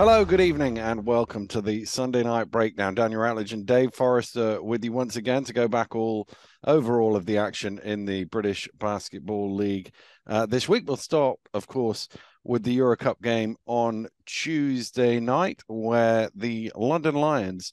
[0.00, 2.94] Hello, good evening, and welcome to the Sunday night breakdown.
[2.94, 6.26] Daniel Routledge and Dave Forrester with you once again to go back all
[6.66, 9.92] over all of the action in the British Basketball League.
[10.26, 12.08] Uh, this week we'll start, of course,
[12.44, 17.70] with the Euro Cup game on Tuesday night, where the London Lions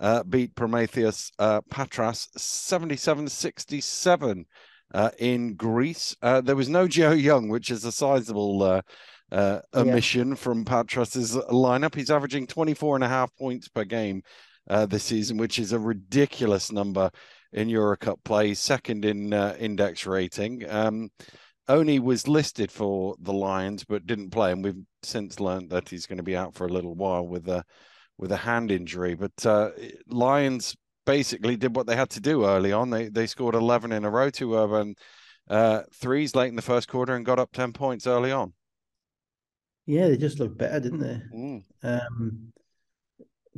[0.00, 4.46] uh, beat Promitheas uh, Patras 77 67
[4.94, 6.16] uh, in Greece.
[6.22, 8.80] Uh, there was no Joe Young, which is a sizable
[9.32, 10.34] uh, uh, omission yeah.
[10.34, 11.94] from Patras's lineup.
[11.94, 14.22] He's averaging 24 and a half points per game
[14.68, 17.10] uh, this season, which is a ridiculous number
[17.52, 20.68] in Euro Cup play, second in uh, index rating.
[20.68, 21.10] Um,
[21.68, 26.06] Oni was listed for the Lions, but didn't play, and we've since learned that he's
[26.06, 27.64] going to be out for a little while with a
[28.18, 29.14] with a hand injury.
[29.14, 29.70] But uh,
[30.08, 32.90] Lions basically did what they had to do early on.
[32.90, 34.94] They they scored 11 in a row, two Hruban
[35.48, 38.52] uh, threes late in the first quarter, and got up 10 points early on.
[39.86, 41.22] Yeah, they just looked better, didn't they?
[41.32, 41.62] Mm.
[41.82, 42.52] Um,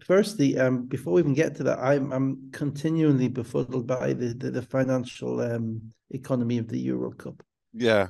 [0.04, 4.50] firstly, um, before we even get to that, I'm I'm continually befuddled by the the,
[4.50, 7.42] the financial um, economy of the Euro Cup.
[7.72, 8.08] Yeah,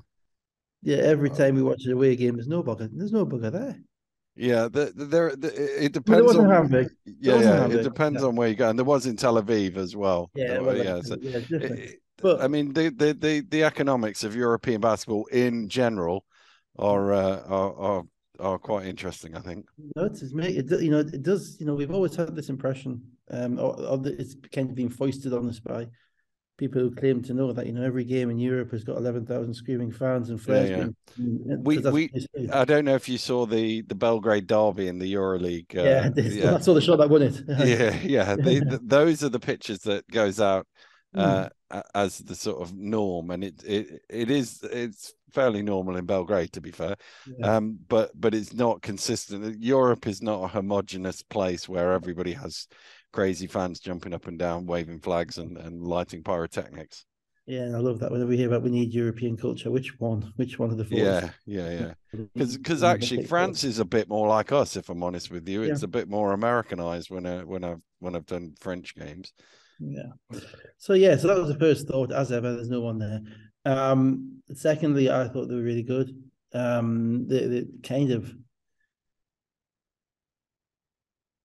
[0.83, 0.99] yeah.
[0.99, 2.91] Every time we watch an away game, there's no bugger.
[2.93, 3.81] There's no bugger there.
[4.35, 5.35] Yeah, the, there.
[5.37, 6.73] The, it depends on.
[7.05, 7.67] Yeah, yeah.
[7.67, 10.31] It depends on where you go, and there was in Tel Aviv as well.
[10.35, 11.01] Yeah, well, yeah.
[11.03, 15.69] So yeah it, but I mean, the, the the the economics of European basketball in
[15.69, 16.25] general
[16.79, 18.05] are uh, are, are
[18.41, 19.37] are quite interesting.
[19.37, 19.67] I think.
[19.97, 21.57] No, it's, it, you know it does.
[21.61, 25.33] You know, we've always had this impression, um, or, or it's kind of been foisted
[25.33, 25.89] on us by
[26.59, 29.25] people who claim to know that you know every game in Europe has got eleven
[29.25, 30.71] thousand screaming fans and flares.
[30.71, 31.57] Yeah, yeah.
[31.61, 32.11] we we
[32.53, 35.77] I don't know if you saw the the Belgrade derby in the EuroLeague.
[35.77, 37.41] Uh, yeah, yeah, I saw the shot that won it.
[37.49, 38.35] yeah, yeah.
[38.37, 40.67] The, the, those are the pictures that goes out
[41.15, 41.83] uh, mm.
[41.95, 46.53] as the sort of norm, and it it it is it's fairly normal in Belgrade,
[46.53, 46.97] to be fair.
[47.39, 47.57] Yeah.
[47.57, 49.61] Um, but but it's not consistent.
[49.63, 52.69] Europe is not a homogenous place where everybody has
[53.13, 57.05] crazy fans jumping up and down, waving flags and, and lighting pyrotechnics.
[57.49, 58.11] Yeah, and I love that.
[58.11, 60.35] Whenever we hear about we need European culture, which one?
[60.37, 60.99] Which one of the four?
[60.99, 62.25] Yeah, yeah, yeah.
[62.37, 65.63] Because actually France is a bit more like us, if I'm honest with you.
[65.63, 65.87] It's yeah.
[65.87, 69.33] a bit more Americanized when I when I've when I've done French games.
[69.81, 70.11] Yeah.
[70.77, 72.13] So yeah, so that was the first thought.
[72.13, 73.21] As ever, there's no one there.
[73.69, 76.11] Um, secondly, I thought they were really good.
[76.55, 78.33] Um, they, they kind of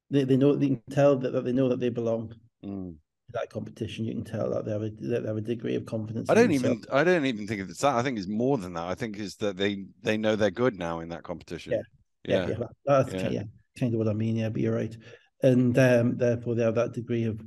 [0.10, 2.34] they, they know they can tell that, that they know that they belong.
[2.64, 2.96] Mm.
[3.34, 6.30] That competition, you can tell that they have a they have a degree of confidence.
[6.30, 7.96] I don't even I don't even think it's that.
[7.96, 8.88] I think it's more than that.
[8.88, 11.74] I think is that they they know they're good now in that competition.
[11.74, 11.82] Yeah,
[12.26, 12.56] yeah, yeah.
[12.60, 12.68] yeah.
[12.86, 13.22] That's yeah.
[13.22, 13.44] Kind, yeah,
[13.80, 14.36] kind of what I mean.
[14.36, 14.96] Yeah, but you're right,
[15.42, 17.42] and um, therefore they have that degree of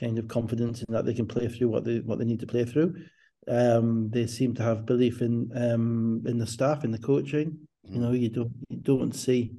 [0.00, 2.46] kind of confidence in that they can play through what they what they need to
[2.46, 2.96] play through.
[3.48, 7.58] Um, they seem to have belief in um, in the staff, in the coaching.
[7.88, 7.94] Mm.
[7.94, 9.52] You know, you don't you don't see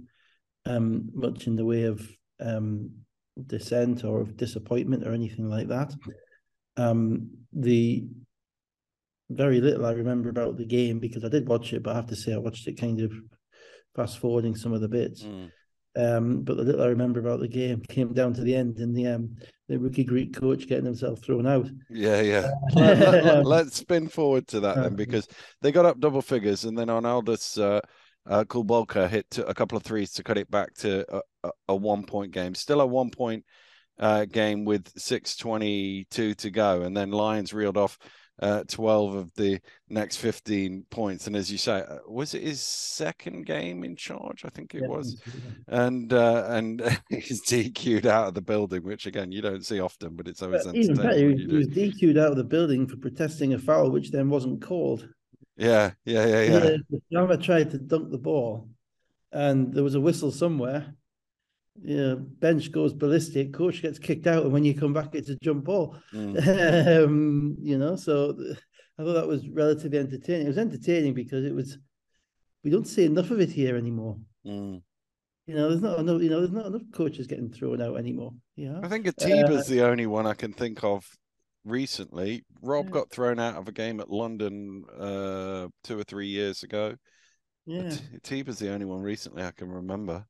[0.66, 2.06] um, much in the way of
[2.40, 2.92] um,
[3.46, 5.94] dissent or of disappointment or anything like that.
[6.76, 8.06] Um, the
[9.30, 12.08] very little I remember about the game because I did watch it, but I have
[12.08, 13.12] to say I watched it kind of
[13.96, 15.24] fast forwarding some of the bits.
[15.24, 15.52] Mm.
[15.98, 18.96] Um, but the little I remember about the game came down to the end and
[18.96, 19.36] the um,
[19.68, 21.68] the rookie Greek coach getting himself thrown out.
[21.90, 22.50] Yeah, yeah.
[22.76, 25.28] let, us let, let, spin forward to that then because
[25.62, 27.82] they got up double figures and then Arnaldus uh,
[28.30, 31.76] uh, Kulbolka hit a couple of threes to cut it back to a, a, a
[31.76, 32.54] one point game.
[32.56, 33.44] Still a one point
[34.00, 36.82] uh, game with 6.22 to go.
[36.82, 37.98] And then Lions reeled off
[38.42, 39.60] uh, 12 of the
[39.90, 41.28] next 15 points.
[41.28, 44.46] And as you say, uh, was it his second game in charge?
[44.46, 45.22] I think it yeah, was.
[45.68, 50.16] And uh, and he's DQ'd out of the building, which again, you don't see often,
[50.16, 51.38] but it's always but entertaining.
[51.38, 54.62] Better, he, was DQ'd out of the building for protesting a foul, which then wasn't
[54.62, 55.08] called.
[55.56, 56.60] Yeah, yeah, yeah, yeah.
[56.90, 58.70] The Java tried to dunk the ball,
[59.32, 60.94] and there was a whistle somewhere.
[61.82, 65.38] Yeah, bench goes ballistic, coach gets kicked out, and when you come back, it's a
[65.44, 65.96] jump ball.
[66.14, 67.06] Mm.
[67.06, 68.36] um, you know, so
[68.98, 70.46] I thought that was relatively entertaining.
[70.46, 71.78] It was entertaining because it was
[72.64, 74.18] we don't see enough of it here anymore.
[74.46, 74.82] Mm.
[75.46, 76.22] You know, there's not enough.
[76.22, 78.34] You know, there's not enough coaches getting thrown out anymore.
[78.56, 81.08] Yeah, I think Atiba's uh, the only one I can think of
[81.64, 82.44] recently.
[82.62, 82.92] Rob yeah.
[82.92, 86.96] got thrown out of a game at London uh, two or three years ago.
[87.66, 87.94] Yeah,
[88.24, 90.26] Tiba's the only one recently I can remember.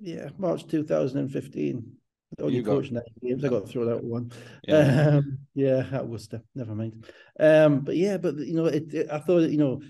[0.00, 1.92] Yeah, March 2015.
[2.36, 2.92] The only coach got...
[2.92, 4.32] nine games I got thrown out one.
[4.66, 6.42] Yeah, um, yeah, at Worcester.
[6.54, 7.06] Never mind.
[7.38, 9.80] Um, but yeah, but you know, it, it, I thought you know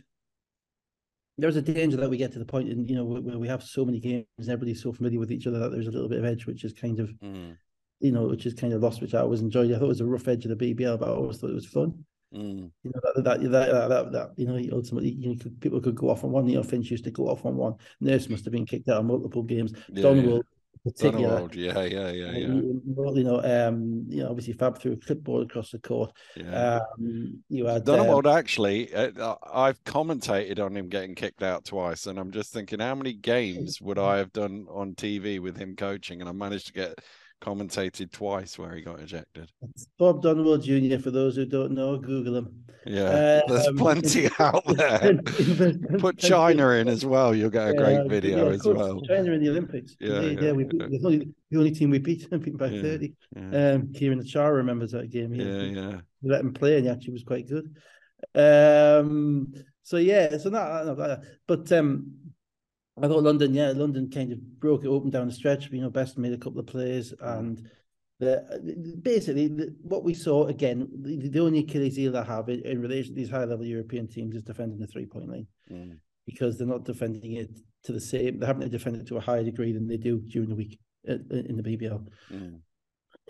[1.39, 3.63] there's a danger that we get to the point in you know where we have
[3.63, 6.19] so many games and everybody's so familiar with each other that there's a little bit
[6.19, 7.57] of edge, which is kind of mm
[8.01, 9.71] you know, which is kind of lost, which I always enjoyed.
[9.71, 11.55] I thought it was a rough edge of the BBL, but I always thought it
[11.55, 12.05] was fun.
[12.35, 12.71] Mm.
[12.85, 16.11] You know that that, that that, that, you know ultimately you know, people could go
[16.11, 16.49] off on one.
[16.49, 17.75] You know Finch used to go off on one.
[18.01, 19.73] Nurse must have been kicked out of multiple games.
[19.89, 20.45] Yeah, Donewald
[20.85, 21.49] particular.
[21.53, 22.47] yeah, yeah, yeah, yeah.
[22.47, 26.13] You know, um, you know, obviously Fab threw a clipboard across the court.
[26.37, 26.81] Yeah.
[26.99, 28.93] Um, you had Donewald um, actually.
[28.95, 33.13] Uh, I've commentated on him getting kicked out twice, and I'm just thinking, how many
[33.13, 36.21] games would I have done on TV with him coaching?
[36.21, 36.99] And I managed to get
[37.41, 39.51] commentated twice where he got ejected.
[39.99, 40.99] Bob Donewald Jr.
[40.99, 42.65] For those who don't know, Google him.
[42.87, 45.21] Yeah, there's um, plenty out there.
[45.99, 47.35] Put China in as well.
[47.35, 49.01] You'll get a great yeah, video yeah, as well.
[49.03, 49.97] China in the Olympics.
[50.01, 50.41] Yeah, yeah.
[50.41, 53.13] yeah we beat, the, only, the only team we beat, I beat by yeah, 30.
[53.37, 53.43] Yeah.
[53.73, 55.33] Um, Kieran Achara remembers that game.
[55.33, 56.01] He, yeah, yeah.
[56.23, 57.75] We let him play and he actually was quite good.
[58.35, 59.53] Um,
[59.83, 60.97] so yeah, so not,
[61.47, 62.13] but um,
[63.03, 65.71] I thought London, yeah, London kind of broke it open down the stretch.
[65.71, 67.39] You know, Best made a couple of plays, mm.
[67.39, 67.71] and
[68.19, 72.61] the, basically the, what we saw again, the, the only Achilles heel I have in,
[72.61, 75.97] in, relation to these high level European teams is defending the three point line mm.
[76.27, 77.51] because they're not defending it
[77.85, 78.39] to the same.
[78.39, 81.47] They haven't defended it to a higher degree than they do during the week in,
[81.49, 82.07] in the BBL.
[82.33, 82.61] Mm.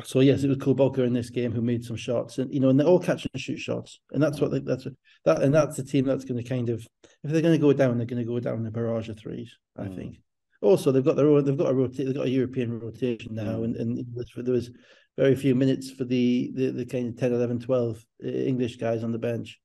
[0.05, 2.69] So yes, it was Kulboka in this game who made some shots, and you know,
[2.69, 4.95] and they're all catch and shoot shots, and that's what they, that's what,
[5.25, 6.87] that, and that's the team that's going to kind of,
[7.25, 9.57] if they're going to go down, they're going to go down the barrage of threes.
[9.77, 9.97] I mm.
[9.97, 10.17] think.
[10.63, 13.59] Also, they've got their own, they've got a rotate, they've got a European rotation now,
[13.59, 13.65] mm.
[13.65, 14.07] and and
[14.37, 14.71] there was
[15.17, 19.03] very few minutes for the the, the kind of 10, 11, 12 uh, English guys
[19.03, 19.59] on the bench.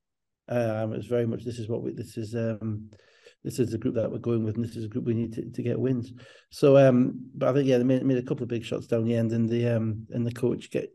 [0.48, 2.90] Um, it was very much this is what we this is um
[3.46, 5.32] this is the group that we're going with, and this is a group we need
[5.34, 6.12] to, to get wins.
[6.50, 9.06] So, um, but I think yeah, they made, made a couple of big shots down
[9.06, 10.90] the end, and the um and the coach get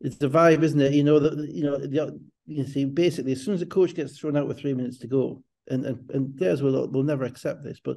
[0.00, 0.92] it's the vibe, isn't it?
[0.92, 4.18] You know that you know the, you see basically as soon as the coach gets
[4.18, 7.64] thrown out with three minutes to go, and and and theirs will will never accept
[7.64, 7.96] this, but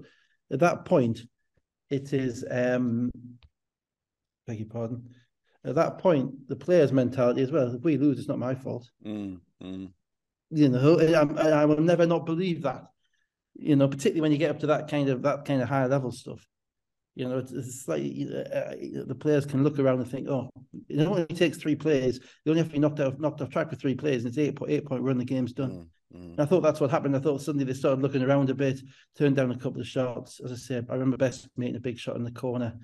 [0.49, 1.19] at that point,
[1.89, 3.11] it is um,
[4.47, 5.09] beg your pardon.
[5.65, 7.75] At that point, the player's mentality as well.
[7.75, 8.89] If we lose, it's not my fault.
[9.05, 9.91] Mm, mm.
[10.51, 12.85] You know, I, I will never not believe that
[13.59, 15.85] you know, particularly when you get up to that kind of that kind of high
[15.85, 16.45] level stuff.
[17.15, 18.75] You know, it's, it's like uh,
[19.07, 20.51] the players can look around and think, oh,
[20.87, 22.19] it only takes three plays.
[22.19, 24.37] They only have to be knocked out, knocked off track for three plays, and it's
[24.37, 25.17] eight point eight point run.
[25.17, 25.87] The game's done.
[26.15, 26.39] Mm, mm.
[26.39, 27.15] I thought that's what happened.
[27.15, 28.79] I thought suddenly they started looking around a bit,
[29.17, 30.39] turned down a couple of shots.
[30.43, 32.77] As I said, I remember Best making a big shot in the corner.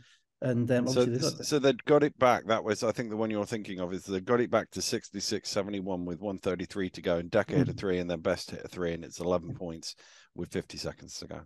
[0.44, 1.46] And um, so, they got...
[1.46, 2.46] so they'd got it back.
[2.48, 4.82] That was, I think, the one you're thinking of is they got it back to
[4.82, 7.16] 66 71 with 133 to go.
[7.16, 9.96] And Dekker hit a three, and then Best hit a three, and it's 11 points
[10.36, 11.42] with 50 seconds to go.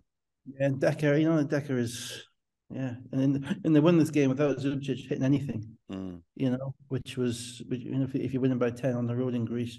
[0.46, 2.24] Yeah, and Dekker, you know, Dekker is,
[2.70, 6.20] yeah, and in, in they win this game without Zubcic hitting anything, mm.
[6.34, 9.36] you know, which was, you know, if, if you're winning by 10 on the road
[9.36, 9.78] in Greece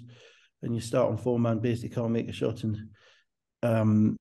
[0.62, 2.78] and you start on four man base, you can't make a shot and,
[3.62, 4.16] um,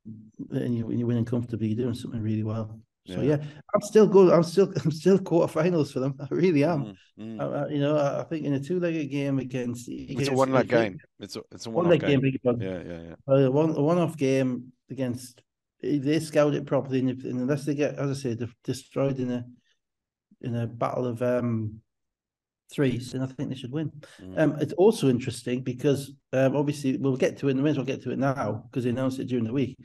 [0.51, 2.81] and you, you're winning comfortably, you're doing something really well.
[3.09, 3.37] So yeah.
[3.37, 4.31] yeah, I'm still good.
[4.31, 6.15] I'm still I'm still quarterfinals for them.
[6.19, 6.95] I really am.
[7.19, 7.41] Mm, mm.
[7.41, 10.99] I, I, you know, I think in a two-legged game against, it's a one-leg game.
[11.19, 12.21] It's a it's a one-leg game.
[12.21, 12.39] game.
[12.59, 13.47] Yeah, yeah, yeah.
[13.47, 15.41] Uh, one a one-off game against.
[15.81, 19.31] They scout it properly, and, if, and unless they get, as I said, destroyed in
[19.31, 19.45] a
[20.41, 21.81] in a battle of um
[22.71, 23.91] threes, and I think they should win.
[24.21, 24.39] Mm.
[24.39, 27.77] Um, it's also interesting because um, obviously we'll get to it in the minute.
[27.77, 29.77] We'll get to it now because they announced it during the week.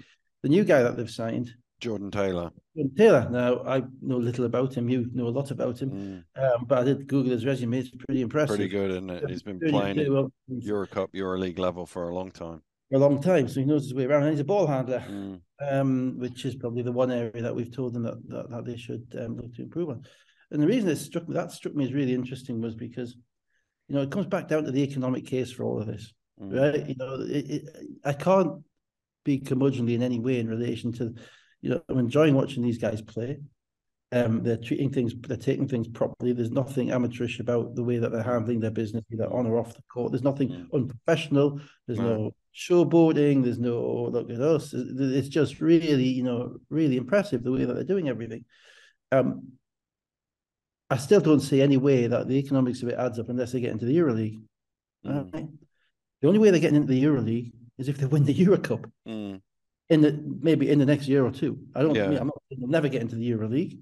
[0.43, 2.51] The new guy that they've signed Jordan Taylor.
[2.77, 3.29] Jordan Taylor.
[3.31, 4.89] Now I know little about him.
[4.89, 6.43] You know a lot about him, mm.
[6.43, 7.79] um, but I did Google his resume.
[7.79, 8.57] It's pretty impressive.
[8.57, 9.31] Pretty good, isn't it?
[9.31, 10.33] He's been playing well.
[10.51, 12.63] Eurocup, EuroLeague level for a long time.
[12.91, 14.23] For a long time, so he knows his way around.
[14.23, 15.41] And he's a ball handler, mm.
[15.61, 18.77] um, which is probably the one area that we've told them that that, that they
[18.77, 20.03] should um, look to improve on.
[20.51, 23.17] And the reason it struck me that struck me as really interesting was because,
[23.89, 26.55] you know, it comes back down to the economic case for all of this, mm.
[26.57, 26.89] right?
[26.89, 28.63] You know, it, it, I can't
[29.25, 31.15] be curmudgeonly in any way in relation to
[31.65, 33.39] you know, I'm enjoying watching these guys play.
[34.13, 36.35] Um, they're treating things, they're taking things properly.
[36.35, 39.75] There's nothing amateurish about the way that they're handling their business, either on or off
[39.75, 40.13] the court.
[40.13, 40.67] There's nothing mm.
[40.75, 41.63] unprofessional.
[41.87, 42.17] There's no.
[42.17, 43.43] no showboating.
[43.43, 44.75] There's no look at us.
[44.75, 48.45] It's just really, you know, really impressive the way that they're doing everything.
[49.11, 49.53] Um,
[50.91, 53.61] I still don't see any way that the economics of it adds up unless they
[53.61, 54.43] get into the EuroLeague.
[55.07, 55.33] Mm.
[55.33, 55.49] Right?
[56.21, 58.85] The only way they're getting into the EuroLeague is if they win the Eurocup.
[59.09, 59.41] Mm
[59.95, 61.59] in the maybe in the next year or two.
[61.75, 61.95] I don't.
[61.95, 62.05] Yeah.
[62.05, 62.43] I mean, I'm not.
[62.51, 63.81] They'll never get into the Euro League,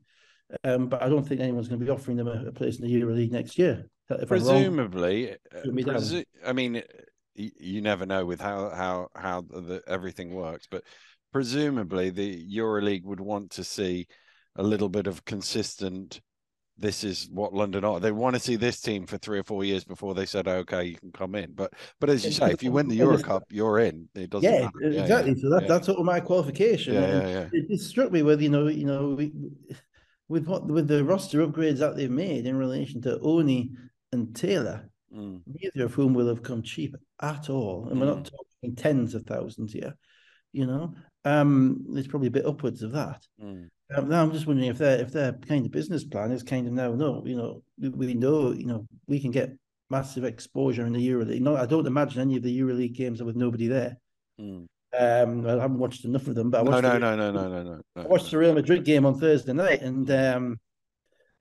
[0.65, 2.85] um, but I don't think anyone's going to be offering them a, a place in
[2.85, 3.89] the Euro League next year.
[4.27, 6.83] Presumably, uh, presu- I mean,
[7.35, 10.85] you never know with how how how the, everything works, but
[11.33, 14.07] presumably the EuroLeague would want to see
[14.57, 16.21] a little bit of consistent
[16.83, 18.01] this is what London are.
[18.01, 20.85] They want to see this team for three or four years before they said, okay,
[20.85, 21.53] you can come in.
[21.53, 24.09] But but as you say, if you win the Euro Cup, you're in.
[24.15, 25.01] It doesn't yeah, matter.
[25.01, 25.33] exactly.
[25.33, 25.69] Yeah, so that, yeah.
[25.69, 26.95] that's my qualification.
[26.95, 27.49] Yeah, yeah, yeah.
[27.53, 29.33] It, it, struck me with, you know, you know, we,
[30.29, 33.71] with what with the roster upgrades that they've made in relation to Oni
[34.13, 34.91] and Taylor.
[35.17, 35.41] mm.
[35.47, 37.87] neither of whom will have come cheap at all.
[37.89, 38.01] And mm.
[38.01, 38.31] we're not mm.
[38.31, 39.95] talking tens of thousands here,
[40.53, 40.95] you know.
[41.25, 43.23] Um, it's probably a bit upwards of that.
[43.41, 43.69] Mm.
[43.95, 46.67] Um, now I'm just wondering if their if their kind of business plan is kind
[46.67, 49.51] of now no, you know, we, know, you know, we can get
[49.91, 51.41] massive exposure in the EuroLeague.
[51.41, 53.97] No, I don't imagine any of the EuroLeague games are with nobody there.
[54.41, 54.67] Mm.
[54.99, 57.49] Um, I haven't watched enough of them, but I watched no, no, the, no, no,
[57.49, 60.61] no, no, no, I watched the Real Madrid game on Thursday night, and um,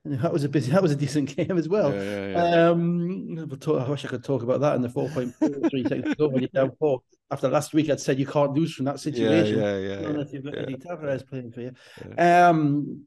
[0.04, 1.94] that was a busy, that was a decent game as well.
[1.94, 2.68] Yeah, yeah, yeah.
[2.70, 6.28] Um, I wish I could talk about that in the four point three seconds ago
[6.28, 7.02] when you're down four.
[7.30, 9.58] After last week, I'd said you can't lose from that situation.
[9.58, 10.08] Yeah, yeah, yeah.
[10.08, 11.72] Unless you've got Edy Tavares playing for you.
[12.18, 13.06] Um,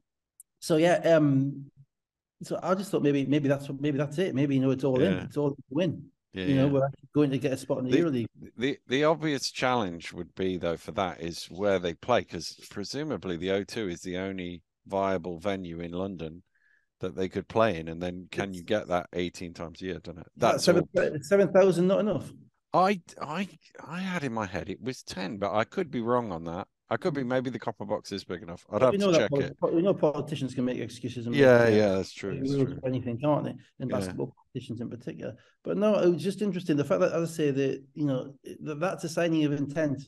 [0.58, 1.66] so yeah, um,
[2.42, 4.34] so I just thought maybe maybe that's maybe that's it.
[4.34, 5.12] Maybe you know it's all in.
[5.18, 6.06] It's all win.
[6.32, 8.26] Yeah, you know, we're going to get a spot in the, the EuroLeague.
[8.58, 13.36] The the obvious challenge would be though for that is where they play because presumably
[13.36, 16.42] the O2 is the only viable venue in London
[17.00, 20.00] that they could play in, and then can you get that eighteen times a year?
[20.02, 20.26] Don't it?
[20.36, 20.88] That's seven
[21.22, 21.86] seven thousand.
[21.86, 22.32] Not enough.
[22.72, 23.48] I I
[23.86, 26.68] I had in my head it was ten, but I could be wrong on that.
[26.88, 27.26] I could be mm.
[27.26, 28.64] maybe the copper box is big enough.
[28.70, 29.56] I'd have to check it.
[29.60, 31.26] We know politicians can make excuses.
[31.26, 32.38] And yeah, yeah, that's true.
[32.38, 32.78] That's true.
[32.86, 33.54] Anything, can't they?
[33.80, 34.42] In basketball yeah.
[34.52, 35.34] politicians in particular.
[35.64, 36.76] But no, it was just interesting.
[36.76, 40.02] The fact that, as I say, that you know that that's a signing of intent.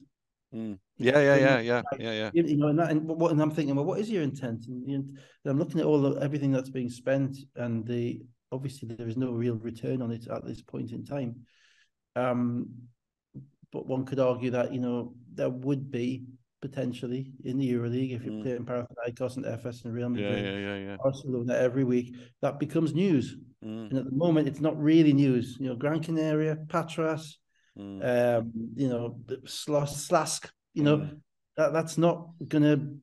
[0.55, 0.78] Mm.
[0.97, 2.31] Yeah, yeah, yeah, yeah, yeah, yeah.
[2.33, 4.67] You know, and that, and what, and I'm thinking, well, what is your intent?
[4.67, 9.09] And, and I'm looking at all the everything that's being spent, and the obviously there
[9.09, 11.37] is no real return on it at this point in time.
[12.17, 12.71] Um,
[13.73, 16.25] but one could argue that you know there would be
[16.61, 18.43] potentially in the EuroLeague if you're mm.
[18.43, 20.45] playing Panathinaikos and Efes and Real Madrid.
[20.45, 20.97] Yeah, yeah, yeah, yeah.
[21.05, 22.17] Arsenal every week.
[22.43, 23.37] That becomes news.
[23.64, 23.90] Mm.
[23.90, 25.57] And at the moment, it's not really news.
[25.61, 27.38] You know, Gran Canaria, Patras,
[27.79, 28.39] mm.
[28.39, 30.51] um, you know, Slask.
[30.75, 31.21] You know, mm.
[31.57, 32.99] that that's not going to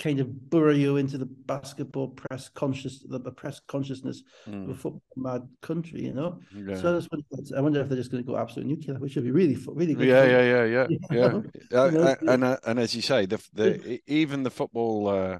[0.00, 4.64] kind of burrow you into the basketball press conscious the press consciousness mm.
[4.64, 4.76] of a mm.
[4.76, 6.40] football mad country, you know.
[6.56, 6.76] Yeah.
[6.76, 9.24] So I, wonder, I wonder if they're just going to go absolute nuclear, which would
[9.24, 10.08] be really really good.
[10.08, 10.86] Yeah, yeah, yeah, yeah,
[11.70, 11.90] yeah.
[11.90, 12.14] yeah.
[12.26, 15.38] and uh, and as you say, the the even the football uh,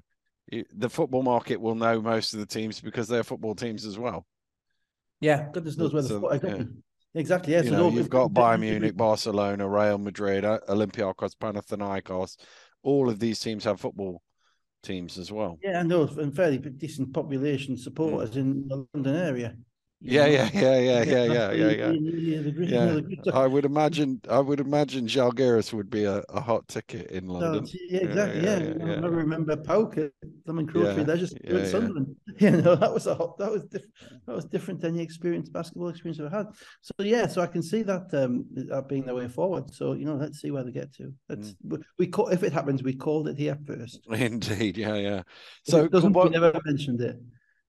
[0.75, 4.27] the football market will know most of the teams because they're football teams as well.
[5.21, 6.65] Yeah, goodness knows where the so, yeah.
[7.15, 7.53] Exactly.
[7.55, 7.63] Yeah.
[7.63, 12.37] You so know, you've got Bayern Munich, Barcelona, Real Madrid, Olympiacos, Panathinaikos.
[12.83, 14.23] All of these teams have football
[14.83, 15.59] teams as well.
[15.63, 18.37] Yeah, and those and fairly decent population supporters mm.
[18.37, 19.57] in the London area.
[20.03, 21.93] Yeah, yeah, yeah, yeah, yeah, yeah, yeah, yeah.
[22.59, 24.23] Yeah, I would imagine.
[24.31, 27.67] I would imagine Žalgiris would be a, a hot ticket in London.
[27.91, 28.43] yeah, exactly.
[28.43, 30.11] Yeah, yeah, yeah, I remember Pauke,
[30.47, 31.03] Lemon Trophy.
[31.03, 32.17] They're just yeah, Sunderland.
[32.39, 33.95] You know, that was a hot, that was different.
[34.27, 36.47] That was different than the experience, basketball experience I've had.
[36.81, 39.75] So yeah, so I can see that um that being the way forward.
[39.75, 41.13] So you know, let's see where they get to.
[41.29, 41.83] Let's mm.
[41.99, 44.01] we call if it happens, we called it here first.
[44.11, 45.23] Indeed, yeah, yeah.
[45.65, 47.21] So doesn't we never mentioned it.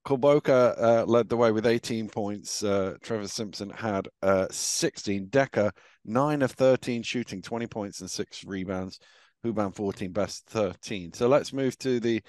[0.05, 2.63] Kulboka uh, led the way with 18 points.
[2.63, 5.27] Uh, Trevor Simpson had uh, 16.
[5.27, 5.71] Dekker,
[6.05, 8.99] 9 of 13 shooting, 20 points and 6 rebounds.
[9.45, 11.13] Hruban 14, best 13.
[11.13, 12.21] So let's move to the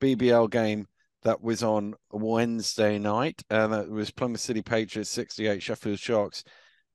[0.00, 0.86] BBL game
[1.22, 3.42] that was on Wednesday night.
[3.50, 6.44] And that was Plymouth City Patriots 68, Sheffield Sharks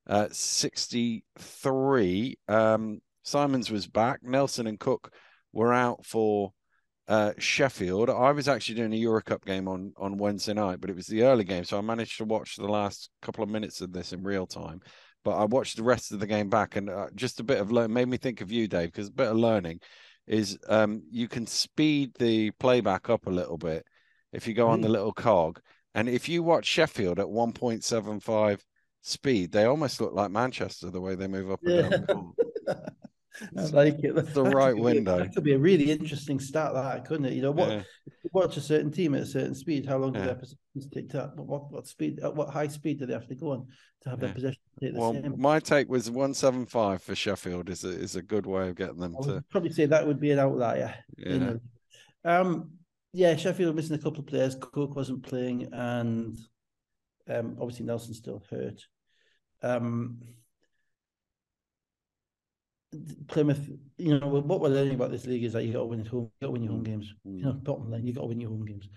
[0.06, 2.38] uh, 63.
[2.48, 4.20] Um, Simons was back.
[4.22, 5.12] Nelson and Cook
[5.52, 6.52] were out for
[7.10, 8.08] uh, Sheffield.
[8.08, 11.08] I was actually doing a Euro Cup game on on Wednesday night, but it was
[11.08, 14.12] the early game, so I managed to watch the last couple of minutes of this
[14.12, 14.80] in real time.
[15.24, 17.72] But I watched the rest of the game back, and uh, just a bit of
[17.72, 19.80] learn made me think of you, Dave, because a bit of learning
[20.28, 23.84] is um, you can speed the playback up a little bit
[24.32, 24.92] if you go on the mm.
[24.92, 25.60] little cog,
[25.96, 28.64] and if you watch Sheffield at one point seven five
[29.02, 32.34] speed, they almost look like Manchester the way they move up and down.
[33.56, 34.14] I like it.
[34.14, 35.18] That's the right window.
[35.18, 37.32] That could be a really interesting start, that couldn't it?
[37.34, 37.82] You know, what yeah.
[38.32, 40.20] watch a certain team at a certain speed, how long yeah.
[40.20, 43.28] do their possessions take to what what speed at what high speed do they have
[43.28, 43.66] to go on
[44.02, 44.26] to have yeah.
[44.26, 45.34] their possession take the well, same?
[45.38, 48.76] My take was one seven five for Sheffield is a is a good way of
[48.76, 50.94] getting them I to probably say that would be an outlier.
[51.16, 51.32] Yeah.
[51.32, 51.60] You know?
[52.24, 52.70] Um
[53.12, 54.56] yeah, Sheffield missing a couple of players.
[54.60, 56.36] Cook wasn't playing and
[57.28, 58.82] um obviously Nelson still hurt.
[59.62, 60.18] Um
[63.28, 63.68] Plymouth,
[63.98, 66.08] you know, what we're learning about this league is that you got to win at
[66.08, 67.14] home, you got to win your home games.
[67.26, 67.38] Mm.
[67.38, 68.88] You know, bottom line, you got to win your home games,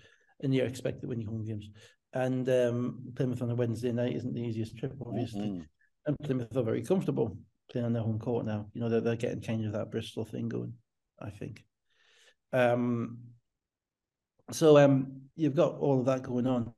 [0.42, 1.70] and you're expected to win your home games.
[2.12, 5.46] And um, Plymouth on a Wednesday night isn't the easiest trip, obviously.
[5.46, 5.62] Mm-hmm.
[6.06, 7.38] And Plymouth are very comfortable
[7.70, 8.66] playing on their home court now.
[8.72, 10.74] You know, they're, they're getting kind of that Bristol thing going,
[11.20, 11.64] I think.
[12.52, 13.18] Um,
[14.50, 16.72] so um, you've got all of that going on,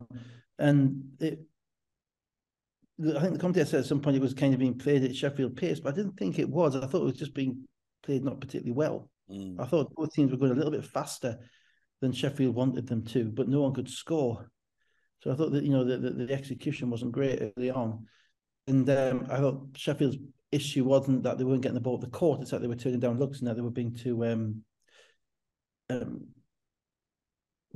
[0.58, 1.40] and it
[2.98, 5.14] I think the commentator said at some point it was kind of being played at
[5.14, 6.74] Sheffield pace, but I didn't think it was.
[6.76, 7.66] I thought it was just being
[8.02, 9.10] played not particularly well.
[9.30, 9.60] Mm.
[9.60, 11.38] I thought both teams were going a little bit faster
[12.00, 14.50] than Sheffield wanted them to, but no one could score.
[15.22, 18.06] So I thought that you know the, the, the execution wasn't great early on,
[18.66, 20.18] and um, I thought Sheffield's
[20.52, 22.76] issue wasn't that they weren't getting the ball at the court; it's that they were
[22.76, 24.62] turning down looks and that they were being too um,
[25.90, 26.28] um,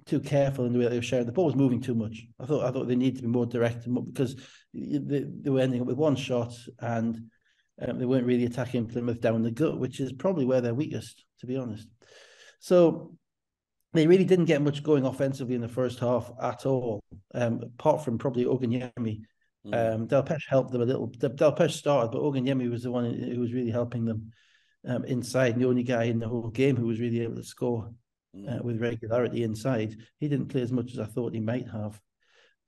[0.06, 1.26] too careful in the way they were sharing.
[1.26, 2.26] The ball was moving too much.
[2.38, 4.36] I thought I thought they needed to be more direct because
[4.72, 7.30] they, they were ending up with one shot and
[7.80, 11.24] um, they weren't really attacking Plymouth down the gut, which is probably where they're weakest,
[11.40, 11.88] to be honest.
[12.60, 13.16] So
[13.92, 17.00] they really didn't get much going offensively in the first half at all,
[17.34, 19.22] um, apart from probably Ogunyemi.
[19.66, 19.94] Mm.
[19.94, 21.08] Um, Delpech helped them a little.
[21.08, 24.32] Delpech started, but Ogunyemi was the one who was really helping them
[24.86, 25.52] um, inside.
[25.52, 27.90] And the only guy in the whole game who was really able to score
[28.48, 29.96] uh, with regularity inside.
[30.18, 32.00] He didn't play as much as I thought he might have.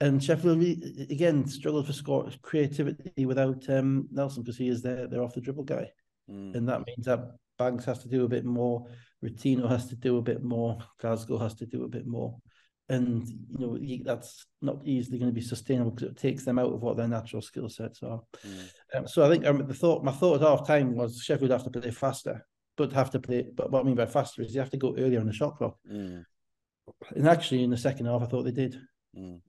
[0.01, 5.07] And Sheffield really, again struggled for score creativity without um, Nelson because he is their
[5.07, 5.91] their off the dribble guy,
[6.29, 6.57] mm.
[6.57, 7.21] and that means that
[7.57, 8.89] Banks has to do a bit more,
[9.25, 12.37] Rotino has to do a bit more, Glasgow has to do a bit more,
[12.89, 16.73] and you know that's not easily going to be sustainable because it takes them out
[16.73, 18.21] of what their natural skill sets are.
[18.45, 18.71] Mm.
[18.95, 21.63] Um, so I think um, the thought, my thought at half time was Sheffield have
[21.63, 22.45] to play faster,
[22.77, 23.47] but have to play.
[23.55, 25.57] But what I mean by faster is you have to go earlier on the shot
[25.57, 25.77] clock.
[25.91, 26.25] Mm.
[27.15, 28.79] And actually, in the second half, I thought they did.
[29.17, 29.41] Mm.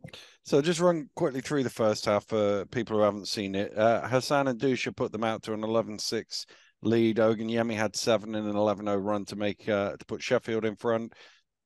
[0.43, 3.75] So just run quickly through the first half for people who haven't seen it.
[3.77, 6.45] Uh, Hassan and Dusha put them out to an 11-6
[6.81, 7.17] lead.
[7.17, 11.13] Ogunyemi had seven in an 11-0 run to make uh, to put Sheffield in front.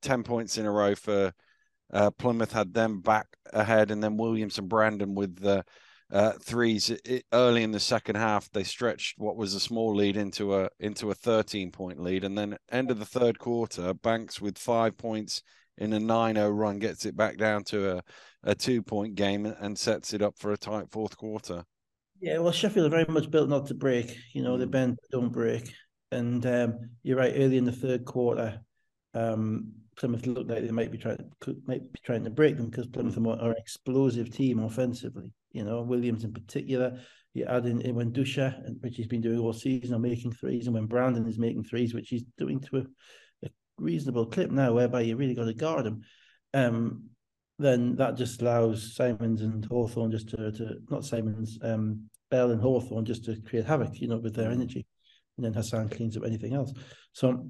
[0.00, 1.32] Ten points in a row for
[1.92, 5.64] uh, Plymouth had them back ahead, and then Williams and Brandon with the
[6.12, 8.50] uh, threes it, early in the second half.
[8.50, 12.36] They stretched what was a small lead into a into a 13 point lead, and
[12.36, 15.42] then end of the third quarter, Banks with five points
[15.78, 18.02] in a 9-0 run gets it back down to a,
[18.42, 21.64] a two point game and sets it up for a tight fourth quarter.
[22.20, 24.16] Yeah, well, Sheffield are very much built not to break.
[24.34, 24.58] You know, mm.
[24.58, 25.72] they bend, don't break.
[26.10, 27.34] And um, you're right.
[27.36, 28.60] Early in the third quarter,
[29.14, 32.70] um, Plymouth looked like they might be trying could, might be trying to break them
[32.70, 33.42] because Plymouth mm.
[33.42, 35.32] are an explosive team offensively.
[35.58, 37.00] You know, Williams in particular.
[37.34, 40.66] You add in, in when Dusha, which he's been doing all season, are making threes,
[40.66, 42.80] and when Brandon is making threes, which he's doing to a,
[43.46, 46.02] a reasonable clip now, whereby you really got to guard him.
[46.54, 47.10] Um,
[47.58, 52.60] then that just allows Simons and Hawthorn just to, to not Simons, um, Bell and
[52.60, 54.86] Hawthorn just to create havoc, you know, with their energy.
[55.36, 56.72] And then Hassan cleans up anything else.
[57.12, 57.48] So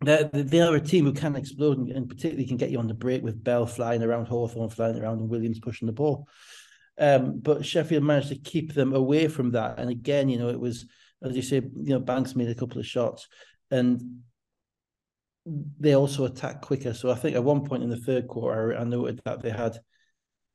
[0.00, 2.86] they're, they are a team who can explode and, and, particularly can get you on
[2.86, 6.26] the break with Bell flying around, Hawthorn flying around, and Williams pushing the ball.
[6.98, 9.78] Um, but Sheffield managed to keep them away from that.
[9.78, 10.86] And again, you know, it was,
[11.22, 13.28] as you say, you know, Banks made a couple of shots
[13.70, 14.20] and
[15.46, 16.92] they also attacked quicker.
[16.94, 19.78] So I think at one point in the third quarter, I noted that they had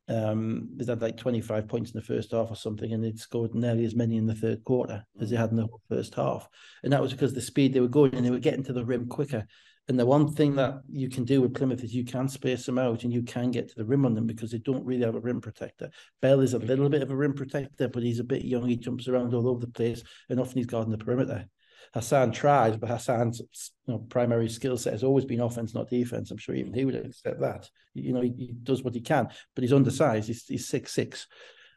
[0.10, 3.56] um they had like 25 points in the first half or something and they'd scored
[3.56, 6.46] nearly as many in the third quarter as they had in the first half
[6.84, 8.84] and that was because the speed they were going and they were getting to the
[8.84, 9.48] rim quicker
[9.90, 12.80] and the one thing that you can do with Plymouth is you can space them
[12.80, 15.16] out and you can get to the rim on them because they don't really have
[15.16, 15.90] a rim protector.
[16.22, 18.66] Bell is a little bit of a rim protector, but he's a bit young.
[18.66, 21.48] He jumps around all over the place and often he's guarding the perimeter.
[21.94, 23.42] Hassan tries, but Hassan's
[23.86, 26.32] you know, primary skill set has always been offense, not defense.
[26.32, 27.70] I'm sure even he would accept that.
[27.94, 30.28] You know, he, he does what he can, but he's undersized.
[30.28, 31.28] He's, he's six six,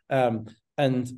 [0.09, 0.47] um,
[0.79, 1.11] and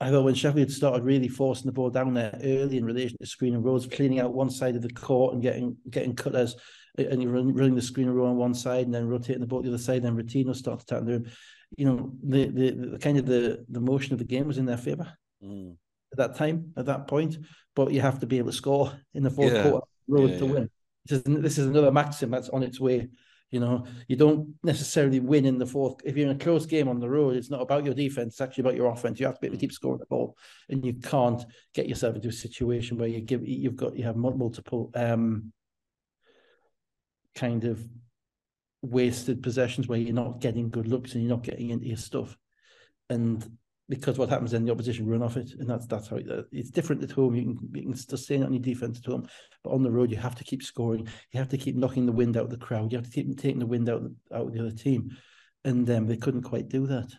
[0.00, 3.26] I thought when Sheffield started really forcing the ball down there early in relation to
[3.26, 6.56] screen and rolls, cleaning out one side of the court and getting getting cutters,
[6.96, 9.62] and you're running the screen and roll on one side and then rotating the ball
[9.62, 11.30] the other side, and then Rotino started to the rim.
[11.76, 14.66] You know, the, the the kind of the the motion of the game was in
[14.66, 15.12] their favor.
[15.44, 15.76] Mm
[16.12, 17.38] at that time, at that point.
[17.74, 19.62] But you have to be able to score in the fourth yeah.
[19.62, 20.52] quarter road yeah, to yeah.
[20.52, 20.70] win.
[21.06, 23.08] This is, this is another maxim that's on its way.
[23.50, 26.00] You know, you don't necessarily win in the fourth.
[26.04, 28.40] If you're in a close game on the road, it's not about your defense, it's
[28.40, 29.18] actually about your offense.
[29.18, 30.36] You have to be able to keep scoring the ball.
[30.68, 34.16] And you can't get yourself into a situation where you give you've got you have
[34.16, 35.52] multiple um
[37.34, 37.82] kind of
[38.82, 42.36] wasted possessions where you're not getting good looks and you're not getting into your stuff.
[43.08, 43.44] And
[43.90, 46.42] because what happens then the opposition run off it, and that's that's how it, uh,
[46.52, 47.34] it's different at home.
[47.34, 49.28] You can you can sustain on your defense at home,
[49.64, 51.08] but on the road you have to keep scoring.
[51.32, 52.92] You have to keep knocking the wind out of the crowd.
[52.92, 55.10] You have to keep taking the wind out out of the other team,
[55.64, 57.12] and um, they couldn't quite do that.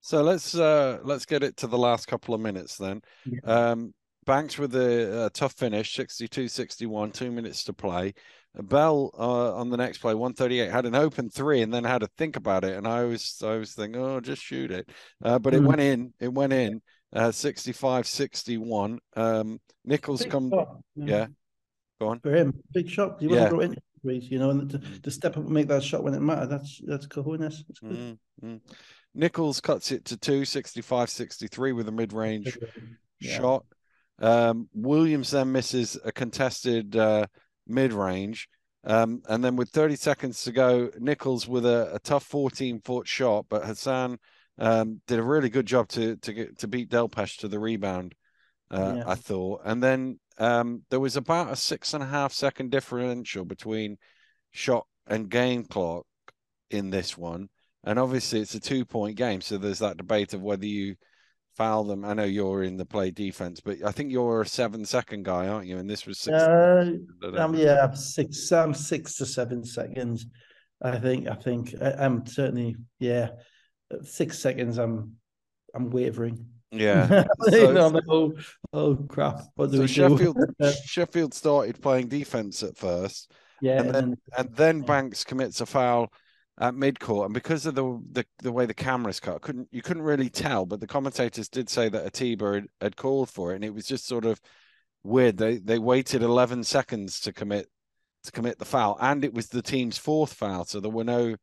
[0.00, 3.02] So let's uh, let's get it to the last couple of minutes then.
[3.24, 3.70] Yeah.
[3.70, 3.94] Um,
[4.26, 8.12] Banks with a, a tough finish, 62-61, two minutes to play.
[8.54, 12.08] Bell uh, on the next play, 138, had an open three and then had to
[12.18, 12.76] think about it.
[12.76, 14.90] And I was I was thinking, oh, just shoot it.
[15.22, 15.66] Uh, but it mm.
[15.66, 16.12] went in.
[16.20, 16.82] It went in.
[17.12, 18.98] Uh, 65 61.
[19.16, 20.50] Um, Nichols big come.
[20.50, 20.76] Shot.
[20.96, 21.26] Yeah.
[22.00, 22.20] Go on.
[22.20, 23.20] For him, big shot.
[23.20, 23.48] He wasn't yeah.
[23.50, 26.20] brought in you know, and to, to, step up and make that shot when it
[26.20, 27.62] mattered, that's that's cojones.
[27.66, 28.60] That's mm, mm.
[29.14, 32.56] Nichols cuts it to two, 65 63 with a mid range
[33.20, 33.38] yeah.
[33.38, 33.66] shot.
[34.18, 37.26] Um, Williams then misses a contested uh,
[37.66, 38.48] mid range.
[38.84, 43.06] Um, and then with 30 seconds to go, Nichols with a, a tough 14 foot
[43.06, 44.18] shot, but Hassan
[44.58, 48.14] um, did a really good job to to get to beat Delpech to the rebound.
[48.70, 49.04] Uh, yeah.
[49.04, 53.44] I thought, and then um, there was about a six and a half second differential
[53.44, 53.96] between
[54.52, 56.06] shot and game clock
[56.70, 57.48] in this one,
[57.82, 60.94] and obviously it's a two point game, so there's that debate of whether you
[61.56, 62.04] foul them.
[62.04, 65.48] I know you're in the play defense, but I think you're a seven second guy,
[65.48, 65.78] aren't you?
[65.78, 66.36] And this was six.
[66.36, 66.94] Uh,
[67.36, 68.50] um, yeah, six.
[68.52, 70.26] I'm six to seven seconds.
[70.82, 71.28] I think.
[71.28, 72.76] I think I, am certainly.
[72.98, 73.30] Yeah,
[74.02, 74.78] six seconds.
[74.78, 75.16] I'm.
[75.74, 76.46] I'm wavering.
[76.72, 77.24] Yeah.
[77.42, 78.32] so, oh,
[78.72, 79.42] oh crap!
[79.54, 80.72] What do so we Sheffield, do?
[80.84, 83.32] Sheffield started playing defense at first.
[83.60, 86.12] Yeah, and then, and then Banks commits a foul
[86.60, 90.02] at midcourt, and because of the, the the way the cameras cut, couldn't you couldn't
[90.02, 90.66] really tell.
[90.66, 93.86] But the commentators did say that Atiba had, had called for it, and it was
[93.86, 94.40] just sort of
[95.02, 95.38] weird.
[95.38, 97.66] They they waited 11 seconds to commit
[98.24, 101.34] to commit the foul, and it was the team's fourth foul, so there were no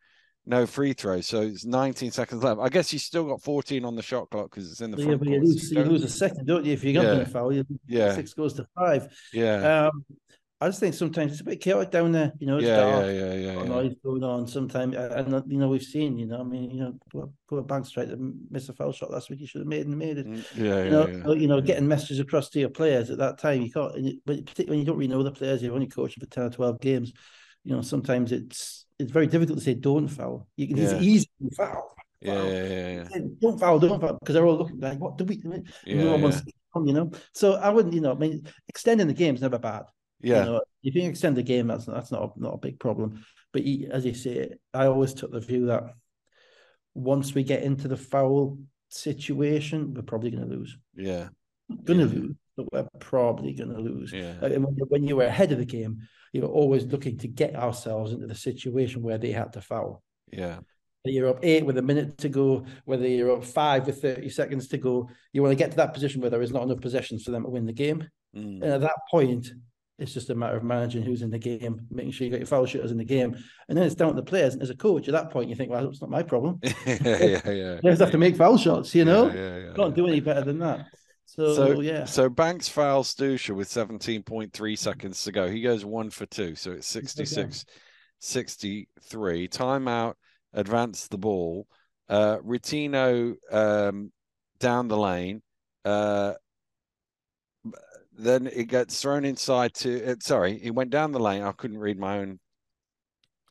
[0.45, 1.27] no free throws.
[1.27, 2.61] So it's 19 seconds left.
[2.61, 5.05] I guess you still got 14 on the shot clock because it's in the yeah,
[5.05, 5.19] front.
[5.19, 6.73] but you lose, you, lose, a second, don't you?
[6.73, 7.25] If you got yeah.
[7.25, 9.07] foul, you, yeah, six goes to five.
[9.33, 9.87] Yeah.
[9.87, 10.05] Um,
[10.59, 12.33] I just think sometimes it's a bit chaotic down there.
[12.39, 13.63] You know, it's yeah, dark, yeah, yeah, yeah, yeah.
[13.63, 14.47] noise going on.
[14.47, 16.17] Sometimes, and you know, we've seen.
[16.17, 19.29] You know, I mean, you know, poor Banks tried to miss a foul shot last
[19.29, 19.39] week.
[19.39, 20.27] He should have made and made it.
[20.27, 23.37] Mm, yeah, you know, yeah, you know, getting messages across to your players at that
[23.37, 23.61] time.
[23.61, 23.93] You can't,
[24.25, 26.49] but particularly when you don't really know the players, you've only coached for ten or
[26.49, 27.13] twelve games.
[27.63, 30.47] You know, sometimes it's it's very difficult to say don't foul.
[30.55, 30.83] You can, yeah.
[30.85, 31.93] It's easy to foul.
[32.19, 33.19] Yeah, yeah, yeah, yeah.
[33.39, 35.63] Don't foul, don't foul, because they're all looking like, what do we do?
[35.85, 36.41] Yeah, yeah.
[36.83, 37.11] you know.
[37.33, 39.83] So I wouldn't, you know, I mean, extending the game is never bad.
[40.21, 40.45] Yeah.
[40.45, 43.23] You know, if you extend the game, that's that's not a, not a big problem.
[43.53, 45.93] But he, as you say, I always took the view that
[46.93, 48.57] once we get into the foul
[48.89, 50.77] situation, we're probably going to lose.
[50.95, 51.29] Yeah.
[51.83, 52.21] Going to yeah.
[52.21, 54.11] lose, but we're probably going to lose.
[54.11, 54.39] Yeah.
[54.39, 55.99] when, when you were ahead of the game,
[56.33, 60.01] you were always looking to get ourselves into the situation where they had to foul.
[60.31, 60.59] Yeah.
[61.05, 64.67] You're up eight with a minute to go, whether you're up five with 30 seconds
[64.69, 67.23] to go, you want to get to that position where there is not enough possessions
[67.23, 68.07] for them to win the game.
[68.35, 68.61] Mm.
[68.61, 69.47] And at that point,
[69.99, 72.47] it's just a matter of managing who's in the game, making sure you got your
[72.47, 73.35] foul shooters in the game,
[73.67, 74.53] and then it's down to the players.
[74.53, 76.97] And as a coach, at that point, you think, "Well, it's not my problem." yeah,
[77.03, 77.79] yeah, yeah.
[77.81, 79.31] Players have to make foul shots, you know.
[79.31, 80.85] Yeah, yeah, Can't do any better than that.
[81.25, 82.05] So, so, yeah.
[82.05, 85.47] So Banks fouls Dusha with 17.3 seconds to go.
[85.49, 86.55] He goes one for two.
[86.55, 87.65] So it's 66
[88.19, 89.47] 63.
[89.47, 90.13] Timeout,
[90.53, 91.67] advance the ball.
[92.09, 94.11] Uh Rotino um,
[94.59, 95.41] down the lane.
[95.83, 96.33] Uh
[98.17, 101.43] then it gets thrown inside to uh, sorry, it went down the lane.
[101.43, 102.39] I couldn't read my own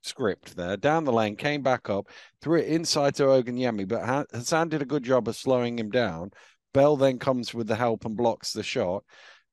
[0.02, 0.76] script there.
[0.76, 2.09] Down the lane, came back up,
[2.40, 6.31] threw it inside to Ogunyemi, but Hassan did a good job of slowing him down.
[6.72, 9.05] Bell then comes with the help and blocks the shot.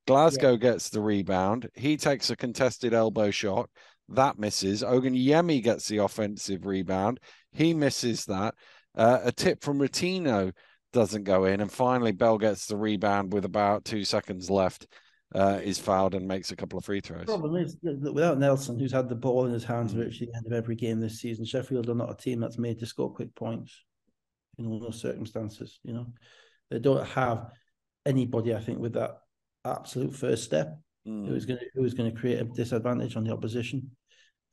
[0.05, 0.57] Glasgow yeah.
[0.57, 1.69] gets the rebound.
[1.73, 3.69] He takes a contested elbow shot.
[4.09, 4.83] That misses.
[4.83, 7.19] Ogunyemi gets the offensive rebound.
[7.51, 8.55] He misses that.
[8.95, 10.51] Uh, a tip from Rotino
[10.91, 11.61] doesn't go in.
[11.61, 14.87] And finally, Bell gets the rebound with about two seconds left
[15.33, 17.21] uh, is fouled and makes a couple of free throws.
[17.21, 20.37] The problem is that without Nelson, who's had the ball in his hands virtually the
[20.37, 23.13] end of every game this season, Sheffield are not a team that's made to score
[23.13, 23.83] quick points
[24.57, 25.79] in all those circumstances.
[25.83, 26.07] You know,
[26.69, 27.49] they don't have
[28.05, 29.17] anybody, I think, with that
[29.65, 31.27] absolute first step mm.
[31.27, 33.89] who is going to who is going to create a disadvantage on the opposition,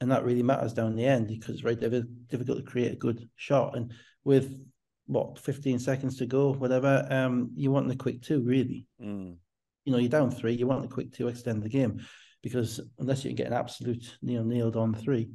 [0.00, 3.28] and that really matters down the end because it's very difficult to create a good
[3.36, 3.76] shot.
[3.76, 3.92] And
[4.24, 4.58] with
[5.06, 8.86] what 15 seconds to go, whatever, um, you want the quick two, really.
[9.02, 9.36] Mm
[9.84, 12.00] you know, you're down three, you want the quick to extend the game
[12.42, 15.30] because unless you can get an absolute you know nailed on three,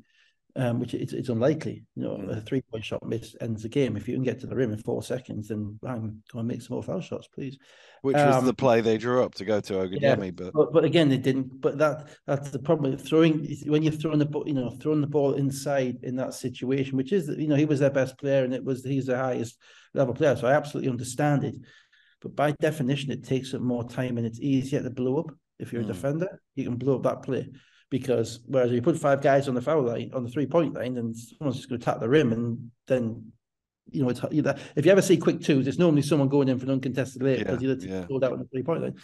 [0.55, 1.83] um, which it's, it's unlikely.
[1.95, 2.37] You know, mm.
[2.37, 3.97] a three point shot miss ends the game.
[3.97, 6.61] If you can get to the rim in four seconds, then I'm going to make
[6.61, 7.57] some more foul shots, please.
[8.01, 10.53] Which um, was the play they drew up to go to Ogunyemi, yeah, but...
[10.53, 11.61] but but again they didn't.
[11.61, 12.97] But that that's the problem.
[12.97, 16.97] Throwing when you're throwing the ball, you know, throwing the ball inside in that situation,
[16.97, 19.57] which is you know he was their best player and it was he's the highest
[19.93, 21.55] level player, so I absolutely understand it.
[22.21, 25.31] But by definition, it takes up more time and it's easier to blow up.
[25.59, 25.89] If you're mm.
[25.89, 27.49] a defender, you can blow up that play.
[27.89, 30.73] Because whereas if you put five guys on the foul line, on the three point
[30.73, 33.31] line, then someone's just going to tap the rim and then
[33.91, 34.21] you know, it's
[34.75, 37.37] if you ever see quick twos, it's normally someone going in for an uncontested lay
[37.37, 38.25] because yeah, the other yeah.
[38.25, 38.95] out on the three point line.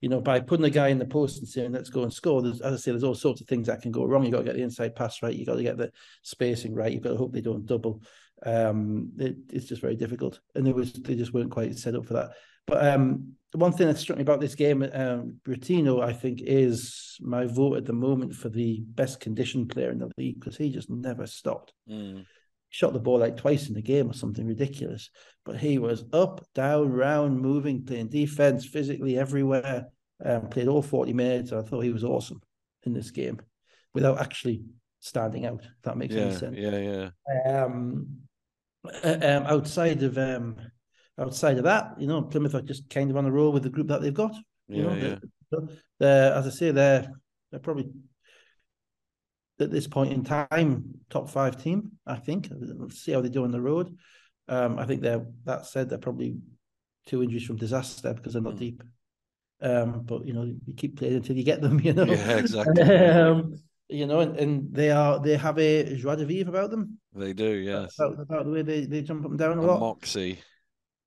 [0.00, 2.40] You know, by putting a guy in the post and saying let's go and score,
[2.40, 4.22] there's as I say, there's all sorts of things that can go wrong.
[4.22, 6.90] You've got to get the inside pass right, You've got to get the spacing right,
[6.90, 8.02] you've got to hope they don't double.
[8.44, 12.06] Um, it, it's just very difficult, and it was they just weren't quite set up
[12.06, 12.30] for that.
[12.70, 17.16] But um, the one thing that struck me about this game, um, I think, is
[17.20, 20.70] my vote at the moment for the best conditioned player in the league because he
[20.70, 21.72] just never stopped.
[21.90, 22.24] Mm.
[22.68, 25.10] Shot the ball like twice in the game or something ridiculous,
[25.44, 29.86] but he was up, down, round, moving, playing defense physically everywhere.
[30.24, 31.52] Um, played all 40 minutes.
[31.52, 32.40] I thought he was awesome
[32.84, 33.40] in this game
[33.94, 34.62] without actually
[35.00, 35.62] standing out.
[35.64, 36.56] If that makes yeah, any sense.
[36.56, 37.10] Yeah,
[37.48, 37.64] yeah.
[37.64, 38.06] Um,
[38.84, 40.56] uh, um, outside of um,
[41.20, 43.70] outside of that, you know, Plymouth are just kind of on a roll with the
[43.70, 44.34] group that they've got.
[44.68, 45.16] You yeah, know, yeah.
[45.50, 47.12] they're, they're, as I say, they're
[47.50, 47.90] they're probably
[49.58, 51.92] at this point in time top five team.
[52.06, 52.48] I think.
[52.50, 53.96] Let's see how they do on the road.
[54.48, 56.36] Um, I think they're that said they're probably
[57.06, 58.60] two injuries from disaster because they're not mm.
[58.60, 58.82] deep.
[59.62, 61.80] Um, but you know, you keep playing until you get them.
[61.84, 62.04] You know.
[62.04, 62.82] Yeah, exactly.
[62.82, 63.56] um,
[63.88, 66.98] you know, and, and they are they have a joie de vivre about them.
[67.12, 67.98] They do, yes.
[67.98, 69.80] About, about the way they, they jump up and down a, a lot.
[69.80, 70.38] Moxie.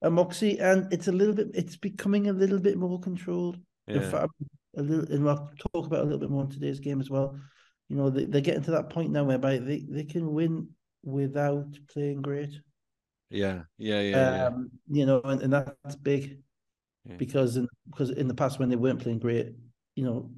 [0.09, 1.51] Moxie, and it's a little bit.
[1.53, 3.57] It's becoming a little bit more controlled.
[3.87, 4.09] Yeah.
[4.09, 4.31] Fact,
[4.75, 7.37] a little, and we'll talk about a little bit more in today's game as well.
[7.89, 10.69] You know, they, they're getting to that point now whereby they, they can win
[11.03, 12.59] without playing great.
[13.29, 14.45] Yeah, yeah, yeah.
[14.45, 14.99] Um, yeah.
[14.99, 16.39] You know, and, and that's big
[17.05, 17.15] yeah.
[17.17, 19.53] because in because in the past when they weren't playing great,
[19.95, 20.31] you know,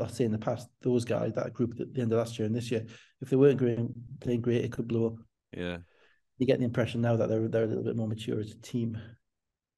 [0.00, 2.46] I say in the past, those guys, that group at the end of last year
[2.46, 2.84] and this year,
[3.20, 3.78] if they weren't great,
[4.20, 5.14] playing great, it could blow up.
[5.56, 5.78] Yeah.
[6.40, 8.56] You get the impression now that they're they're a little bit more mature as a
[8.56, 8.98] team.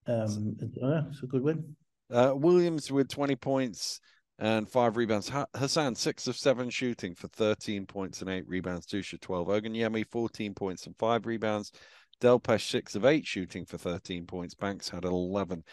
[0.07, 1.77] Um, yeah, it's a good win.
[2.09, 4.01] Uh, Williams with 20 points
[4.39, 5.31] and five rebounds.
[5.57, 8.87] Hassan, six of seven shooting for 13 points and eight rebounds.
[8.87, 9.49] Dusha, 12.
[9.49, 11.73] Ogunyemi, 14 points and five rebounds.
[12.21, 14.55] Delpech, six of eight shooting for 13 points.
[14.55, 15.65] Banks had 11.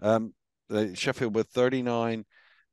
[0.00, 0.32] Um,
[0.94, 2.24] Sheffield with 39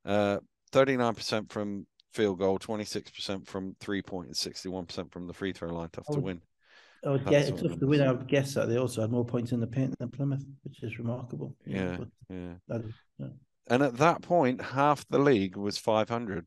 [0.05, 0.37] uh,
[0.71, 5.89] 39% from field goal, 26% from three point, and 61% from the free throw line.
[5.91, 6.41] Tough to win.
[7.05, 8.01] I would guess, it's tough to win.
[8.01, 10.81] I would guess that they also had more points in the paint than Plymouth, which
[10.81, 11.55] is remarkable.
[11.65, 11.97] Yeah,
[12.29, 12.53] yeah.
[12.67, 13.27] That is, yeah.
[13.67, 16.45] And at that point, half the league was 500.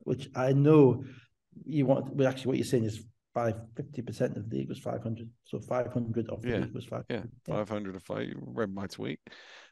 [0.00, 1.04] Which I know
[1.64, 5.02] you want, actually, what you're saying is five fifty percent of the league was five
[5.02, 5.28] hundred.
[5.44, 6.58] So five hundred of the yeah.
[6.58, 7.04] league was five.
[7.08, 9.20] Yeah, five hundred if I read my tweet.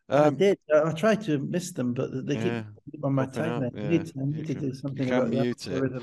[0.09, 0.59] Um, I did.
[0.75, 3.71] I tried to miss them, but they yeah, keep on my timeline.
[3.75, 3.85] Yeah.
[3.85, 6.03] I need, I need to do something about that.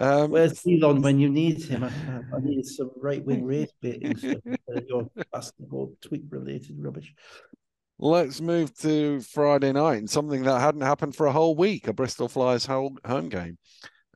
[0.00, 1.84] Um, Where's Elon when you need him?
[1.84, 1.88] I,
[2.34, 4.38] I need some right wing race baiting stuff.
[4.88, 7.14] your basketball tweet related rubbish.
[7.98, 11.92] Let's move to Friday night and something that hadn't happened for a whole week a
[11.92, 13.58] Bristol Flyers home game.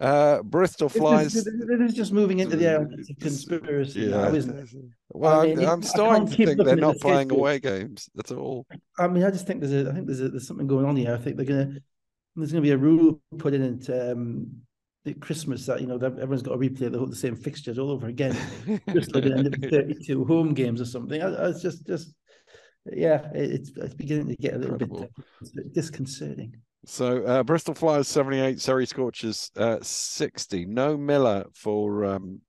[0.00, 1.34] Uh, Bristol Flies.
[1.34, 4.16] This is, just moving into the element of conspiracy, yeah.
[4.16, 4.68] now, isn't it?
[5.10, 8.66] Well, I mean, I'm starting to think they're not playing away games at all.
[8.98, 10.96] I mean, I just think there's a, I think there's a, there's something going on
[10.96, 11.14] here.
[11.14, 11.78] I think they're gonna,
[12.34, 14.62] there's gonna be a rule put in at um,
[15.06, 18.08] at Christmas that you know everyone's got to replay the, the same fixtures all over
[18.08, 18.36] again,
[18.92, 21.22] just like the end of 32 home games or something.
[21.22, 22.14] I, I, it's just, just,
[22.86, 25.08] yeah, it's it's beginning to get a little Incredible.
[25.54, 26.56] bit disconcerting.
[26.86, 30.66] So uh, Bristol Flyers 78, Surrey Scorchers uh, 60.
[30.66, 32.40] No Miller for um,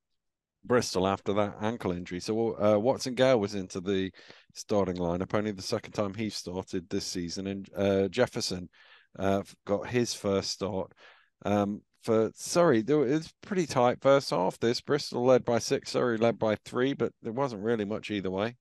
[0.66, 2.20] Bristol after that ankle injury.
[2.20, 4.12] So uh, Watson Gale was into the
[4.54, 7.48] starting lineup, only the second time he started this season.
[7.48, 8.70] And uh, Jefferson
[9.18, 10.92] uh, got his first start.
[11.46, 14.60] Um, for Surrey, it was pretty tight first half.
[14.60, 18.30] This Bristol led by six, Surrey led by three, but there wasn't really much either
[18.30, 18.56] way.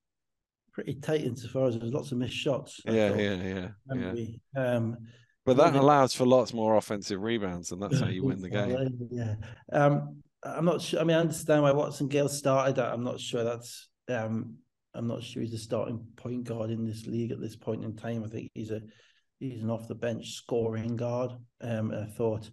[0.72, 2.80] Pretty tight insofar as there's lots of missed shots.
[2.86, 4.16] Yeah, yeah, yeah, yeah.
[4.56, 4.96] Um,
[5.44, 9.08] but that allows for lots more offensive rebounds, and that's how you win the game.
[9.10, 9.34] Yeah.
[9.72, 11.00] Um, I'm not sure.
[11.00, 12.78] I mean, I understand why Watson Gale started.
[12.78, 13.88] I'm not sure that's.
[14.08, 14.56] Um,
[14.94, 17.94] I'm not sure he's the starting point guard in this league at this point in
[17.96, 18.24] time.
[18.24, 18.80] I think he's a
[19.38, 21.32] he's an off the bench scoring guard.
[21.60, 22.50] Um, I thought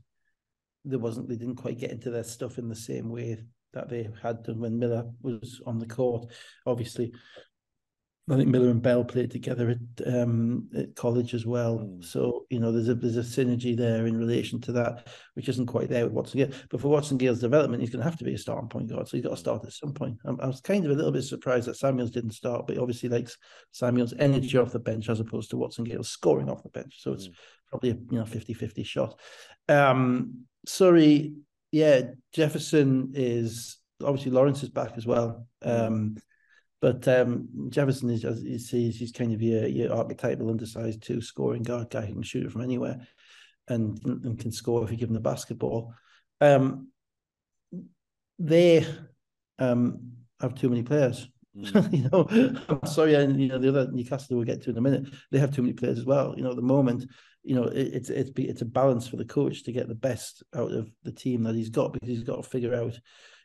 [0.85, 3.37] there wasn't they didn't quite get into their stuff in the same way
[3.73, 6.31] that they had done when Miller was on the court.
[6.65, 7.13] Obviously,
[8.29, 11.79] I think Miller and Bell played together at, um, at college as well.
[11.79, 12.03] Mm.
[12.03, 15.65] So you know, there's a there's a synergy there in relation to that, which isn't
[15.65, 16.57] quite there with Watson Gale.
[16.69, 19.07] But for Watson Gale's development, he's going to have to be a starting point guard.
[19.07, 20.17] So he's got to start at some point.
[20.25, 22.81] I, I was kind of a little bit surprised that Samuels didn't start, but he
[22.81, 23.37] obviously likes
[23.71, 26.97] Samuels' energy off the bench as opposed to Watson Gale scoring off the bench.
[26.99, 27.33] So it's mm.
[27.69, 29.19] probably a you know 50-50 shot.
[29.67, 31.33] Um, Surrey,
[31.71, 32.01] yeah,
[32.33, 35.47] Jefferson is obviously Lawrence is back as well.
[35.61, 36.17] Um,
[36.81, 41.21] but um, Jefferson is, as you see, he's kind of your, your archetypal undersized two
[41.21, 43.07] scoring guard guy who can shoot it from anywhere
[43.67, 45.93] and, and can score if you give him the basketball.
[46.39, 46.89] Um,
[48.39, 48.85] they
[49.59, 51.27] um, have too many players.
[51.57, 51.93] Mm.
[51.93, 54.81] you know, I'm sorry, and you know the other Newcastle we'll get to in a
[54.81, 55.07] minute.
[55.31, 56.33] They have too many players as well.
[56.35, 57.05] You know, at the moment,
[57.43, 60.43] you know, it, it's it's it's a balance for the coach to get the best
[60.55, 62.97] out of the team that he's got because he's got to figure out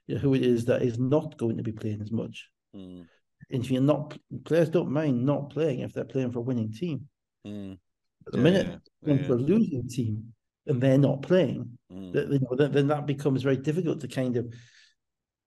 [0.06, 2.48] you know, who it is that is not going to be playing as much.
[2.74, 3.06] Mm.
[3.50, 6.72] And if you're not, players don't mind not playing if they're playing for a winning
[6.72, 7.08] team.
[7.46, 7.78] Mm.
[8.26, 9.14] At the yeah, minute, yeah.
[9.14, 9.26] Yeah.
[9.26, 10.32] for a losing team
[10.66, 12.12] and they're not playing, mm.
[12.12, 14.52] that, you know, then, then that becomes very difficult to kind of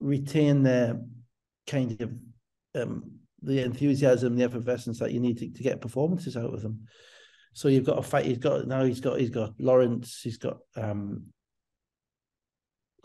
[0.00, 0.98] retain their
[1.66, 2.10] kind of
[2.74, 6.86] um, the enthusiasm, the effervescence that you need to, to get performances out of them.
[7.52, 8.26] So you've got a fight.
[8.26, 8.84] He's got now.
[8.84, 9.18] He's got.
[9.18, 10.20] He's got Lawrence.
[10.22, 11.24] He's got um,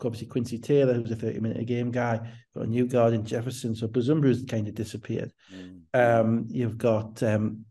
[0.04, 2.20] obviously Quincy Taylor, who's a 30 minute a game guy,
[2.54, 3.74] got a new guard in Jefferson.
[3.74, 5.32] So Bazumbru's kind of disappeared.
[5.52, 5.80] Mm.
[5.94, 7.64] Um, you've got um,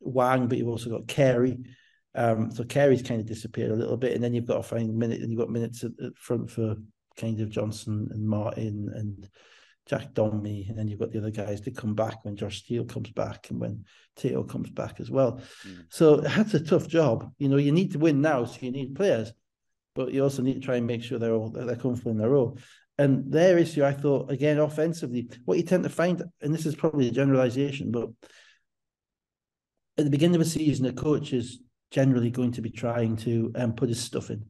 [0.00, 1.58] Wang, but you've also got Carey.
[2.14, 4.94] Um, so Carey's kind of disappeared a little bit, and then you've got to find
[4.94, 6.76] minute, and you've got minutes at, at front for
[7.16, 9.28] kind of Johnson and Martin and
[9.90, 12.84] Jack Domi, and then you've got the other guys to come back when Josh Steele
[12.84, 13.84] comes back and when
[14.16, 15.42] Teo comes back as well.
[15.66, 15.84] Mm.
[15.90, 17.30] So that's a tough job.
[17.38, 19.32] You know, you need to win now, so you need players
[19.94, 22.30] but you also need to try and make sure they're all they're comfortable in their
[22.30, 22.58] role.
[22.98, 26.74] And their issue, I thought, again, offensively, what you tend to find, and this is
[26.74, 28.10] probably a generalization, but
[29.96, 33.52] at the beginning of a season, a coach is generally going to be trying to
[33.54, 34.44] um, put his stuff in.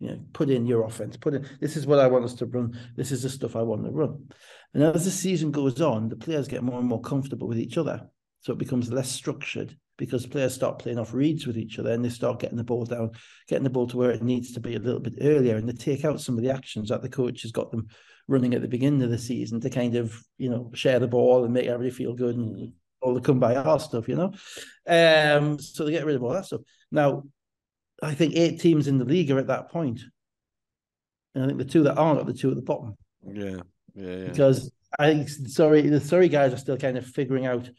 [0.00, 1.16] You know, put in your offense.
[1.16, 1.46] Put in.
[1.60, 2.78] This is what I want us to run.
[2.96, 4.28] This is the stuff I want to run.
[4.74, 7.76] And as the season goes on, the players get more and more comfortable with each
[7.76, 8.08] other,
[8.40, 12.02] so it becomes less structured because players start playing off reads with each other and
[12.02, 13.10] they start getting the ball down,
[13.46, 15.74] getting the ball to where it needs to be a little bit earlier, and they
[15.74, 17.86] take out some of the actions that the coach has got them
[18.26, 21.44] running at the beginning of the season to kind of you know share the ball
[21.44, 24.32] and make everybody feel good and all the come by our stuff, you know.
[24.86, 26.62] Um, so they get rid of all that stuff.
[26.90, 27.24] Now,
[28.02, 30.00] I think eight teams in the league are at that point,
[31.34, 32.96] and I think the two that aren't are the two at the bottom.
[33.26, 33.60] Yeah,
[33.94, 34.28] yeah, yeah.
[34.28, 37.70] Because I think sorry, the sorry guys are still kind of figuring out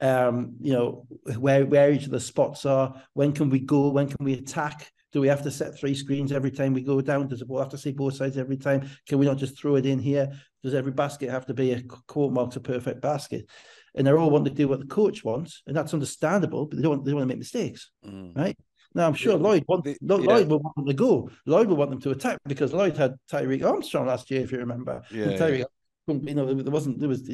[0.00, 1.06] um, you know,
[1.38, 3.02] where where each of the spots are.
[3.14, 3.88] When can we go?
[3.88, 4.90] When can we attack?
[5.12, 7.28] Do we have to set three screens every time we go down?
[7.28, 8.88] Does the ball have to see both sides every time?
[9.08, 10.30] Can we not just throw it in here?
[10.62, 13.46] Does every basket have to be a quote marks a perfect basket?
[13.94, 16.66] And they're all wanting to do what the coach wants, and that's understandable.
[16.66, 18.36] But they don't they don't want to make mistakes, mm.
[18.36, 18.56] right?
[18.96, 21.28] Now I'm sure Lloyd want, the, Lloyd will want them to go.
[21.44, 24.58] Lloyd will want them to attack because Lloyd had Tyreek Armstrong last year, if you
[24.58, 25.02] remember.
[25.10, 25.64] Yeah, Tyreek,
[26.06, 26.14] yeah.
[26.22, 27.28] you know, there wasn't there was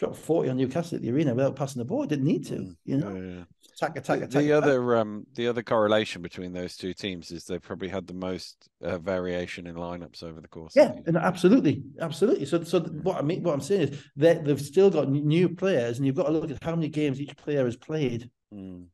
[0.00, 2.06] dropped 40 on Newcastle at the arena without passing the ball.
[2.06, 3.14] Didn't need to, mm, you know.
[3.14, 3.44] Yeah, yeah.
[3.76, 4.42] Attack, attack, attack.
[4.42, 8.14] The, other um the other correlation between those two teams is they probably had the
[8.14, 10.72] most uh, variation in lineups over the course.
[10.74, 12.46] Yeah, and absolutely, absolutely.
[12.46, 15.98] So so what I mean what I'm saying is that they've still got new players
[15.98, 18.28] and you've got to look at how many games each player has played.
[18.52, 18.86] Mm.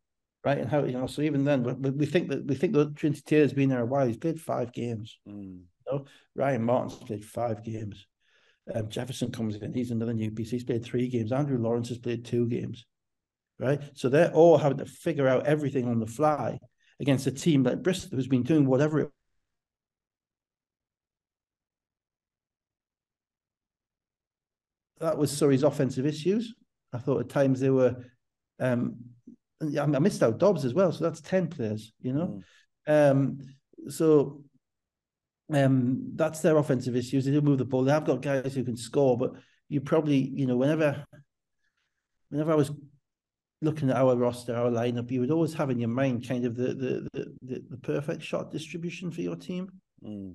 [0.44, 2.96] Right, and how you know, so even then, we, we think that we think that
[2.96, 4.06] Trinity Taylor's been there a while.
[4.06, 5.18] He's played five games.
[5.26, 5.60] Mm.
[5.60, 6.04] You know?
[6.34, 8.06] Ryan Martin's played five games.
[8.74, 10.50] Um, Jefferson comes in, he's another new piece.
[10.50, 11.32] He's played three games.
[11.32, 12.84] Andrew Lawrence has played two games,
[13.58, 13.80] right?
[13.94, 16.58] So they're all having to figure out everything on the fly
[17.00, 19.10] against a team like Bristol who's been doing whatever it
[25.00, 26.54] that was Surrey's offensive issues.
[26.92, 27.96] I thought at times they were,
[28.58, 28.96] um,
[29.62, 32.42] I missed out Dobbs as well, so that's ten players, you know.
[32.88, 33.10] Mm.
[33.10, 33.38] Um,
[33.88, 34.42] so
[35.52, 37.24] um, that's their offensive issues.
[37.24, 37.84] They do move the ball.
[37.84, 39.32] They have got guys who can score, but
[39.68, 41.04] you probably, you know, whenever,
[42.28, 42.70] whenever I was
[43.62, 46.56] looking at our roster, our lineup, you would always have in your mind kind of
[46.56, 49.70] the the the, the perfect shot distribution for your team.
[50.04, 50.34] Mm.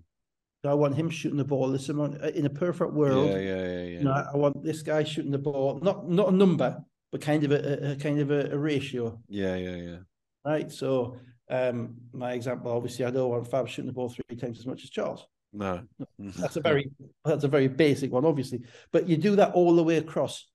[0.64, 3.30] So I want him shooting the ball this amount in a perfect world.
[3.30, 3.84] Yeah, yeah, yeah.
[3.84, 4.00] yeah.
[4.00, 7.44] You know, I want this guy shooting the ball, not not a number, but kind
[7.44, 9.20] of a, a kind of a, a ratio.
[9.28, 9.98] Yeah, yeah, yeah.
[10.46, 10.72] Right.
[10.72, 11.18] So
[11.50, 14.84] um, my example, obviously, I don't want Fab shooting the ball three times as much
[14.84, 15.26] as Charles.
[15.52, 15.82] No,
[16.20, 16.92] that's a very
[17.26, 18.62] that's a very basic one, obviously.
[18.92, 20.48] But you do that all the way across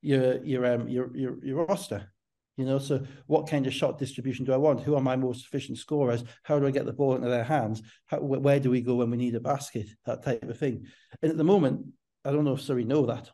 [0.00, 2.12] your your um your your, your roster.
[2.56, 4.80] You know, so what kind of shot distribution do I want?
[4.80, 6.24] Who are my most efficient scorers?
[6.42, 7.82] How do I get the ball into their hands?
[8.06, 9.88] How, where do we go when we need a basket?
[10.06, 10.86] That type of thing.
[11.20, 11.84] And at the moment,
[12.24, 13.30] I don't know if Surrey know that.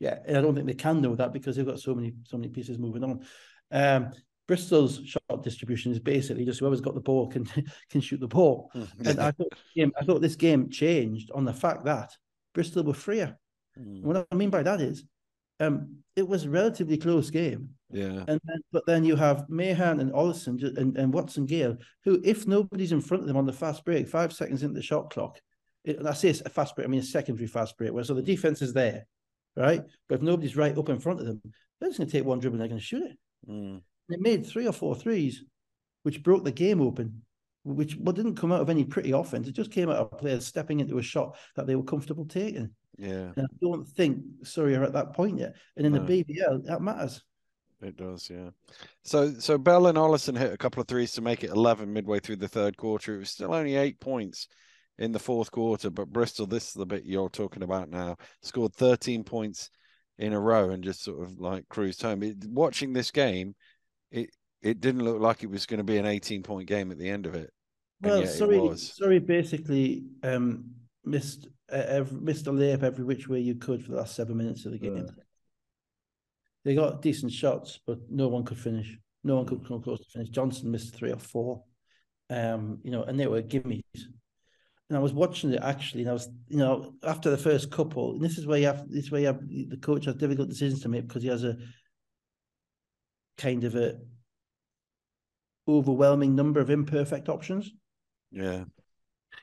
[0.00, 2.36] Yeah, and I don't think they can know that because they've got so many so
[2.36, 3.24] many pieces moving on.
[3.70, 4.10] Um,
[4.46, 7.44] Bristol's shot distribution is basically just whoever's got the ball can
[7.90, 8.70] can shoot the ball.
[8.74, 9.06] Mm.
[9.06, 12.10] and I thought, game, I thought this game changed on the fact that
[12.52, 13.38] Bristol were freer.
[13.78, 14.02] Mm.
[14.02, 15.04] What I mean by that is,
[15.60, 17.70] um, it was a relatively close game.
[17.90, 18.24] Yeah.
[18.26, 22.46] And then, but then you have Mahan and Ollison and, and Watson Gale, who, if
[22.46, 25.40] nobody's in front of them on the fast break, five seconds into the shot clock,
[25.84, 28.14] it, and I say a fast break, I mean a secondary fast break, where so
[28.14, 29.06] the defense is there,
[29.56, 29.82] right?
[30.08, 31.40] But if nobody's right up in front of them,
[31.80, 33.18] they're just going to take one dribble and they're going to shoot it.
[33.48, 33.82] Mm.
[34.08, 35.44] They made three or four threes,
[36.02, 37.22] which broke the game open,
[37.64, 39.48] which well, didn't come out of any pretty offense.
[39.48, 42.70] It just came out of players stepping into a shot that they were comfortable taking.
[42.96, 43.32] Yeah.
[43.36, 45.56] And I don't think Surrey are at that point yet.
[45.76, 46.04] And in no.
[46.04, 47.22] the BBL, that matters.
[47.82, 48.50] It does, yeah.
[49.02, 52.18] So so Bell and Ollison hit a couple of threes to make it 11 midway
[52.18, 53.16] through the third quarter.
[53.16, 54.48] It was still only eight points
[54.98, 58.74] in the fourth quarter, but Bristol, this is the bit you're talking about now, scored
[58.74, 59.70] 13 points
[60.18, 62.22] in a row and just sort of like cruised home.
[62.22, 63.54] It, watching this game,
[64.10, 64.30] it
[64.62, 67.10] it didn't look like it was going to be an 18 point game at the
[67.10, 67.50] end of it.
[68.00, 70.70] Well, sorry, sorry, basically um,
[71.04, 74.36] missed uh, every, missed a layup every which way you could for the last seven
[74.36, 75.06] minutes of the game.
[76.64, 78.96] They got decent shots, but no one could finish.
[79.22, 79.66] No one could hmm.
[79.66, 80.28] come close to finish.
[80.30, 81.62] Johnson missed three or four.
[82.30, 83.82] Um, you know, and they were gimmies.
[84.88, 88.12] And I was watching it actually, and I was, you know, after the first couple,
[88.12, 90.82] and this is where you have this way you have the coach has difficult decisions
[90.82, 91.56] to make because he has a
[93.38, 93.98] kind of a
[95.66, 97.70] overwhelming number of imperfect options.
[98.30, 98.64] Yeah.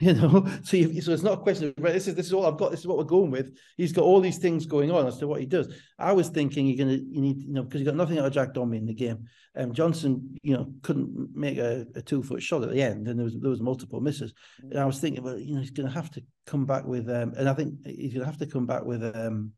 [0.11, 2.47] You know, so you, so it's not a question of this is this is all
[2.47, 2.71] I've got.
[2.71, 3.55] This is what we're going with.
[3.77, 5.71] He's got all these things going on as to what he does.
[5.99, 8.33] I was thinking you're gonna you need you know because you got nothing out of
[8.33, 9.27] Jack Domi in the game.
[9.55, 13.19] Um, Johnson you know couldn't make a, a two foot shot at the end, and
[13.19, 14.33] there was there was multiple misses.
[14.63, 17.35] And I was thinking, well, you know, he's gonna have to come back with um,
[17.37, 19.51] and I think he's gonna have to come back with um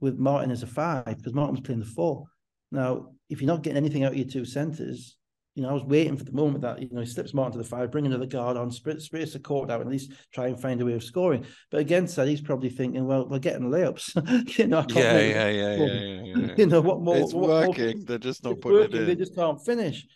[0.00, 2.26] with Martin as a five because Martin was playing the four.
[2.70, 5.16] Now, if you're not getting anything out of your two centres,
[5.54, 7.58] you know, I was waiting for the moment that, you know, he slips Martin to
[7.58, 10.58] the five, bring another guard on, space the court out, and at least try and
[10.58, 11.44] find a way of scoring.
[11.70, 14.56] But against that, he's probably thinking, well, we're getting layups.
[14.58, 17.16] you know, yeah, yeah, yeah, yeah, You know, what more?
[17.16, 18.04] It's what working.
[18.04, 19.06] They're just not putting it in.
[19.06, 20.06] They just can't finish.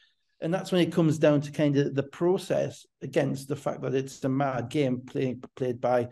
[0.41, 3.95] And that's when it comes down to kind of the process against the fact that
[3.95, 6.09] it's a mad game playing played by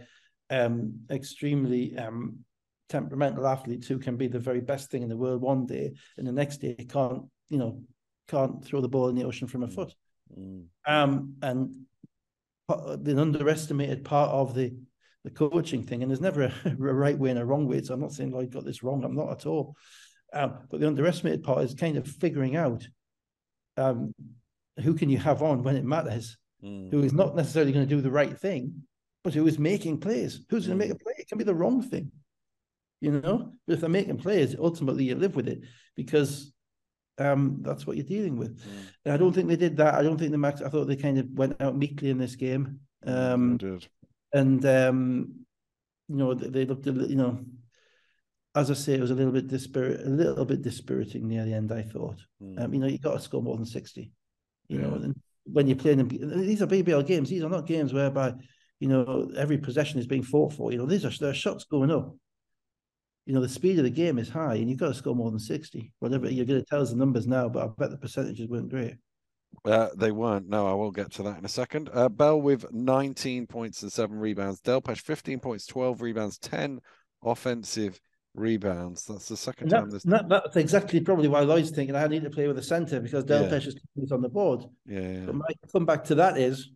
[0.50, 2.38] um, extremely um,
[2.88, 6.26] temperamental athletes who can be the very best thing in the world one day, and
[6.26, 7.82] the next day can't, you know,
[8.28, 9.74] can't throw the ball in the ocean from a mm.
[9.74, 9.94] foot.
[10.38, 10.64] Mm.
[10.86, 11.74] Um, and
[12.68, 14.74] the underestimated part of the
[15.24, 17.80] the coaching thing, and there's never a, a, right way and a wrong way.
[17.82, 19.04] So I'm not saying Lloyd got this wrong.
[19.04, 19.74] I'm not at all.
[20.32, 22.86] Um, but the underestimated part is kind of figuring out
[23.76, 24.12] um,
[24.82, 26.90] who can you have on when it matters, mm.
[26.90, 28.82] who is not necessarily going to do the right thing,
[29.22, 30.40] but who is making plays.
[30.50, 31.00] Who's going to make mm.
[31.00, 31.14] a play?
[31.18, 32.10] It can be the wrong thing,
[33.00, 33.52] you know.
[33.66, 35.60] But if they're making plays, ultimately you live with it
[35.96, 36.52] because
[37.18, 38.58] um, that's what you're dealing with.
[38.60, 38.86] Mm.
[39.04, 39.94] And I don't think they did that.
[39.94, 40.60] I don't think the max.
[40.62, 42.80] I thought they kind of went out meekly in this game.
[43.06, 43.58] Um,
[44.32, 45.34] and um,
[46.08, 47.40] you know they, they looked, a little, you know,
[48.54, 51.54] as I say, it was a little bit dispirit, a little bit dispiriting near the
[51.54, 51.72] end.
[51.72, 52.60] I thought, mm.
[52.60, 54.12] um, you know, you got to score more than sixty.
[54.68, 54.86] You yeah.
[54.86, 57.28] know, and when you're playing them, these are BBL games.
[57.28, 58.34] These are not games whereby
[58.80, 60.72] you know every possession is being fought for.
[60.72, 62.16] You know, these are there are shots going up
[63.26, 65.30] you know, the speed of the game is high and you've got to score more
[65.30, 65.92] than 60.
[65.98, 68.70] Whatever you're going to tell us the numbers now, but I bet the percentages weren't
[68.70, 68.96] great.
[69.64, 70.48] Uh, they weren't.
[70.48, 71.88] No, I will get to that in a second.
[71.92, 74.60] Uh, Bell with 19 points and seven rebounds.
[74.60, 76.80] Delpech 15 points, 12 rebounds, 10
[77.22, 77.98] offensive
[78.34, 79.06] rebounds.
[79.06, 80.02] That's the second that, time this.
[80.02, 83.24] That, that's exactly probably why Lloyd's thinking I need to play with a centre because
[83.24, 84.02] Delpech yeah.
[84.02, 84.64] is on the board.
[84.86, 85.20] Yeah, yeah.
[85.26, 86.70] But my come back to that is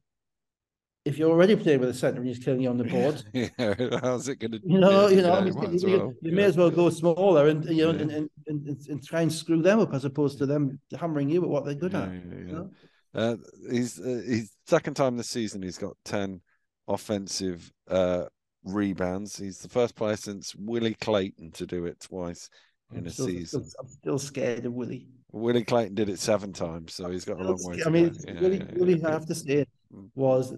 [1.09, 3.99] if you're already playing with a centre and he's killing you on the board, yeah,
[4.03, 4.61] how's it going to?
[4.63, 7.93] You know, you know, you, you, you, may as well go smaller and you know,
[7.93, 8.03] yeah.
[8.03, 11.43] and, and, and, and, try and screw them up as opposed to them hammering you
[11.43, 12.13] at what they're good yeah, at.
[12.13, 12.71] You know?
[13.15, 13.37] uh,
[13.71, 15.63] he's uh, he's second time this season.
[15.63, 16.41] He's got ten
[16.87, 18.27] offensive uh,
[18.65, 19.37] rebounds.
[19.39, 22.51] He's the first player since Willie Clayton to do it twice
[22.93, 23.65] in I'm a still, season.
[23.65, 25.09] Still, I'm still scared of Willie.
[25.33, 27.83] Willie Clayton did it seven times, so he's got a long way.
[27.85, 30.09] I mean, Willie, Willie, I have to say, mm.
[30.15, 30.55] was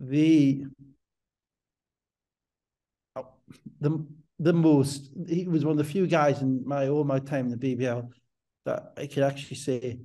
[0.00, 0.64] the
[3.16, 3.28] oh,
[3.80, 4.06] the
[4.38, 7.58] the most he was one of the few guys in my all my time in
[7.58, 8.08] the BBL
[8.64, 10.00] that I could actually say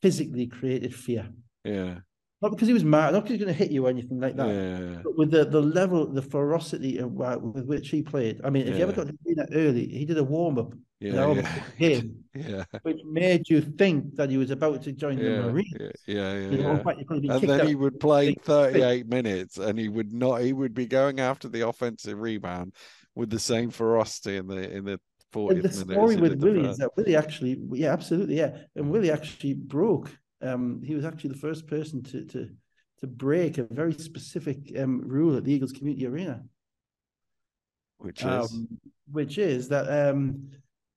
[0.00, 1.28] physically created fear.
[1.64, 1.98] Yeah.
[2.42, 4.34] Not because he was mad, not because he's going to hit you or anything like
[4.34, 4.48] that.
[4.48, 5.00] Yeah.
[5.04, 8.40] But with the, the level, the ferocity of, with which he played.
[8.42, 8.78] I mean, if yeah.
[8.78, 11.62] you ever got to see that early, he did a warm up yeah, yeah.
[11.78, 12.64] game, yeah.
[12.82, 15.72] which made you think that he was about to join yeah, the Marines.
[15.78, 16.50] Yeah, yeah, yeah.
[16.50, 16.82] You know, yeah.
[16.82, 20.86] Fact, and then he would play 38 minutes and he would not, he would be
[20.86, 22.74] going after the offensive rebound
[23.14, 25.00] with the same ferocity in the, in the
[25.32, 28.56] 40th the story with Willie is that Willie actually, yeah, absolutely, yeah.
[28.76, 30.10] And Willie actually broke.
[30.42, 32.50] Um, he was actually the first person to, to,
[33.00, 36.42] to break a very specific um, rule at the Eagles Community Arena.
[37.98, 38.26] Which is?
[38.26, 38.68] Um,
[39.10, 40.48] which is that um,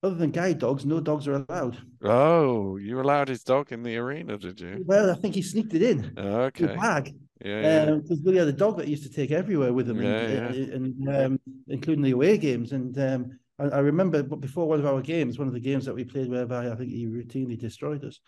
[0.03, 1.77] other than guide dogs, no dogs are allowed.
[2.03, 4.83] Oh, you allowed his dog in the arena, did you?
[4.85, 6.13] Well, I think he sneaked it in.
[6.17, 6.75] Okay.
[6.75, 7.15] bag.
[7.43, 7.85] Yeah.
[7.85, 10.17] Because um, Willie had a dog that he used to take everywhere with him, yeah,
[10.17, 10.75] and, yeah.
[10.75, 12.71] and um, including the away games.
[12.71, 15.95] And um, I, I, remember before one of our games, one of the games that
[15.95, 18.19] we played, whereby I think he routinely destroyed us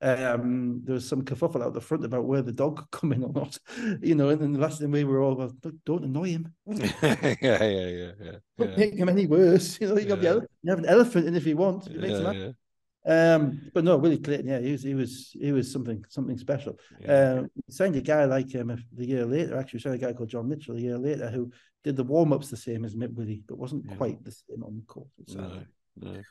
[0.00, 3.24] um, there was some kerfuffle out the front about where the dog could come in
[3.24, 3.58] or not,
[4.02, 4.28] you know.
[4.28, 5.52] And then the last thing we were all, well,
[5.84, 6.54] don't annoy him.
[6.66, 8.32] yeah, yeah, yeah, yeah.
[8.56, 9.78] Don't make him any worse.
[9.88, 11.88] You know, you got the you have an elephant in if you want.
[11.90, 12.52] You make yeah, yeah.
[13.06, 16.78] Um, but no, Willie Clayton, yeah, he was he was he was something something special.
[17.00, 17.40] Yeah.
[17.40, 19.56] Um, signed a guy like him um, the year later.
[19.56, 21.50] Actually, we signed a guy called John Mitchell a year later who
[21.84, 23.96] did the warm ups the same as Mitt Willie, but wasn't yeah.
[23.96, 25.08] quite the same on the court.
[25.28, 25.62] No,
[25.96, 26.22] no.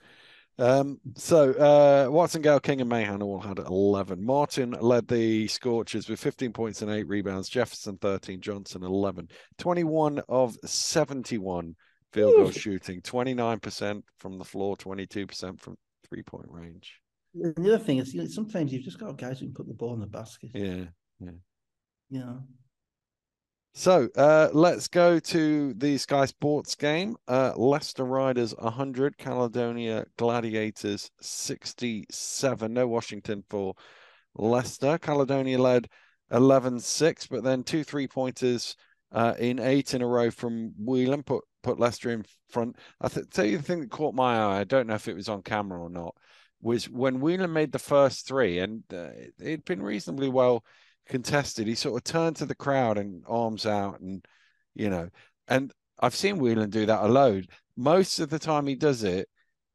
[0.59, 4.25] Um, so uh, Watson, Gale, King, and Mahan all had 11.
[4.25, 7.49] Martin led the Scorchers with 15 points and eight rebounds.
[7.49, 9.29] Jefferson 13, Johnson 11.
[9.59, 11.75] 21 of 71
[12.13, 15.77] field goal shooting, 29% from the floor, 22% from
[16.09, 16.99] three point range.
[17.33, 19.73] The other thing is, you know, sometimes you've just got guys who can put the
[19.73, 20.51] ball in the basket.
[20.53, 20.85] Yeah,
[21.19, 21.31] yeah.
[22.09, 22.33] Yeah.
[23.77, 27.15] So uh, let's go to the Sky Sports game.
[27.27, 32.73] Uh, Leicester Riders 100, Caledonia Gladiators 67.
[32.73, 33.75] No Washington for
[34.35, 34.97] Leicester.
[34.97, 35.89] Caledonia led
[36.31, 38.75] 11 6, but then two three pointers
[39.11, 42.77] uh, in eight in a row from Whelan put, put Leicester in front.
[42.99, 45.15] I th- tell you the thing that caught my eye, I don't know if it
[45.15, 46.15] was on camera or not,
[46.63, 49.09] was when Whelan made the first three, and uh,
[49.39, 50.63] it'd been reasonably well
[51.07, 54.25] contested, he sort of turned to the crowd and arms out, and
[54.75, 55.09] you know,
[55.47, 57.47] and I've seen Whelan do that a load.
[57.75, 59.29] Most of the time, he does it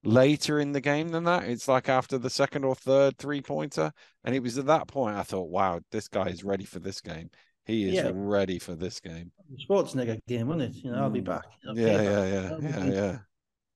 [0.05, 1.45] later in the game than that.
[1.45, 3.93] It's like after the second or third three pointer,
[4.24, 7.01] and it was at that point I thought, wow, this guy is ready for this
[7.01, 7.30] game.
[7.64, 8.11] He is yeah.
[8.12, 9.30] ready for this game.
[9.68, 10.85] Schwarzenegger game, wasn't it?
[10.85, 11.26] You know, I'll be mm.
[11.26, 11.45] back.
[11.68, 13.18] I'll yeah, yeah, yeah, yeah, yeah.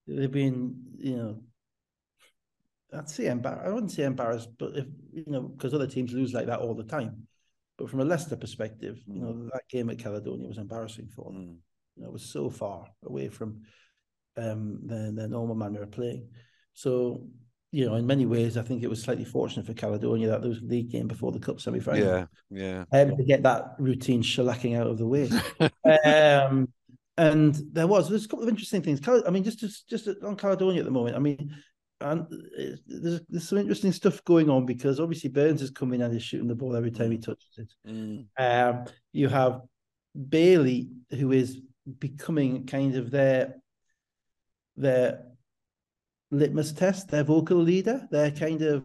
[0.08, 1.38] They've been, you know,
[2.92, 3.64] I'd say embarrassed.
[3.64, 6.74] I wouldn't say embarrassed, but if you know, because other teams lose like that all
[6.74, 7.26] the time.
[7.78, 9.50] But from a Leicester perspective, you know, mm.
[9.52, 11.42] that game at Caledonia was embarrassing for them.
[11.42, 11.56] Mm.
[11.96, 13.62] You know, it was so far away from
[14.36, 16.28] um, their, their normal manner of playing.
[16.74, 17.26] So,
[17.72, 20.50] you know, in many ways, I think it was slightly fortunate for Caledonia that there
[20.50, 22.04] was a league game before the cup semi final.
[22.04, 22.84] Yeah, yeah.
[22.92, 25.30] Um, to get that routine shellacking out of the way.
[26.04, 26.68] um,
[27.18, 29.00] and there was there's a couple of interesting things.
[29.08, 31.16] I mean, just just just on Caledonia at the moment.
[31.16, 31.54] I mean,
[32.00, 32.26] and
[32.86, 36.48] there's, there's some interesting stuff going on because obviously Burns is coming and he's shooting
[36.48, 37.24] the ball every time he mm.
[37.24, 37.72] touches it.
[37.88, 38.26] Mm.
[38.38, 39.62] Um, you have
[40.28, 41.60] Bailey, who is
[41.98, 43.56] becoming kind of their
[44.76, 45.22] their
[46.30, 48.84] litmus test, their vocal leader, their kind of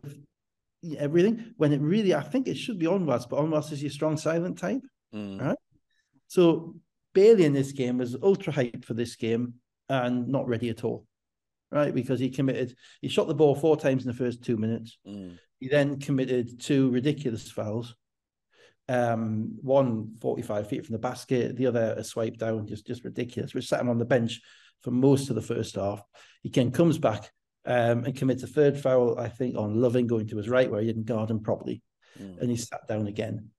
[0.97, 1.53] everything.
[1.57, 4.57] When it really, I think it should be Onwas, but Onwas is your strong silent
[4.57, 4.81] type,
[5.13, 5.41] mm.
[5.41, 5.57] right?
[6.27, 6.75] So
[7.13, 9.55] Bailey in this game was ultra hyped for this game
[9.89, 11.05] and not ready at all
[11.71, 11.93] right?
[11.93, 14.97] Because he committed, he shot the ball four times in the first two minutes.
[15.07, 15.37] Mm.
[15.59, 17.95] He then committed two ridiculous fouls.
[18.89, 23.53] Um, one 45 feet from the basket, the other a swipe down, just just ridiculous,
[23.53, 24.41] which sat him on the bench
[24.81, 26.03] for most of the first half.
[26.41, 27.31] He then comes back
[27.65, 30.81] um, and commits a third foul, I think, on Loving going to his right where
[30.81, 31.81] he didn't guard him properly.
[32.19, 32.41] Mm.
[32.41, 33.49] And he sat down again.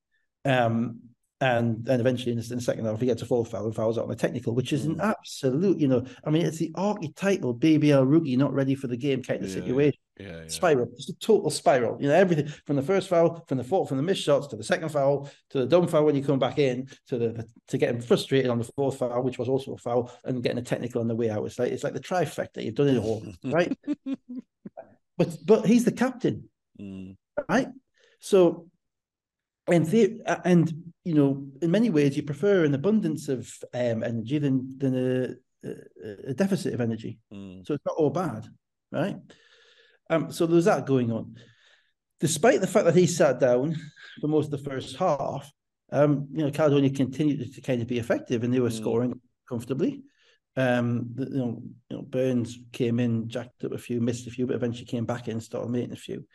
[0.45, 0.99] Um,
[1.43, 3.75] and then eventually in the, in the, second half he gets a full foul and
[3.75, 5.09] fouls out on a technical, which is an mm.
[5.09, 9.23] absolute, you know, I mean, it's the archetypal BBL rookie not ready for the game
[9.23, 9.99] kind of yeah, situation.
[10.19, 10.47] Yeah, yeah.
[10.47, 11.99] Spiral, just a total spiral.
[11.99, 14.55] You know, everything from the first foul, from the fourth, from the missed shots to
[14.55, 17.77] the second foul, to the dumb foul when you come back in, to the to
[17.77, 21.01] getting frustrated on the fourth foul, which was also a foul, and getting a technical
[21.01, 21.45] on the way out.
[21.45, 22.63] It's like it's like the trifecta.
[22.63, 23.75] You've done it all, right?
[25.17, 27.15] But but he's the captain, mm.
[27.47, 27.67] right?
[28.19, 28.67] So
[29.67, 34.37] and the, and you know, in many ways, you prefer an abundance of um, energy
[34.37, 34.95] than than
[35.63, 37.19] a, a, a deficit of energy.
[37.33, 37.65] Mm.
[37.65, 38.45] So it's not all bad,
[38.91, 39.17] right?
[40.09, 41.35] Um, so there's that going on.
[42.19, 43.75] Despite the fact that he sat down
[44.21, 45.51] for most of the first half,
[45.91, 48.77] um, you know, Caledonia continued to kind of be effective, and they were mm.
[48.77, 50.03] scoring comfortably.
[50.55, 54.31] Um, the, you know, you know, Burns came in, jacked up a few, missed a
[54.31, 56.25] few, but eventually came back in, started making a few.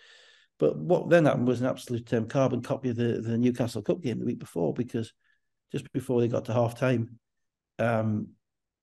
[0.58, 4.02] But what then happened was an absolute um, carbon copy of the, the Newcastle Cup
[4.02, 5.12] game the week before, because
[5.70, 7.18] just before they got to half time,
[7.78, 8.28] um,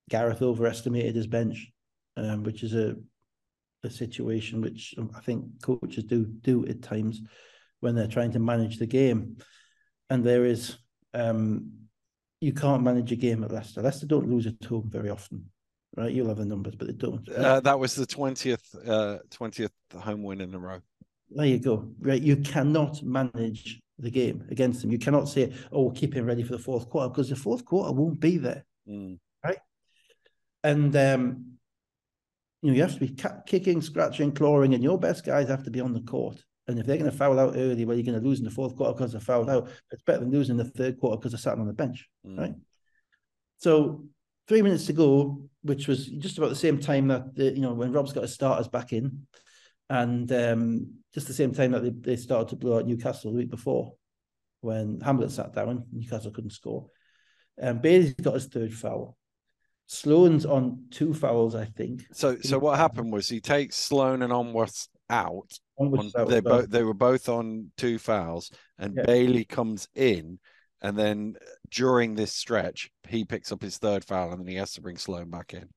[0.08, 1.70] Gareth overestimated his bench,
[2.16, 2.96] um, which is a
[3.84, 7.20] a situation which I think coaches do do at times
[7.80, 9.36] when they're trying to manage the game.
[10.08, 10.78] And there is
[11.14, 11.72] um,
[12.40, 13.82] you can't manage a game at Leicester.
[13.82, 15.50] Leicester don't lose at home very often,
[15.96, 16.12] right?
[16.12, 17.28] You'll have the numbers, but they don't.
[17.28, 20.80] Uh, that was the twentieth uh, twentieth home win in a row.
[21.30, 21.88] There you go.
[22.00, 22.22] Right.
[22.22, 24.92] You cannot manage the game against them.
[24.92, 27.64] You cannot say, oh, we'll keep him ready for the fourth quarter because the fourth
[27.64, 28.64] quarter won't be there.
[28.88, 29.18] Mm.
[29.44, 29.58] Right.
[30.62, 31.52] And, um,
[32.62, 33.16] you know, you have to be
[33.46, 36.42] kicking, scratching, clawing, and your best guys have to be on the court.
[36.68, 38.50] And if they're going to foul out early, well, you're going to lose in the
[38.50, 39.68] fourth quarter because they fouled out.
[39.92, 42.08] It's better than losing in the third quarter because they're sat on the bench.
[42.26, 42.38] Mm.
[42.38, 42.54] Right.
[43.58, 44.04] So
[44.48, 47.72] three minutes to go, which was just about the same time that the, you know
[47.72, 49.26] when Rob's got his starters back in,
[49.88, 53.38] and um, just the same time that they, they started to blow out Newcastle the
[53.38, 53.94] week before,
[54.60, 56.88] when Hamlet sat down, Newcastle couldn't score.
[57.60, 59.16] Um, Bailey's got his third foul.
[59.86, 62.04] Sloan's on two fouls, I think.
[62.12, 65.58] So, so what happened was he takes Sloan and Onwas out.
[65.78, 69.04] On, they both they were both on two fouls, and yeah.
[69.04, 70.38] Bailey comes in,
[70.82, 71.36] and then
[71.70, 74.96] during this stretch, he picks up his third foul, and then he has to bring
[74.96, 75.68] Sloan back in.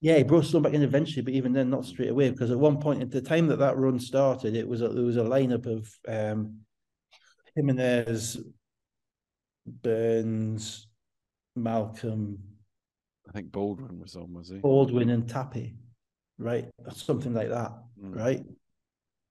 [0.00, 2.30] Yeah, he brought Sloan back in eventually, but even then, not straight away.
[2.30, 5.04] Because at one point, at the time that that run started, it was a, there
[5.04, 6.60] was a lineup of um,
[7.54, 8.38] Jimenez,
[9.66, 10.88] Burns,
[11.54, 12.38] Malcolm.
[13.28, 14.56] I think Baldwin was on, was he?
[14.56, 15.76] Baldwin and Tappy,
[16.38, 16.68] right?
[16.92, 17.72] Something like that,
[18.02, 18.16] mm.
[18.16, 18.42] right?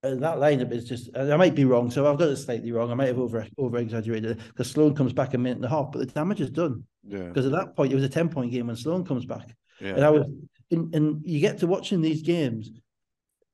[0.02, 2.90] and that lineup is just I might be wrong, so I've got it slightly wrong.
[2.90, 5.70] I might have over over exaggerated it because Sloan comes back a minute and a
[5.70, 6.84] half, but the damage is done.
[7.06, 7.24] Yeah.
[7.24, 9.48] Because at that point it was a 10 point game when Sloan comes back.
[9.82, 9.96] Yeah.
[9.96, 10.26] And I was
[10.72, 12.72] and, and you get to watching these games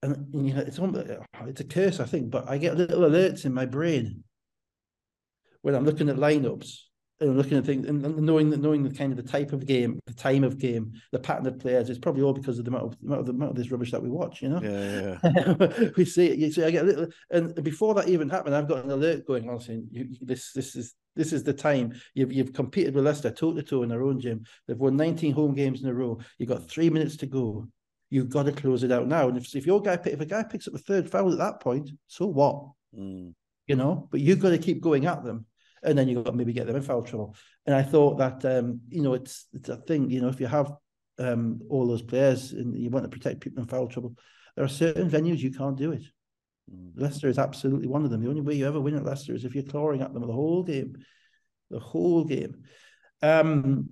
[0.04, 0.80] and, and you know it's
[1.48, 4.24] it's a curse, I think, but I get little alerts in my brain
[5.62, 6.78] when I'm looking at lineups
[7.22, 10.00] and looking at things and knowing that knowing the kind of the type of game,
[10.06, 12.84] the time of game, the pattern of players, it's probably all because of the amount
[12.86, 14.62] of, the amount of, the amount of this rubbish that we watch, you know.
[14.62, 15.90] Yeah, yeah.
[15.98, 16.40] we see it.
[16.40, 19.26] You see, I get a little, and before that even happened, I've got an alert
[19.26, 22.94] going on saying, you, you, "This, this is this is the time you've you've competed
[22.94, 24.44] with Leicester toe to toe in their own gym.
[24.68, 26.20] They've won 19 home games in a row.
[26.38, 27.68] You've got three minutes to go.
[28.10, 29.30] You've got to close it out now.
[29.30, 31.62] And if, if your guy if a guy picks up a third foul at that
[31.62, 32.72] point, so what?
[32.98, 33.34] Mm.
[33.68, 35.46] You know, but you've got to keep going at them
[35.84, 37.36] and then you've got to maybe get them in foul trouble.
[37.66, 40.10] And I thought that um, you know it's it's a thing.
[40.10, 40.72] You know, if you have
[41.20, 44.16] um, all those players and you want to protect people in foul trouble,
[44.56, 46.04] there are certain venues you can't do it.
[46.74, 46.92] Mm.
[46.96, 48.22] Leicester is absolutely one of them.
[48.22, 50.34] The only way you ever win at Leicester is if you're clawing at them the
[50.34, 50.96] whole game,
[51.70, 52.64] the whole game.
[53.22, 53.90] Um,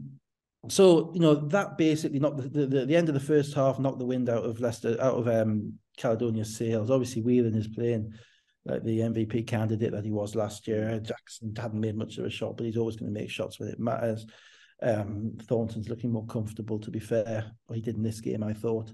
[0.69, 3.99] so you know that basically knocked the, the, the end of the first half knocked
[3.99, 6.89] the wind out of Leicester out of um, Caledonia's sails.
[6.89, 8.13] Obviously, Whelan is playing
[8.65, 10.99] like the MVP candidate that he was last year.
[10.99, 13.69] Jackson hadn't made much of a shot, but he's always going to make shots when
[13.69, 14.25] it matters.
[14.81, 17.51] Um, Thornton's looking more comfortable, to be fair.
[17.67, 18.91] Well, he did in this game, I thought.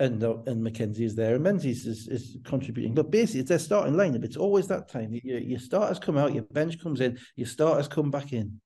[0.00, 2.94] And uh, and McKenzie is there, and Menzies is, is contributing.
[2.94, 4.24] But basically, it's their starting lineup.
[4.24, 5.16] It's always that time.
[5.22, 8.60] Your, your starters come out, your bench comes in, your starters come back in.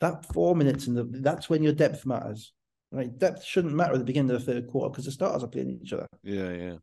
[0.00, 2.52] That four minutes, and that's when your depth matters.
[2.92, 5.48] Right, depth shouldn't matter at the beginning of the third quarter because the starters are
[5.48, 6.06] playing each other.
[6.22, 6.74] Yeah, yeah.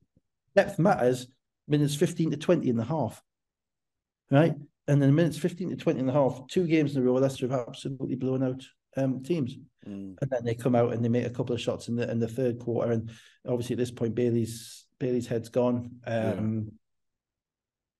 [0.54, 1.28] Depth matters
[1.68, 3.22] minutes 15 to 20 in the half.
[4.30, 4.56] Right?
[4.88, 7.48] And then minutes 15 to 20 in the half, two games in a row, Leicester
[7.48, 8.64] have absolutely blown out
[8.98, 9.56] um, teams.
[9.88, 10.16] Mm.
[10.22, 12.20] And then they come out and they make a couple of shots in the in
[12.20, 12.92] the third quarter.
[12.92, 13.10] And
[13.48, 15.92] obviously at this point, Bailey's Bailey's head's gone.
[16.06, 16.72] Um,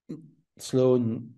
[0.08, 0.18] yeah.
[0.58, 1.32] Sloan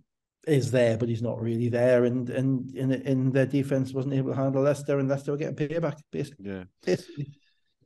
[0.45, 2.05] is there, but he's not really there.
[2.05, 5.55] And and in in their defense wasn't able to handle Leicester, and Leicester were getting
[5.55, 6.49] payback, basically.
[6.49, 6.63] Yeah.
[6.85, 7.31] Basically.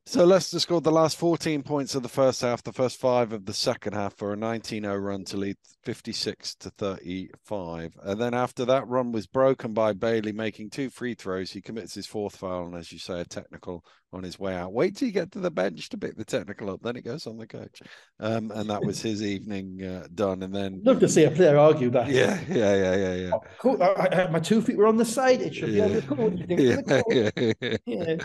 [0.07, 3.45] So Leicester scored the last 14 points of the first half, the first five of
[3.45, 7.93] the second half for a 19-0 run to lead 56 to 35.
[8.01, 11.51] And then after that run was broken by Bailey making two free throws.
[11.51, 13.83] He commits his fourth foul and as you say, a technical
[14.13, 14.71] on his way out.
[14.71, 17.27] Wait till you get to the bench to pick the technical up, then it goes
[17.27, 17.81] on the coach.
[18.21, 20.41] Um, and that was his evening uh, done.
[20.41, 22.07] And then love to see a player argue that.
[22.07, 23.31] Yeah, yeah, yeah, yeah, yeah.
[23.33, 23.83] Oh, cool.
[23.83, 25.41] I, I, my two feet were on the side.
[25.41, 25.87] It should yeah.
[25.87, 26.33] be on the court.
[26.47, 28.15] Yeah, yeah,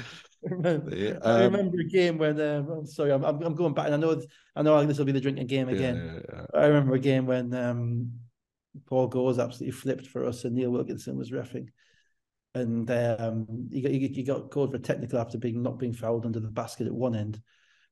[0.43, 1.19] remember, yeah.
[1.23, 3.99] Um, I remember a game when um, I'm sorry, I'm, I'm going back, and I
[3.99, 4.21] know
[4.57, 6.23] I know this will be the drinking game again.
[6.31, 8.13] Yeah, yeah, I remember a game when um,
[8.87, 11.69] Paul Goers absolutely flipped for us, and Neil Wilkinson was refing,
[12.55, 16.41] and um, he got he, got called for technical after being not being fouled under
[16.41, 17.41] the basket at one end.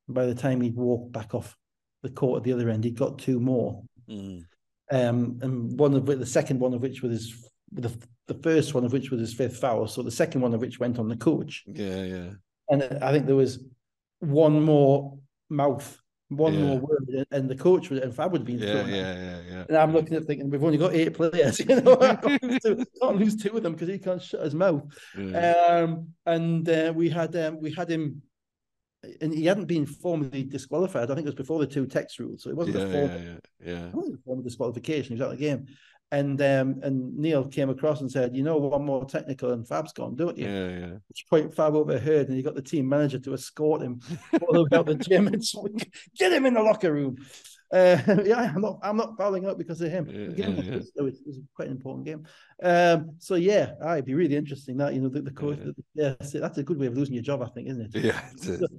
[0.06, 1.56] And by the time he'd walked back off
[2.02, 3.82] the court at the other end, he'd got two more.
[4.08, 4.44] Mm.
[4.90, 7.96] Um, and one of the second one of which was his the
[8.30, 10.78] the first one of which was his fifth foul, so the second one of which
[10.78, 11.64] went on the coach.
[11.66, 12.30] Yeah, yeah.
[12.68, 13.64] And I think there was
[14.20, 15.18] one more
[15.48, 16.60] mouth, one yeah.
[16.60, 19.64] more word, and the coach would, and Fab would have been yeah, yeah, yeah, yeah.
[19.68, 22.60] And I'm looking at thinking we've only got eight players, you know, I can't, lose
[22.62, 24.84] two, can't lose two of them because he can't shut his mouth.
[25.18, 25.54] Yeah.
[25.68, 28.22] Um, and uh, we had um, we had him
[29.20, 31.10] and he hadn't been formally disqualified.
[31.10, 33.20] I think it was before the two text rules, so it wasn't yeah, a formal,
[33.20, 33.86] yeah, yeah, yeah.
[33.86, 35.16] It wasn't a formal disqualification.
[35.16, 35.66] He was out of the game.
[36.12, 39.92] And um, and Neil came across and said, you know, one more technical and Fab's
[39.92, 40.48] gone, don't you?
[40.48, 40.92] Yeah, yeah.
[41.08, 44.00] Which point Fab overheard, and he got the team manager to escort him
[44.42, 45.68] all the way out the gym and so,
[46.18, 47.16] get him in the locker room.
[47.72, 50.08] Uh, yeah, I'm not, I'm not fouling out because of him.
[50.08, 50.80] Yeah, yeah, yeah.
[50.80, 52.26] So it was quite an important game.
[52.62, 55.58] Um, so yeah, ah, it'd be really interesting that you know the, the coach.
[55.94, 56.14] Yeah.
[56.18, 58.04] The, that's a good way of losing your job, I think, isn't it?
[58.10, 58.20] Yeah,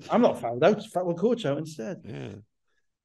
[0.10, 0.84] I'm not fouled out.
[0.88, 2.02] Fab will coach out instead.
[2.04, 2.34] Yeah.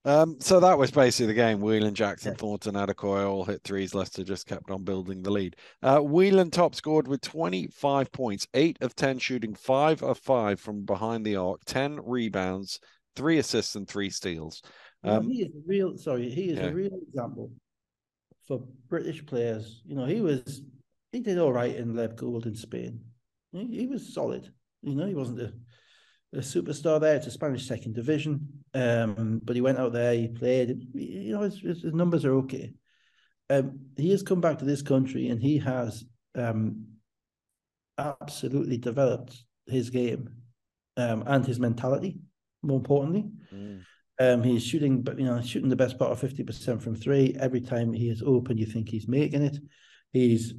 [0.06, 1.60] Um, so that was basically the game.
[1.60, 2.36] Whelan, Jackson, yeah.
[2.38, 3.92] Thornton, Adekoya all hit threes.
[3.92, 5.56] Leicester just kept on building the lead.
[5.82, 10.84] Uh, Whelan top scored with 25 points, 8 of 10 shooting, 5 of 5 from
[10.84, 12.78] behind the arc, 10 rebounds,
[13.16, 14.62] 3 assists, and 3 steals.
[15.02, 16.66] Um, he is a real, sorry, he is yeah.
[16.66, 17.50] a real example
[18.46, 19.82] for British players.
[19.84, 20.62] You know, he was,
[21.10, 23.00] he did all right in Lev Gould in Spain.
[23.50, 24.52] He, he was solid.
[24.82, 25.52] You know, he wasn't a
[26.36, 27.16] a superstar there.
[27.16, 28.46] It's a Spanish second division,
[28.76, 30.12] um, but he went out there.
[30.14, 30.86] He played.
[30.92, 32.74] You know, his, his numbers are okay.
[33.48, 36.04] Um, he has come back to this country and he has
[36.34, 36.84] um,
[37.96, 40.28] absolutely developed his game
[40.96, 42.18] um, and his mentality.
[42.62, 43.82] More importantly, mm.
[44.18, 47.36] Um, he's shooting, but you know, shooting the best part of fifty percent from three.
[47.38, 49.58] Every time he is open, you think he's making it.
[50.10, 50.54] He's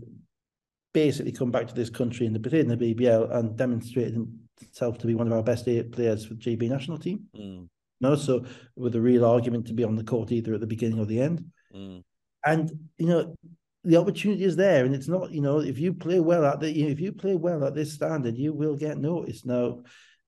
[0.93, 4.27] basically come back to this country in the in the BBL and demonstrated
[4.59, 7.25] himself to be one of our best eight players for the GB national team.
[7.35, 7.67] Mm.
[7.99, 8.45] No, so
[8.75, 11.21] with a real argument to be on the court either at the beginning or the
[11.21, 11.43] end.
[11.73, 12.03] Mm.
[12.45, 13.35] And you know,
[13.83, 15.31] the opportunity is there, and it's not.
[15.31, 17.75] You know, if you play well at the, you know, if you play well at
[17.75, 19.45] this standard, you will get noticed.
[19.45, 19.83] Now,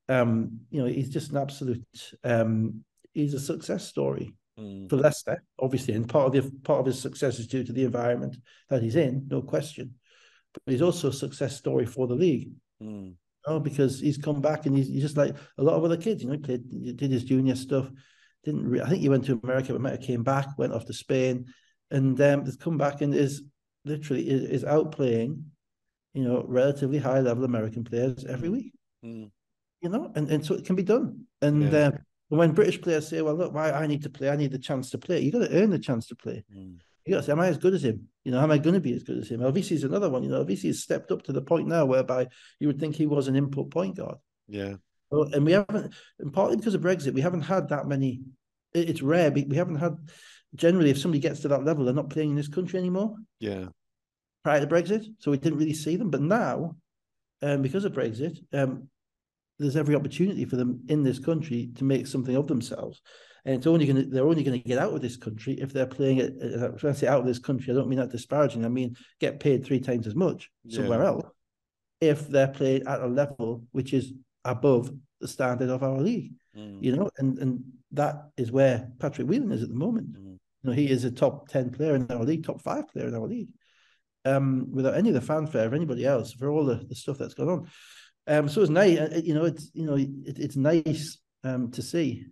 [0.07, 1.85] um, you know, he's just an absolute.
[2.23, 4.89] Um, he's a success story mm.
[4.89, 7.83] for Leicester, obviously, and part of the part of his success is due to the
[7.83, 8.37] environment
[8.69, 9.95] that he's in, no question.
[10.65, 12.51] But he's also a success story for the league.
[12.81, 13.15] Mm.
[13.49, 16.21] Oh, because he's come back and he's, he's, just like a lot of other kids.
[16.21, 17.89] You know, he played, did his junior stuff.
[18.43, 20.85] Didn't re- I think he went to America, but might have came back, went off
[20.85, 21.47] to Spain,
[21.89, 23.41] and um, has come back and is
[23.85, 25.41] literally is, is outplaying,
[26.13, 28.71] you know, relatively high level American players every week.
[29.03, 29.31] Mm.
[29.81, 31.25] You know, and, and so it can be done.
[31.41, 31.87] And yeah.
[31.87, 31.91] uh,
[32.27, 34.91] when British players say, "Well, look, why I need to play, I need the chance
[34.91, 36.43] to play," you got to earn the chance to play.
[36.55, 36.77] Mm.
[37.05, 38.07] You got to say, "Am I as good as him?
[38.23, 40.23] You know, am I going to be as good as him?" Elvisi is another one.
[40.23, 42.27] You know, Elvisi has stepped up to the point now whereby
[42.59, 44.17] you would think he was an input point guard.
[44.47, 44.75] Yeah.
[45.09, 48.21] Well, and we haven't, and partly because of Brexit, we haven't had that many.
[48.73, 49.31] It's rare.
[49.31, 49.97] We haven't had
[50.55, 53.15] generally, if somebody gets to that level, they're not playing in this country anymore.
[53.39, 53.65] Yeah.
[54.43, 56.75] Prior to Brexit, so we didn't really see them, but now,
[57.41, 58.87] um, because of Brexit, um,
[59.57, 63.01] there's every opportunity for them in this country to make something of themselves.
[63.45, 65.71] And it's only going to they're only going to get out of this country if
[65.71, 66.33] they're playing it.
[66.81, 68.65] When I say out of this country, I don't mean that disparaging.
[68.65, 71.07] I mean get paid three times as much somewhere yeah.
[71.07, 71.25] else
[72.01, 74.13] if they're playing at a level which is
[74.45, 76.33] above the standard of our league.
[76.55, 76.83] Mm.
[76.83, 80.13] You know, and and that is where Patrick Whelan is at the moment.
[80.13, 80.37] Mm.
[80.63, 83.15] You know, he is a top 10 player in our league, top five player in
[83.15, 83.49] our league.
[84.25, 87.33] Um, without any of the fanfare of anybody else for all the, the stuff that's
[87.33, 87.69] gone on.
[88.27, 91.81] Um, so it's nice, uh, you know, it's you know, it, it's nice um, to
[91.81, 92.25] see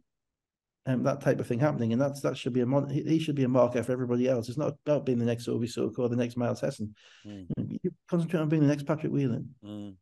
[0.88, 3.35] um, that type of thing happening, and that's that should be a mon- he should
[3.35, 4.47] be a marker for everybody else.
[4.47, 6.95] It's not about being the next Ovie Soko or the next Myles Hesson.
[7.25, 7.47] Mm.
[7.57, 9.53] You, you, concentrate on being the next Patrick Whelan.
[9.63, 9.95] Mm.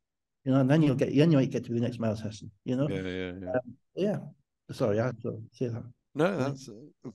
[0.44, 2.22] You know, and then you'll get then you might get to be the next Myles
[2.22, 2.52] Hesson.
[2.66, 3.50] You know, yeah, yeah, yeah.
[3.50, 4.18] Um, yeah.
[4.72, 5.84] Sorry, I have to say that.
[6.18, 6.70] No, that's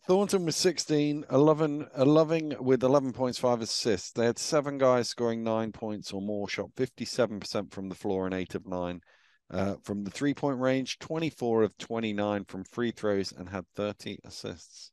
[0.06, 4.12] Thornton was 16, 11, 11 with 11 points, five assists.
[4.12, 8.34] They had seven guys scoring nine points or more, shot 57% from the floor and
[8.34, 9.00] eight of nine
[9.50, 14.18] uh, from the three point range, 24 of 29 from free throws, and had 30
[14.24, 14.92] assists.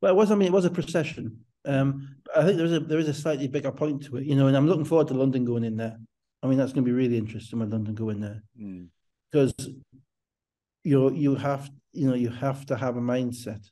[0.00, 1.44] Well, it was, I mean, it was a procession.
[1.64, 4.34] Um, I think there is a there is a slightly bigger point to it, you
[4.34, 5.96] know, and I'm looking forward to London going in there.
[6.42, 8.88] I mean, that's going to be really interesting when London go in there mm.
[9.30, 9.54] because
[10.82, 13.64] you you have you know you have to have a mindset.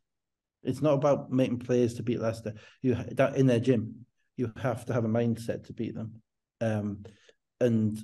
[0.63, 2.55] It's not about making players to beat Leicester.
[2.81, 4.07] You that in their gym,
[4.39, 6.23] you have to have a mindset to beat them,
[6.63, 7.05] um,
[7.61, 8.03] and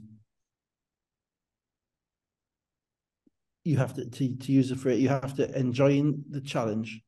[3.68, 5.00] you have to, to to use the phrase.
[5.00, 7.00] You have to enjoy the challenge.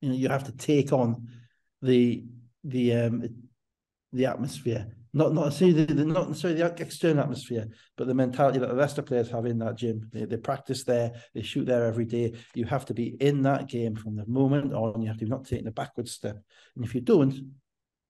[0.00, 1.28] You know, you have to take on
[1.82, 2.24] the
[2.64, 3.28] the um
[4.12, 8.68] the atmosphere not not necessarily the, not necessarily the external atmosphere, but the mentality that
[8.68, 10.08] the Leicester players have in that gym.
[10.12, 12.34] They, they practice there, they shoot there every day.
[12.54, 15.00] You have to be in that game from the moment on.
[15.00, 16.38] You have to be not taking a backward step,
[16.76, 17.52] and if you don't, you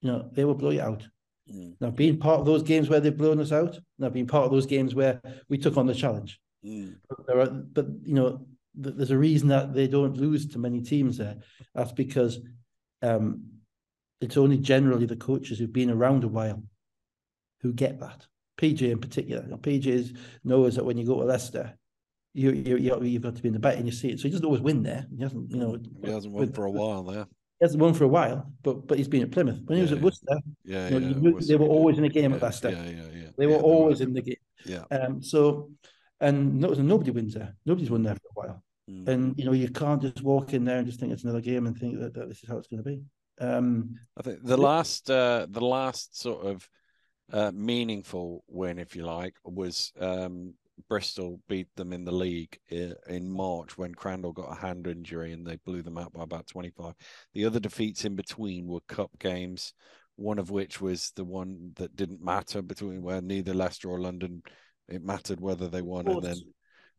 [0.03, 1.07] know they will blow you out.
[1.53, 1.77] Mm.
[1.81, 4.51] Now, being part of those games where they've blown us out, now being part of
[4.51, 6.41] those games where we took on the challenge.
[6.65, 6.97] Mm.
[7.09, 10.81] But, there are, but you know, there's a reason that they don't lose to many
[10.81, 11.37] teams there.
[11.75, 12.39] That's because
[13.03, 13.45] um,
[14.21, 16.63] it's only generally the coaches who've been around a while
[17.61, 18.27] who get that.
[18.59, 19.43] PJ in particular.
[19.43, 21.75] You know, PJ knows that when you go to Leicester,
[22.35, 24.19] you, you, you have got to be in the back and you see it.
[24.19, 25.07] So he doesn't always win there.
[25.17, 27.27] He hasn't, you know, he hasn't won with, for a while there.
[27.59, 29.61] He hasn't won for a while, but but he's been at Plymouth.
[29.65, 32.33] When he was at Worcester, yeah, you know, yeah, they were always in the game
[32.33, 32.71] at Leicester.
[32.71, 33.29] Yeah, yeah, yeah.
[33.37, 34.37] They were always in the game.
[34.65, 34.85] Yeah.
[34.93, 35.21] Um.
[35.21, 35.71] So,
[36.21, 37.55] and nobody wins there.
[37.65, 38.63] Nobody's won there for a while.
[38.91, 39.09] Mm.
[39.09, 41.67] And you know, you can't just walk in there and just think it's another game
[41.67, 43.03] and think that, that this is how it's going to be.
[43.41, 46.69] Um, I think the last, uh, the last sort of
[47.33, 50.55] uh, meaningful win, if you like, was um,
[50.89, 55.47] Bristol beat them in the league in March when Crandall got a hand injury and
[55.47, 56.95] they blew them out by about 25.
[57.35, 59.73] The other defeats in between were cup games,
[60.17, 64.43] one of which was the one that didn't matter between where neither Leicester or London
[64.89, 66.37] it mattered whether they won and then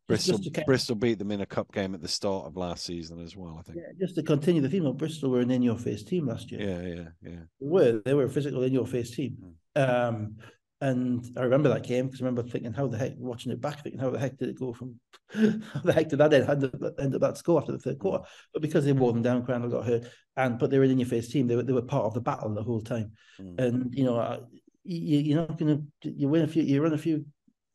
[0.09, 3.37] Bristol, Bristol beat them in a cup game at the start of last season as
[3.37, 3.57] well.
[3.59, 3.77] I think.
[3.77, 6.61] Yeah, just to continue the theme of Bristol were an in-your-face team last year.
[6.61, 7.39] Yeah, yeah, yeah.
[7.61, 9.37] They were they were a physical in-your-face team.
[9.77, 10.07] Mm.
[10.07, 10.35] Um,
[10.81, 13.83] and I remember that game because I remember thinking, how the heck, watching it back,
[13.83, 14.95] thinking, how the heck did it go from,
[15.29, 18.23] how the heck did that end, end up that score after the third quarter?
[18.53, 21.07] But because they wore them down, Crandall got hurt, and but they were in your
[21.07, 21.47] face team.
[21.47, 23.59] They were they were part of the battle the whole time, mm.
[23.59, 24.47] and you know,
[24.85, 27.25] you, you're not gonna you win a few, you run a few,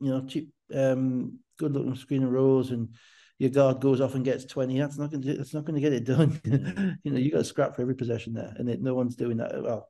[0.04, 2.88] you know, cheap um, good looking screen and rolls and
[3.38, 5.80] your guard goes off and gets 20 that's not going to that's not going to
[5.80, 6.40] get it done
[7.04, 9.36] you know you got to scrap for every possession there and it, no one's doing
[9.36, 9.88] that well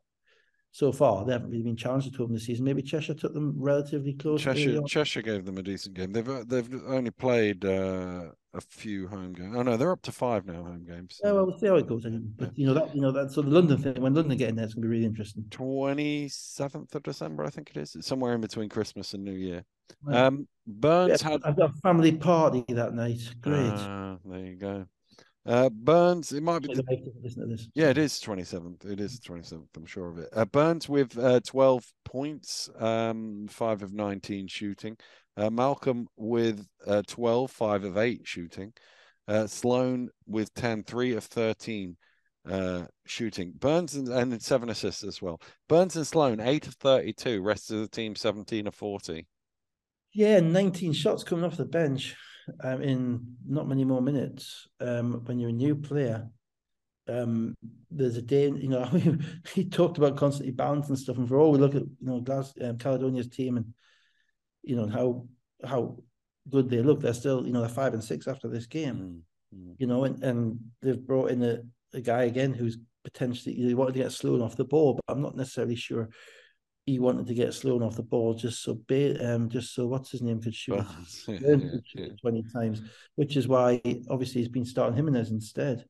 [0.75, 1.25] so far.
[1.25, 2.65] They haven't really been challenged at home this season.
[2.65, 4.43] Maybe Cheshire took them relatively close.
[4.43, 6.13] Cheshire, Cheshire gave them a decent game.
[6.13, 9.55] They've uh, they've only played uh, a few home games.
[9.57, 11.21] Oh no, they're up to five now home games.
[11.23, 11.29] So.
[11.29, 12.03] Yeah, well, we'll see how it goes.
[12.03, 12.51] But yeah.
[12.57, 14.65] you know that you know that so the London thing when London get in there,
[14.65, 15.45] it's going to be really interesting.
[15.49, 17.95] Twenty seventh of December, I think it is.
[17.95, 19.65] It's somewhere in between Christmas and New Year.
[20.07, 21.41] Um, Burns yeah, had.
[21.45, 23.21] I've got a family party that night.
[23.41, 23.71] Great.
[23.71, 24.87] Uh, there you go.
[25.47, 26.73] Uh, Burns, it might be.
[26.73, 28.87] The, yeah, it is 27th.
[28.87, 30.29] It is 27th, I'm sure of it.
[30.33, 34.97] Uh, Burns with uh, 12 points, um, 5 of 19 shooting.
[35.37, 38.73] Uh, Malcolm with uh, 12, 5 of 8 shooting.
[39.29, 41.97] Uh, Sloan with 10, 3 of 13
[42.49, 43.53] uh, shooting.
[43.59, 45.41] Burns and, and 7 assists as well.
[45.69, 47.43] Burns and Sloan, 8 of 32.
[47.43, 49.27] Rest of the team, 17 of 40.
[50.15, 52.15] Yeah, 19 shots coming off the bench
[52.63, 54.69] um, in not many more minutes.
[54.81, 56.29] Um, when you're a new player,
[57.09, 57.55] um,
[57.91, 58.85] there's a day, you know,
[59.55, 61.19] he talked about constantly balancing stuff.
[61.19, 63.75] And for all we look at, you know, Glass, um, Caledonia's team and,
[64.63, 65.27] you know, how
[65.67, 65.97] how
[66.49, 69.23] good they look, they're still, you know, they're five and six after this game,
[69.55, 69.73] mm-hmm.
[69.79, 71.59] you know, and, and they've brought in a,
[71.93, 75.23] a guy again who's potentially, they wanted to get Sloan off the ball, but I'm
[75.23, 76.11] not necessarily sure
[76.87, 78.79] he wanted to get Sloan off the ball just so
[79.21, 80.85] um just so what's his name could shoot,
[81.29, 82.17] yeah, could shoot yeah.
[82.21, 82.83] 20 times,
[83.17, 83.81] which is why
[84.11, 85.85] obviously he's been starting Jimenez instead.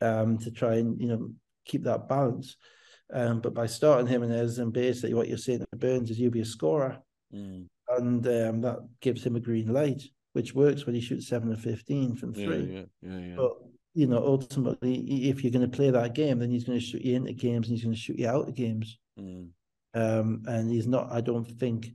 [0.00, 1.30] Um to try and you know
[1.64, 2.56] keep that balance.
[3.12, 6.40] Um, but by starting Jimenez and basically what you're saying to Burns is you'll be
[6.40, 6.98] a scorer.
[7.34, 7.66] Mm.
[7.88, 10.02] And um, that gives him a green light,
[10.32, 12.64] which works when he shoots seven or fifteen from three.
[12.72, 13.52] Yeah, yeah, yeah, But
[13.94, 17.02] you know, ultimately, if you're going to play that game, then he's going to shoot
[17.02, 18.98] you into games and he's going to shoot you out of games.
[19.20, 19.50] Mm.
[19.94, 21.90] Um, and he's not, I don't think,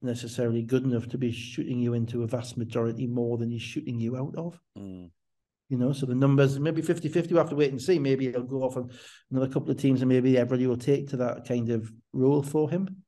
[0.00, 4.00] necessarily good enough to be shooting you into a vast majority more than he's shooting
[4.00, 4.58] you out of.
[4.78, 5.10] Mm.
[5.68, 7.32] You know, so the numbers maybe 50 50.
[7.32, 7.98] We'll have to wait and see.
[7.98, 8.90] Maybe he'll go off on
[9.30, 12.68] another couple of teams and maybe everybody will take to that kind of role for
[12.68, 13.02] him.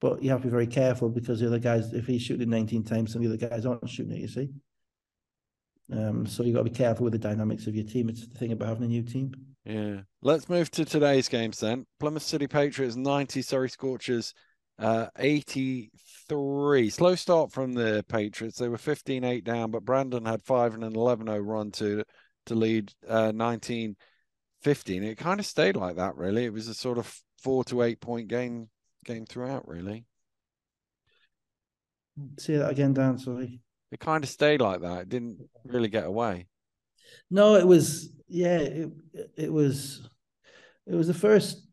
[0.00, 2.84] But you have to be very careful because the other guys, if he's shooting 19
[2.84, 4.50] times, some of the other guys aren't shooting it, you see.
[5.92, 8.08] Um, so you've got to be careful with the dynamics of your team.
[8.08, 9.32] It's the thing about having a new team.
[9.64, 10.00] Yeah.
[10.22, 11.86] Let's move to today's games then.
[11.98, 14.34] Plymouth City Patriots 90, Surrey Scorchers
[14.78, 16.90] uh, 83.
[16.90, 18.58] Slow start from the Patriots.
[18.58, 22.04] They were 15 8 down, but Brandon had 5 and an 11 0 run to,
[22.46, 23.96] to lead uh, 19
[24.64, 25.04] 15.
[25.04, 26.44] It kind of stayed like that, really.
[26.44, 28.70] It was a sort of four to eight point game
[29.04, 30.06] game throughout, really.
[32.38, 33.18] Say that again, Dan.
[33.18, 33.60] Sorry.
[33.92, 35.02] It kind of stayed like that.
[35.02, 36.46] It didn't really get away.
[37.30, 38.90] No, it was yeah, it,
[39.36, 40.08] it was
[40.86, 41.68] it was the first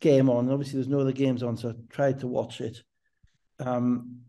[0.00, 0.50] game on.
[0.50, 2.82] Obviously, there's no other games on, so I tried to watch it.
[3.58, 4.20] Um,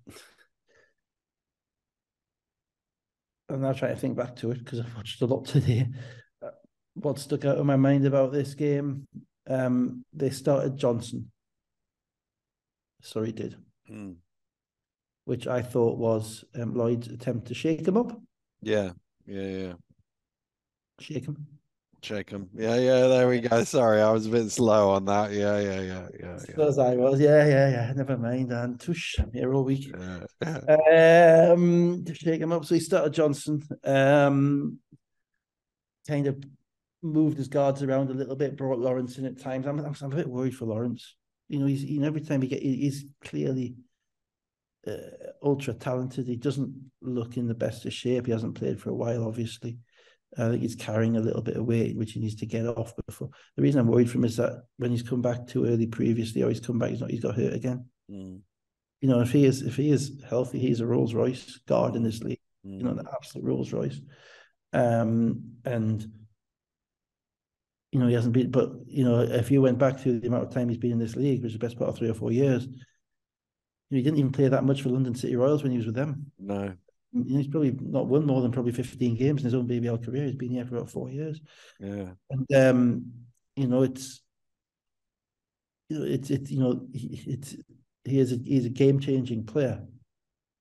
[3.50, 5.90] I'm now trying to think back to it because I've watched a lot today.
[6.42, 6.52] Uh,
[6.94, 9.06] what stuck out in my mind about this game?
[9.46, 11.30] Um, they started Johnson.
[13.02, 13.58] Sorry, did.
[13.92, 14.16] Mm.
[15.26, 18.18] Which I thought was um, Lloyd's attempt to shake him up.
[18.62, 18.92] Yeah,
[19.26, 19.74] yeah, yeah.
[21.00, 21.55] Shake him.
[22.06, 22.48] Shake him.
[22.54, 23.08] Yeah, yeah.
[23.08, 23.64] There we go.
[23.64, 25.32] Sorry, I was a bit slow on that.
[25.32, 26.40] Yeah, yeah, yeah, yeah.
[26.56, 26.64] yeah.
[26.64, 27.20] As I was.
[27.20, 27.94] Yeah, yeah, yeah.
[27.96, 28.52] Never mind.
[28.52, 29.92] And tush, I'm here all week.
[29.92, 31.52] Yeah.
[31.52, 32.64] um, to shake him up.
[32.66, 33.64] So he started Johnson.
[33.84, 34.78] Um,
[36.08, 36.44] kind of
[37.02, 38.56] moved his guards around a little bit.
[38.56, 39.66] Brought Lawrence in at times.
[39.66, 41.16] I'm, I'm, I'm a bit worried for Lawrence.
[41.50, 43.78] You know, he's you know every time he get he's clearly
[44.86, 44.94] uh,
[45.42, 46.28] ultra talented.
[46.28, 48.28] He doesn't look in the best of shape.
[48.28, 49.80] He hasn't played for a while, obviously.
[50.38, 52.94] I think he's carrying a little bit of weight, which he needs to get off
[53.08, 53.30] before.
[53.56, 56.44] The reason I'm worried for him is that when he's come back too early previously,
[56.44, 57.86] or he's come back, he's not, he's got hurt again.
[58.12, 58.42] Mm.
[59.02, 62.04] You know, if he is if he is healthy, he's a Rolls Royce guard in
[62.04, 62.40] this league.
[62.66, 62.78] Mm.
[62.78, 64.02] You know, an absolute Rolls Royce.
[64.74, 66.06] Um, and
[67.92, 68.52] you know, he hasn't been.
[68.52, 71.00] But you know, if you went back to the amount of time he's been in
[71.00, 72.72] this league, which is the best part of three or four years, you
[73.92, 75.96] know, he didn't even play that much for London City Royals when he was with
[75.96, 76.32] them.
[76.38, 76.74] No,
[77.28, 80.26] he's probably not won more than probably 15 games in his own BBL career.
[80.26, 81.40] He's been here for about four years.
[81.80, 82.10] Yeah.
[82.30, 83.06] And, um,
[83.56, 84.22] you know, it's,
[85.90, 87.56] you know, it's, it's, you know, it's,
[88.04, 89.82] he is a, he's a game changing player.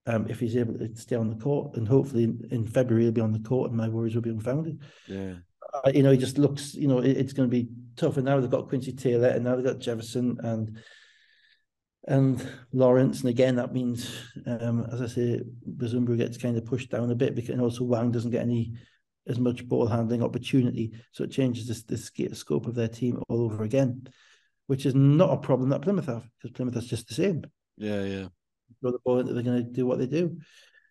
[0.07, 3.13] Um, if he's able to stay on the court, and hopefully in, in February he'll
[3.13, 4.83] be on the court, and my worries will be unfounded.
[5.09, 5.37] Yeah,
[5.73, 8.19] uh, you know, he just looks, you know, it, it's going to be tough.
[8.19, 10.79] And now they've got Quincy Taylor, and now they've got Jefferson, and
[12.07, 13.21] and Lawrence.
[13.21, 14.15] And again, that means,
[14.47, 17.85] um, as I say, Bazumbu gets kind of pushed down a bit because and also
[17.85, 18.75] Wang doesn't get any
[19.27, 20.93] as much ball handling opportunity.
[21.13, 24.07] So it changes this, this scope of their team all over again,
[24.67, 27.45] which is not a problem that Plymouth have because Plymouth is just the same.
[27.77, 28.27] Yeah, yeah.
[28.81, 30.39] Throw the ball they're going to do what they do.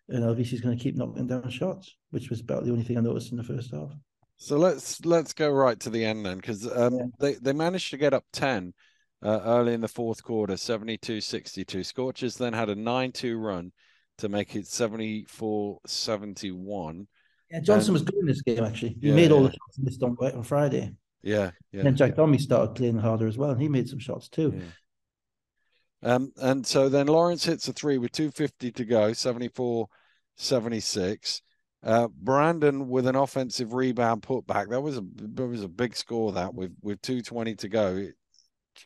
[0.08, 2.98] And LVC is going to keep knocking down shots, which was about the only thing
[2.98, 3.90] I noticed in the first half.
[4.36, 7.04] So let's let's go right to the end then, because um, yeah.
[7.20, 8.74] they they managed to get up ten
[9.24, 11.84] uh, early in the fourth quarter, 72-62.
[11.84, 13.72] Scorchers then had a nine-two run
[14.18, 17.06] to make it 74-71.
[17.50, 18.98] Yeah, Johnson and, was good in this game actually.
[19.00, 20.92] He yeah, made all the shots missed on on Friday.
[21.22, 21.80] Yeah, yeah.
[21.80, 24.60] And then Jack Domi started playing harder as well, and he made some shots too.
[26.02, 29.88] Um, and so then Lawrence hits a three with 250 to go, 74
[30.36, 31.40] 76.
[31.82, 34.70] Uh, Brandon with an offensive rebound putback.
[34.70, 37.96] That was a that was a big score that with with 220 to go.
[37.96, 38.14] It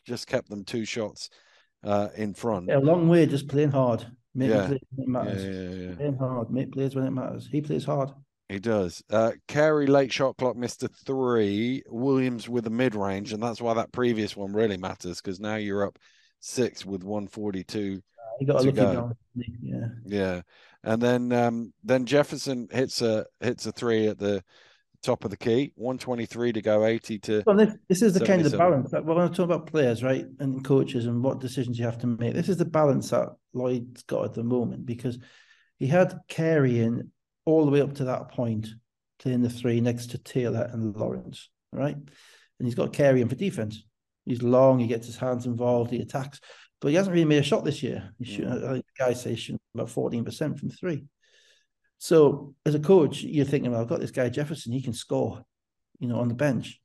[0.05, 1.29] just kept them two shots
[1.83, 2.67] uh, in front.
[2.67, 4.05] Yeah, a long way just playing hard.
[4.35, 4.67] Make yeah.
[4.67, 5.43] plays when it matters.
[5.43, 5.95] Yeah, yeah.
[5.95, 7.47] Playing hard, make plays when it matters.
[7.51, 8.11] He plays hard.
[8.47, 9.03] He does.
[9.11, 11.83] Uh, Carey late shot clock missed a three.
[11.87, 15.55] Williams with a mid range, and that's why that previous one really matters because now
[15.55, 15.99] you're up
[16.39, 18.01] six with 142.
[18.41, 19.11] Uh, got a go.
[19.61, 19.87] Yeah.
[20.05, 20.41] Yeah.
[20.83, 24.43] And then um, then Jefferson hits a hits a three at the
[25.03, 27.43] top of the key, 123 to go, 80 to.
[27.45, 30.25] Well, this, this is the kind of balance that when I talk about players, right,
[30.39, 32.33] and coaches and what decisions you have to make.
[32.33, 35.17] This is the balance that Lloyd's got at the moment because
[35.77, 37.11] he had Carey in
[37.45, 38.67] all the way up to that point,
[39.19, 41.95] playing the three next to Taylor and Lawrence, right?
[41.95, 43.83] And he's got Carey in for defense.
[44.25, 46.39] He's long, he gets his hands involved, he attacks
[46.81, 48.13] but he hasn't really made a shot this year.
[48.19, 48.67] He shoot, mm.
[48.67, 51.05] I think the guy says shooting about 14% from three.
[51.99, 55.43] So as a coach, you're thinking, well, I've got this guy Jefferson, he can score,
[55.99, 56.79] you know, on the bench.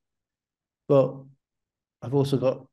[0.89, 1.15] But
[2.03, 2.67] I've also got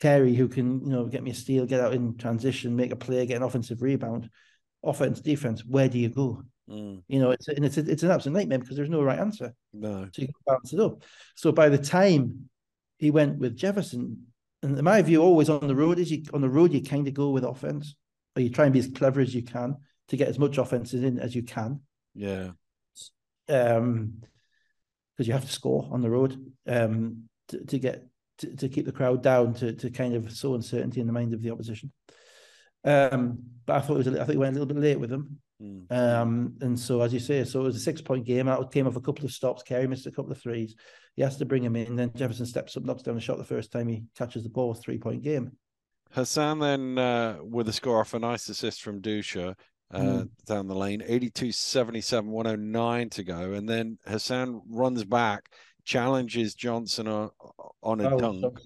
[0.00, 2.96] Terry who can, you know, get me a steal, get out in transition, make a
[2.96, 4.28] play, get an offensive rebound.
[4.82, 6.42] Offense, defense, where do you go?
[6.68, 7.02] Mm.
[7.08, 9.54] You know, it's and it's a, it's an absolute nightmare because there's no right answer.
[9.72, 10.08] No.
[10.12, 11.02] So you can balance it up.
[11.36, 12.50] So by the time
[12.98, 14.26] he went with Jefferson,
[14.62, 17.06] and in my view, always on the road is you on the road you kind
[17.06, 17.94] of go with offense,
[18.36, 19.76] or you try and be as clever as you can
[20.08, 21.80] to get as much offense in as you can.
[22.14, 22.50] Yeah.
[23.48, 24.22] Um,
[25.16, 26.38] because you have to score on the road.
[26.66, 28.06] Um, to, to get
[28.38, 31.34] to, to keep the crowd down to to kind of sow uncertainty in the mind
[31.34, 31.92] of the opposition.
[32.84, 35.00] Um, but I thought it was a, I think it went a little bit late
[35.00, 35.40] with them.
[35.60, 35.90] Mm.
[35.90, 38.46] Um, and so as you say, so it was a six point game.
[38.46, 39.62] That came off a couple of stops.
[39.62, 40.76] Carey missed a couple of threes.
[41.16, 41.96] He has to bring him in.
[41.96, 44.74] Then Jefferson steps up, knocks down a shot the first time he catches the ball.
[44.74, 45.52] Three point game.
[46.12, 49.54] Hassan then uh, with a score off a nice assist from Dusha
[49.92, 50.28] uh, mm.
[50.46, 53.52] down the lane, 82 77, 109 to go.
[53.52, 55.50] And then Hassan runs back,
[55.84, 57.30] challenges Johnson on,
[57.82, 58.58] on a dunk.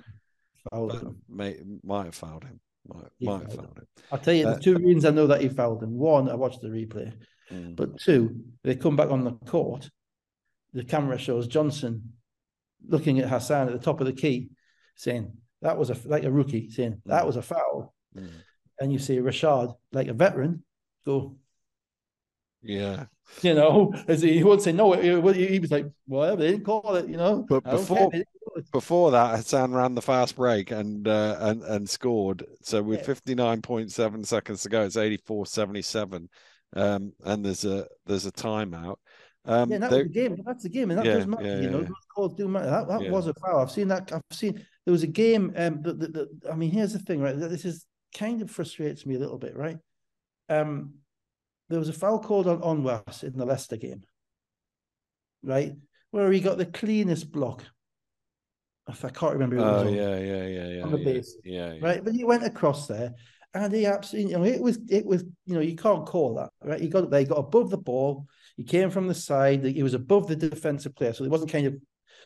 [1.29, 2.61] May, might have fouled him.
[2.87, 3.87] Might, might have fouled him.
[4.11, 5.97] I'll tell you, uh, the two reasons I know that he fouled him.
[5.97, 7.12] One, I watched the replay.
[7.51, 7.77] Mm.
[7.77, 9.89] But two, they come back on the court.
[10.73, 12.14] The camera shows Johnson
[12.89, 14.51] looking at Hassan at the top of the key,
[14.97, 17.95] saying that was a like a rookie, saying that was a foul.
[18.16, 18.31] Mm.
[18.81, 20.64] And you see Rashad, like a veteran,
[21.05, 21.37] go,
[22.63, 23.07] yeah,
[23.43, 24.93] you know, as he, would say no.
[24.93, 27.45] He, he was like, well, they didn't call it, you know.
[27.49, 28.11] But before
[28.73, 32.45] before that, Hassan ran the fast break and uh, and and scored.
[32.63, 36.29] So with fifty nine point seven seconds to go, it's 84-77.
[36.75, 38.97] Um, and there's a there's a timeout.
[39.45, 40.37] Um, yeah, that was the game.
[40.45, 41.45] That's the game, and that yeah, does matter.
[41.45, 42.71] Yeah, you know, those calls do matter.
[42.71, 43.61] That, that was a foul.
[43.61, 44.13] I've seen that.
[44.13, 45.53] I've seen there was a game.
[45.57, 47.37] Um, that, that, that, I mean, here's the thing, right?
[47.37, 47.85] This is
[48.17, 49.79] kind of frustrates me a little bit, right?
[50.49, 50.95] Um,
[51.68, 54.03] there was a foul called on Onwas in the Leicester game,
[55.43, 55.72] right,
[56.11, 57.64] where he got the cleanest block.
[58.86, 59.57] I can't remember.
[59.57, 60.82] Who oh yeah, yeah, yeah, yeah.
[60.82, 62.05] On the yeah, base, yeah, yeah, right.
[62.05, 63.14] But he went across there,
[63.55, 66.51] and he absolutely, you know, it was, it was, you know, you can't call that,
[66.62, 66.80] right?
[66.80, 68.26] He got there, he got above the ball
[68.57, 69.64] he came from the side.
[69.64, 71.76] He was above the defensive player, so he wasn't kind of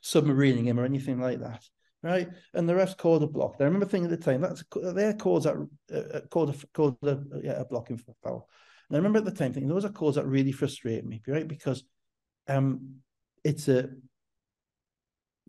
[0.03, 1.63] submarining him or anything like that,
[2.07, 2.29] right?
[2.55, 3.57] And the refs called a block.
[3.61, 5.57] I remember thinking at the time that's their calls that
[5.93, 8.49] uh, called a called a, yeah, a blocking foul.
[8.89, 11.47] And I remember at the time thinking those are calls that really frustrate me, right?
[11.47, 11.85] Because
[12.49, 12.97] um,
[13.45, 13.91] it's a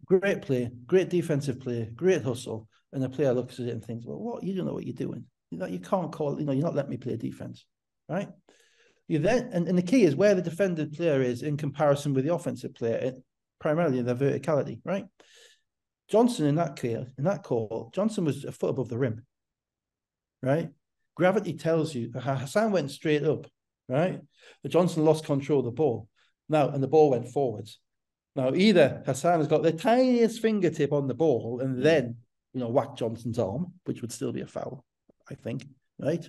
[0.05, 4.05] great play, great defensive play, great hustle, and the player looks at it and thinks,
[4.05, 5.26] "Well, what you don't know what you're doing.
[5.51, 6.39] You know, you can't call.
[6.39, 7.66] You know, you're not letting me play defense,
[8.10, 8.30] right?"
[9.08, 12.26] You then and, and the key is where the defended player is in comparison with
[12.26, 13.14] the offensive player,
[13.60, 15.05] primarily their verticality, right?
[16.10, 19.26] Johnson in that clear in that call, Johnson was a foot above the rim,
[20.41, 20.70] right?
[21.16, 23.47] Gravity tells you Hassan went straight up,
[23.89, 24.22] right?
[24.62, 26.08] But Johnson lost control of the ball.
[26.47, 27.80] Now, and the ball went forwards.
[28.36, 32.18] Now, either Hassan has got the tiniest fingertip on the ball and then,
[32.53, 34.86] you know, whack Johnson's arm, which would still be a foul,
[35.30, 35.66] I think,
[35.99, 36.26] right?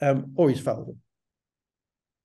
[0.00, 1.00] Um, or he's fouled him.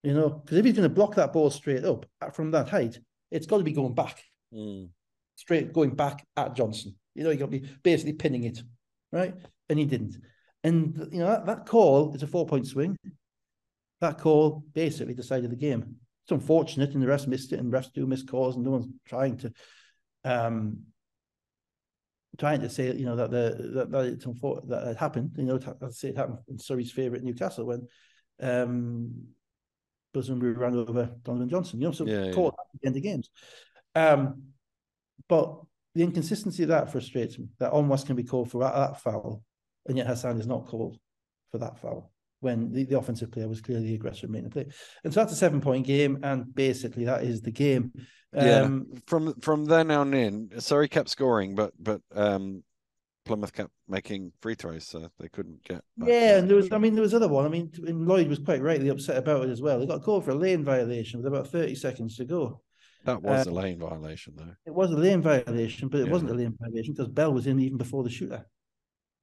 [0.03, 2.99] You know, because if he's going to block that ball straight up from that height,
[3.31, 4.23] it's got to be going back,
[4.53, 4.89] mm.
[5.37, 6.95] Straight going back at Johnson.
[7.15, 8.59] You know, you got to be basically pinning it,
[9.11, 9.33] right?
[9.69, 10.17] And he didn't.
[10.63, 12.97] And you know that, that call is a four point swing.
[14.01, 15.95] That call basically decided the game.
[16.25, 18.87] it's unfortunate, and the rest missed it, and refs do miss calls, and no one's
[19.07, 19.53] trying to
[20.25, 20.79] um
[22.37, 25.31] trying to say you know that the that, that it's unfortunate that it happened.
[25.37, 27.87] You know, I say it happened in Surrey's favourite Newcastle when
[28.41, 29.27] um
[30.13, 31.79] we ran over Donovan Johnson.
[31.79, 32.63] You know, so yeah, caught yeah.
[32.63, 33.29] at the end of games.
[33.93, 34.43] Um,
[35.27, 35.59] but
[35.95, 37.47] the inconsistency of that frustrates me.
[37.59, 39.43] That Onwas can be called for that, that foul,
[39.87, 40.97] and yet Hassan is not called
[41.51, 44.65] for that foul when the, the offensive player was clearly the aggressor making the play.
[45.03, 47.91] And so that's a seven point game, and basically that is the game.
[48.35, 48.45] Um,
[48.91, 52.63] yeah, from from then on in, Surrey kept scoring, but but um,
[53.25, 55.81] Plymouth kept making free throws, so they couldn't get.
[55.97, 57.45] Yeah, and there was, I mean, there was other one.
[57.45, 59.79] I mean, Lloyd was quite rightly upset about it as well.
[59.79, 62.61] He got called for a lane violation with about thirty seconds to go.
[63.05, 64.55] That was uh, a lane violation, though.
[64.65, 66.11] It was a lane violation, but it yeah.
[66.11, 68.45] wasn't a lane violation because Bell was in even before the shooter.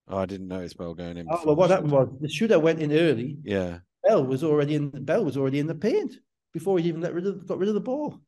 [0.09, 1.27] Oh, I didn't notice Bell going in.
[1.31, 3.39] Oh, well, what happened was the shooter went in early.
[3.43, 3.79] Yeah.
[4.03, 4.91] Bell was already in.
[4.91, 6.15] Bell was already in the paint
[6.53, 8.21] before he even let rid of got rid of the ball.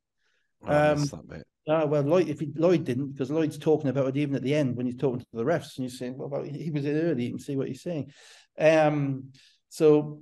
[0.66, 1.46] Oh, um, that bit.
[1.68, 4.54] Uh, well, Lloyd, if he, Lloyd didn't, because Lloyd's talking about it even at the
[4.54, 7.24] end when he's talking to the refs, and he's saying, "Well, he was in early.
[7.24, 8.12] You can see what he's saying."
[8.58, 9.30] Um,
[9.68, 10.20] so,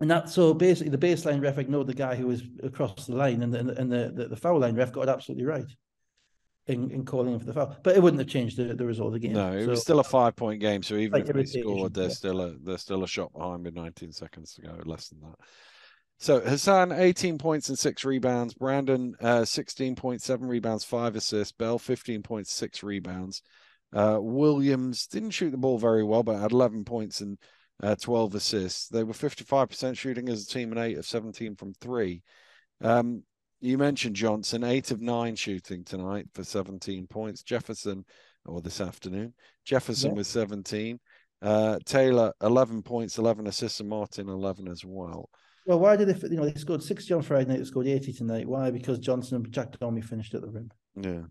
[0.00, 3.42] and that so basically the baseline ref ignored the guy who was across the line,
[3.42, 5.66] and the, and the, the, the foul line ref got it absolutely right
[6.66, 7.76] in, in calling him for the foul.
[7.82, 9.32] But it wouldn't have changed the, the result of the game.
[9.32, 10.82] No, it so, was still a five point game.
[10.82, 12.10] So even like if they scored, they're yeah.
[12.10, 15.36] still a they're still a shot behind with 19 seconds to go, less than that.
[16.18, 18.54] So Hassan, 18 points and six rebounds.
[18.54, 21.52] Brandon, uh, 16.7 rebounds, five assists.
[21.52, 23.42] Bell, 15.6 rebounds.
[23.92, 27.38] Uh, Williams didn't shoot the ball very well, but had 11 points and
[27.82, 28.88] uh, 12 assists.
[28.88, 32.22] They were 55% shooting as a team and eight of 17 from three.
[32.80, 33.22] Um,
[33.60, 37.42] you mentioned Johnson, eight of nine shooting tonight for 17 points.
[37.42, 38.04] Jefferson,
[38.44, 40.16] or this afternoon, Jefferson yeah.
[40.16, 41.00] was 17.
[41.42, 45.28] Uh, Taylor, 11 points, 11 assists, and Martin, 11 as well.
[45.66, 48.12] Well, why did they, you know, they scored 60 on Friday night, they scored 80
[48.12, 48.46] tonight.
[48.46, 48.70] Why?
[48.70, 50.70] Because Johnson and Jack Domi finished at the rim.
[50.94, 51.22] Yeah.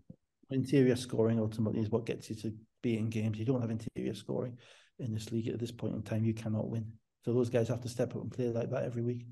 [0.50, 3.38] Interior scoring ultimately is what gets you to be in games.
[3.38, 4.58] You don't have interior scoring
[4.98, 6.24] in this league at this point in time.
[6.24, 6.86] You cannot win.
[7.24, 9.26] So those guys have to step up and play like that every week.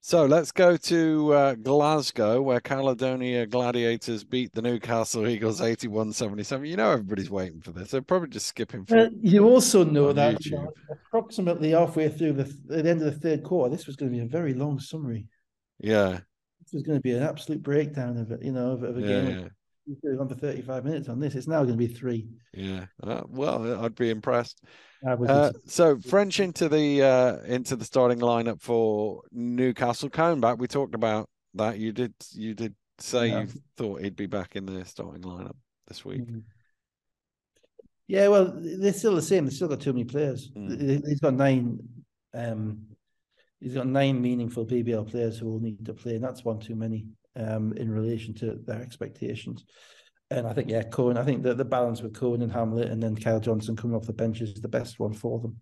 [0.00, 6.66] So let's go to uh, Glasgow, where Caledonia Gladiators beat the Newcastle Eagles 81 77.
[6.66, 7.90] You know, everybody's waiting for this.
[7.90, 8.86] They're probably just skipping.
[8.90, 13.20] Uh, you also know that you know, approximately halfway through the, the end of the
[13.20, 15.26] third quarter, this was going to be a very long summary.
[15.80, 16.20] Yeah.
[16.62, 19.00] This was going to be an absolute breakdown of it, you know, of, of a
[19.00, 19.40] yeah, game.
[19.40, 19.48] Yeah
[20.18, 21.34] on for 35 minutes on this.
[21.34, 22.28] It's now going to be three.
[22.52, 22.86] Yeah.
[23.02, 24.62] Uh, well, I'd be impressed.
[25.06, 30.10] Uh, so French into the uh, into the starting lineup for Newcastle.
[30.10, 31.78] Coming back, we talked about that.
[31.78, 33.40] You did you did say yeah.
[33.42, 36.22] you thought he'd be back in the starting lineup this week.
[36.22, 36.38] Mm-hmm.
[38.08, 39.44] Yeah, well, they're still the same.
[39.44, 40.50] They've still got too many players.
[40.56, 41.06] Mm.
[41.06, 41.78] He's got nine.
[42.34, 42.86] Um,
[43.60, 46.74] he's got nine meaningful BBL players who will need to play, and that's one too
[46.74, 47.06] many
[47.38, 49.64] um, in relation to their expectations.
[50.30, 53.02] And I think, yeah, Cohen, I think that the balance with Cohen and Hamlet and
[53.02, 55.56] then Kyle Johnson coming off the bench is the best one for them.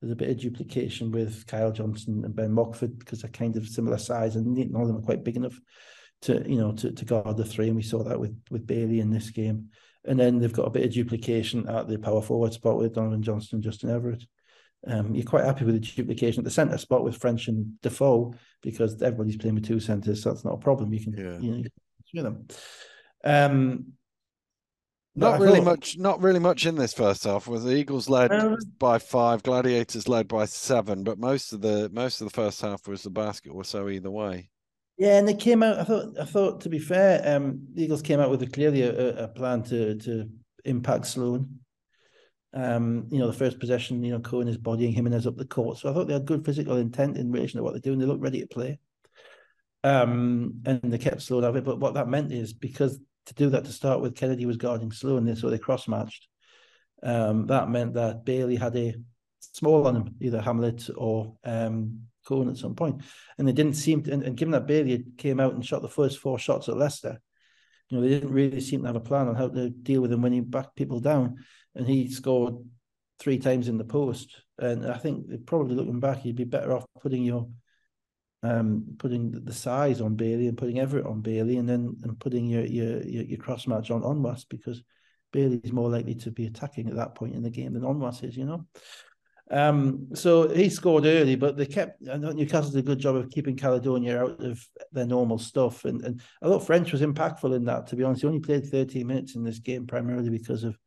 [0.00, 3.68] There's a bit of duplication with Kyle Johnson and Ben Mockford because they're kind of
[3.68, 5.58] similar size and none of them are quite big enough
[6.22, 7.68] to, you know, to, to guard the three.
[7.68, 9.70] And we saw that with, with Bailey in this game.
[10.04, 13.22] And then they've got a bit of duplication at the power forward spot with Donovan
[13.22, 14.24] Johnson and Justin Everett.
[14.86, 18.34] Um, you're quite happy with the duplication at the centre spot with French and Defoe
[18.62, 20.92] because everybody's playing with two centres, so that's not a problem.
[20.92, 21.38] You can, yeah.
[21.38, 21.68] you know,
[22.12, 22.46] you them.
[23.24, 23.92] Um,
[25.14, 25.98] not really thought, much.
[25.98, 27.46] Not really much in this first half.
[27.46, 31.90] Was the Eagles led um, by five, Gladiators led by seven, but most of the
[31.92, 34.50] most of the first half was the basket or so either way.
[34.96, 35.78] Yeah, and they came out.
[35.78, 36.18] I thought.
[36.18, 39.28] I thought to be fair, um, the Eagles came out with a, clearly a, a
[39.28, 40.28] plan to to
[40.64, 41.60] impact Sloan.
[42.54, 45.36] Um, you know, the first possession, you know, Cohen is bodying him and Jimenez up
[45.36, 45.78] the court.
[45.78, 47.98] So I thought they had good physical intent in relation to what they're doing.
[47.98, 48.78] They look ready to play.
[49.84, 51.64] Um, and they kept Sloan out of it.
[51.64, 54.92] But what that meant is because to do that to start with, Kennedy was guarding
[54.92, 56.28] Sloan, and so they cross matched.
[57.02, 58.94] Um, that meant that Bailey had a
[59.40, 63.02] small on him, either Hamlet or um, Cohen at some point.
[63.38, 65.88] And they didn't seem to, and, and given that Bailey came out and shot the
[65.88, 67.20] first four shots at Leicester,
[67.92, 70.10] you know, they didn't really seem to have a plan on how to deal with
[70.10, 71.36] him when he backed people down
[71.74, 72.54] and he scored
[73.18, 74.42] three times in the post.
[74.58, 77.48] And I think probably looking back, you'd be better off putting your
[78.42, 82.46] um, putting the size on Bailey and putting Everett on Bailey, and then and putting
[82.46, 84.82] your your your, your cross match on Onwas because
[85.30, 88.24] Bailey is more likely to be attacking at that point in the game than Onwas
[88.24, 88.66] is, you know.
[89.52, 92.00] Um, so he scored early, but they kept.
[92.00, 96.22] Newcastle did a good job of keeping Caledonia out of their normal stuff, and and
[96.42, 97.86] I thought French was impactful in that.
[97.88, 100.78] To be honest, he only played 13 minutes in this game primarily because of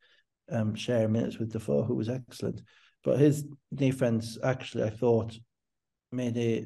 [0.52, 2.62] um, sharing minutes with Defoe, who was excellent.
[3.04, 5.38] But his defense, actually, I thought
[6.12, 6.66] made a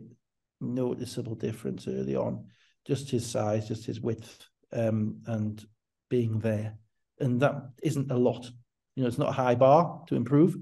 [0.62, 2.46] noticeable difference early on.
[2.88, 5.62] Just his size, just his width, um, and
[6.10, 6.78] being there,
[7.20, 8.50] and that isn't a lot.
[8.96, 10.56] You know, it's not a high bar to improve,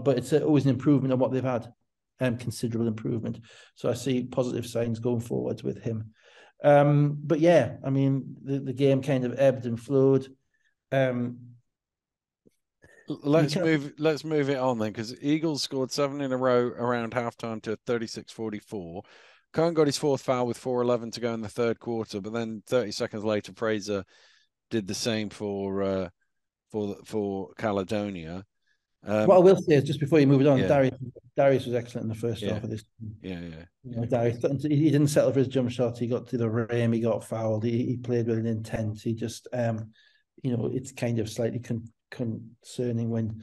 [0.00, 1.72] but it's always an improvement on what they've had,
[2.20, 3.40] and um, considerable improvement.
[3.74, 6.12] So I see positive signs going forwards with him.
[6.62, 10.28] Um, but yeah, I mean, the, the game kind of ebbed and flowed.
[10.92, 11.38] Um,
[13.08, 13.94] let's move.
[13.98, 17.76] Let's move it on then, because Eagles scored seven in a row around halftime to
[17.86, 19.02] 36-44.
[19.52, 22.62] Cohen got his fourth foul with 4:11 to go in the third quarter, but then
[22.66, 24.04] 30 seconds later, Fraser
[24.70, 26.08] did the same for uh,
[26.70, 28.44] for for Caledonia.
[29.04, 30.68] Um, what I will say is just before you move it on, yeah.
[30.68, 30.98] Darius
[31.36, 32.54] Darius was excellent in the first yeah.
[32.54, 32.84] half of this.
[33.20, 33.64] Yeah, yeah.
[33.84, 35.98] You know, Darius he didn't settle for his jump shot.
[35.98, 36.92] He got to the rim.
[36.92, 37.64] He got fouled.
[37.64, 39.00] He, he played with an intent.
[39.00, 39.90] He just, um,
[40.42, 43.42] you know, it's kind of slightly con- concerning when,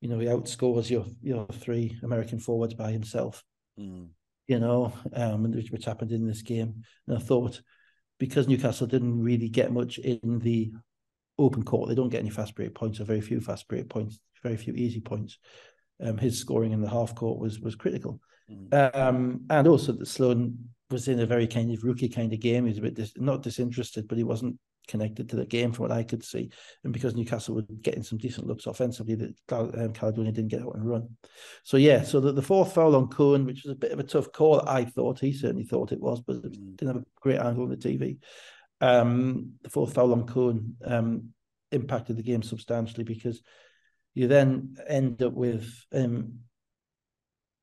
[0.00, 3.44] you know, he outscores your your three American forwards by himself.
[3.78, 4.08] Mm.
[4.48, 6.82] You know, um, which, which happened in this game.
[7.06, 7.60] And I thought
[8.18, 10.72] because Newcastle didn't really get much in the
[11.38, 14.20] open court, they don't get any fast break points or very few fast break points
[14.46, 15.38] very few easy points.
[16.02, 18.94] Um, his scoring in the half court was was critical, mm.
[18.94, 20.56] um, and also that Sloan
[20.90, 22.64] was in a very kind of rookie kind of game.
[22.64, 24.58] He was a bit dis- not disinterested, but he wasn't
[24.88, 26.50] connected to the game from what I could see.
[26.84, 30.76] And because Newcastle were getting some decent looks offensively, that um, Caledonia didn't get out
[30.76, 31.08] and run.
[31.64, 34.04] So yeah, so the, the fourth foul on Cohen, which was a bit of a
[34.04, 36.76] tough call, I thought he certainly thought it was, but mm.
[36.76, 38.18] didn't have a great angle on the TV.
[38.80, 41.30] Um, the fourth foul on Cohen um,
[41.72, 43.40] impacted the game substantially because
[44.14, 46.40] you then end up with um,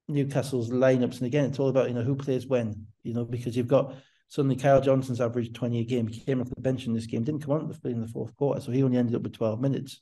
[0.08, 3.56] Newcastle's lineups, and again, it's all about you know who plays when, you know, because
[3.56, 3.96] you've got
[4.28, 6.08] suddenly Kyle Johnson's averaged twenty a game.
[6.08, 8.62] He came off the bench in this game, didn't come on in the fourth quarter,
[8.62, 10.02] so he only ended up with twelve minutes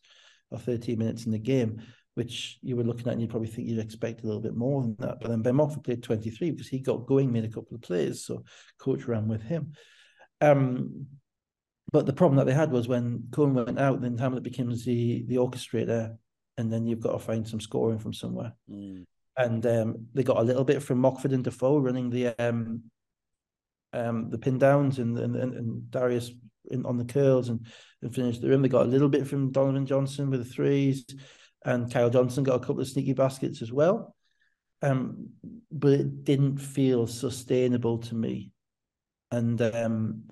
[0.49, 1.81] or thirteen minutes in the game,
[2.15, 4.81] which you were looking at, and you probably think you'd expect a little bit more
[4.81, 5.19] than that.
[5.21, 7.81] But then Ben Mockford played twenty three because he got going, made a couple of
[7.81, 8.43] plays, so
[8.79, 9.73] coach ran with him.
[10.41, 11.07] Um,
[11.91, 15.23] but the problem that they had was when Cohen went out, then Hamlet becomes the
[15.27, 16.17] the orchestrator
[16.57, 18.53] and then you've got to find some scoring from somewhere.
[18.69, 19.05] Mm.
[19.37, 22.83] And um, they got a little bit from Mockford and Defoe running the um,
[23.93, 26.31] um, the pin downs and and, and Darius
[26.69, 27.65] in, on the curls and,
[28.01, 28.61] and finished the rim.
[28.61, 31.05] They got a little bit from Donovan Johnson with the threes,
[31.65, 34.15] and Kyle Johnson got a couple of sneaky baskets as well.
[34.83, 35.29] Um,
[35.71, 38.51] but it didn't feel sustainable to me.
[39.31, 40.23] And um,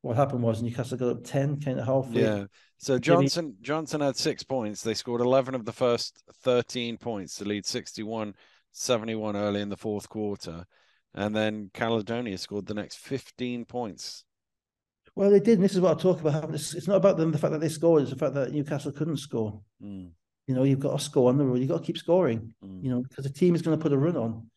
[0.00, 2.22] what happened was Newcastle got up 10 kind of halfway.
[2.22, 2.44] Yeah.
[2.78, 4.82] So Johnson Johnson had six points.
[4.82, 8.34] They scored 11 of the first 13 points to lead 61
[8.72, 10.66] 71 early in the fourth quarter.
[11.14, 14.24] And then Caledonia scored the next 15 points.
[15.14, 15.54] Well, they did.
[15.54, 16.52] And this is what I talk about.
[16.54, 19.16] It's not about them, the fact that they scored, it's the fact that Newcastle couldn't
[19.16, 19.62] score.
[19.82, 20.10] Mm.
[20.46, 21.58] You know, you've got to score on the road.
[21.58, 22.84] You've got to keep scoring, mm.
[22.84, 24.50] you know, because the team is going to put a run on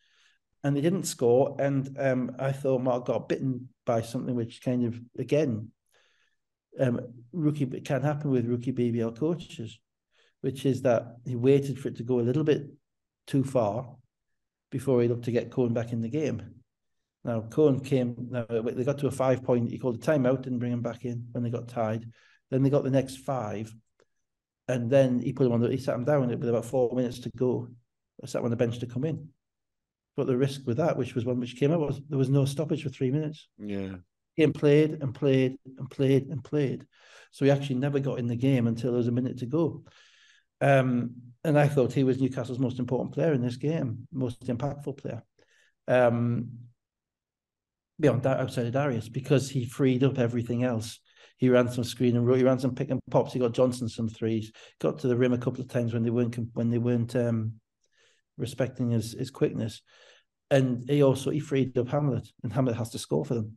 [0.62, 1.56] and they didn't score.
[1.58, 5.72] And um, I thought Mark got bitten by something which kind of again,
[6.78, 7.00] um,
[7.32, 9.80] rookie it can happen with rookie BBL coaches,
[10.42, 12.62] which is that he waited for it to go a little bit
[13.26, 13.96] too far
[14.70, 16.40] before he looked to get Cohen back in the game.
[17.24, 18.28] Now Cohen came.
[18.30, 19.72] Now they got to a five point.
[19.72, 22.08] He called a timeout, didn't bring him back in when they got tied.
[22.48, 23.74] Then they got the next five,
[24.68, 25.60] and then he put him on.
[25.62, 27.66] The, he sat him down with about four minutes to go.
[28.22, 29.30] I sat on the bench to come in.
[30.16, 32.44] But the risk with that, which was one which came out, was there was no
[32.44, 33.48] stoppage for three minutes.
[33.58, 33.96] Yeah.
[34.36, 36.86] Game played and played and played and played.
[37.30, 39.84] So he actually never got in the game until there was a minute to go.
[40.60, 41.14] Um,
[41.44, 45.22] and I thought he was Newcastle's most important player in this game, most impactful player.
[45.88, 46.50] Um,
[47.98, 50.98] beyond that, outside of Darius, because he freed up everything else.
[51.38, 53.32] He ran some screen and he ran some pick and pops.
[53.32, 54.52] He got Johnson some threes.
[54.80, 57.54] Got to the rim a couple of times when they weren't when they weren't um,
[58.40, 59.82] respecting his his quickness
[60.50, 63.56] and he also he freed up Hamlet, and Hamlet has to score for them.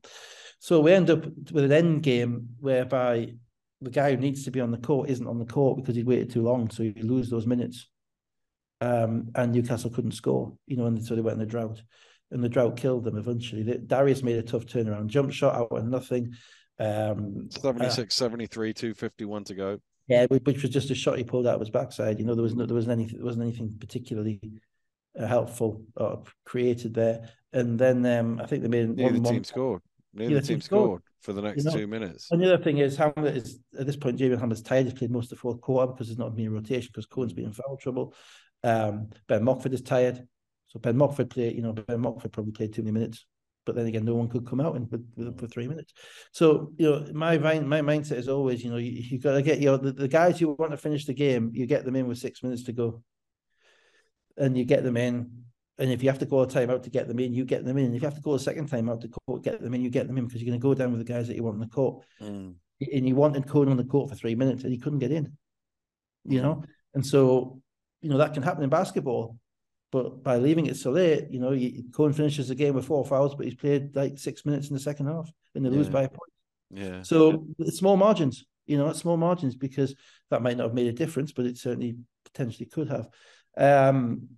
[0.60, 3.34] So we end up with an end game whereby
[3.82, 6.04] the guy who needs to be on the court isn't on the court because he
[6.04, 7.90] waited too long, so you lose those minutes.
[8.80, 11.82] Um, and Newcastle couldn't score, you know, and so they went in the drought,
[12.32, 13.64] and the drought killed them eventually.
[13.64, 16.34] Darius made a tough turnaround, jump shot out of nothing.
[16.80, 19.80] Um, 76, uh, 73, 251 to go.
[20.08, 22.20] Yeah, which was just a shot he pulled out of his backside.
[22.20, 24.42] You know, there was no, there wasn't anything, there wasn't anything particularly
[25.16, 27.30] helpful uh, created there.
[27.52, 29.82] And then um, I think they made neither one, team one, scored.
[30.14, 30.88] Neither, team, team scored.
[30.88, 31.02] scored.
[31.22, 32.30] for the next you know, two minutes.
[32.32, 34.86] And the other thing is Hamlet is at this point Jamie Hamlet's tired.
[34.86, 37.34] He's played most of the fourth quarter because there's not been a rotation because Cohen's
[37.34, 38.14] been in foul trouble.
[38.64, 40.26] Um, ben Mockford is tired,
[40.68, 41.56] so Ben Mockford played.
[41.56, 43.26] You know, Ben Mockford probably played too many minutes.
[43.66, 45.94] But then again, no one could come out and with, for three minutes.
[46.32, 49.60] So you know, my my mindset is always, you know, you, you got to get
[49.60, 52.08] you know the, the guys you want to finish the game, you get them in
[52.08, 53.02] with six minutes to go
[54.38, 55.44] and you get them in
[55.78, 57.78] And if you have to call a timeout to get them in, you get them
[57.78, 57.86] in.
[57.86, 59.90] And if you have to call a second timeout to court, get them in, you
[59.90, 61.56] get them in because you're going to go down with the guys that you want
[61.56, 62.06] in the court.
[62.22, 62.56] Mm.
[62.80, 65.36] And you wanted Cohen on the court for three minutes and he couldn't get in,
[66.26, 66.64] you know?
[66.94, 67.62] And so,
[68.02, 69.38] you know, that can happen in basketball.
[69.92, 73.06] But by leaving it so late, you know, you, Cohen finishes the game with four
[73.06, 75.78] fouls, but he's played like six minutes in the second half and they yeah.
[75.78, 76.32] lose by a point.
[76.72, 77.02] Yeah.
[77.04, 79.96] So it's small margins, you know, it's small margins because
[80.30, 81.96] that might not have made a difference, but it certainly
[82.26, 83.08] potentially could have.
[83.58, 84.30] Um,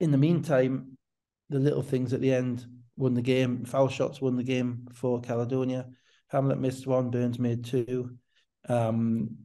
[0.00, 0.96] in the meantime,
[1.48, 2.66] the little things at the end
[2.96, 3.64] won the game.
[3.64, 5.86] Foul shots won the game for Caledonia.
[6.28, 8.16] Hamlet missed one, Burns made two.
[8.68, 9.36] Um,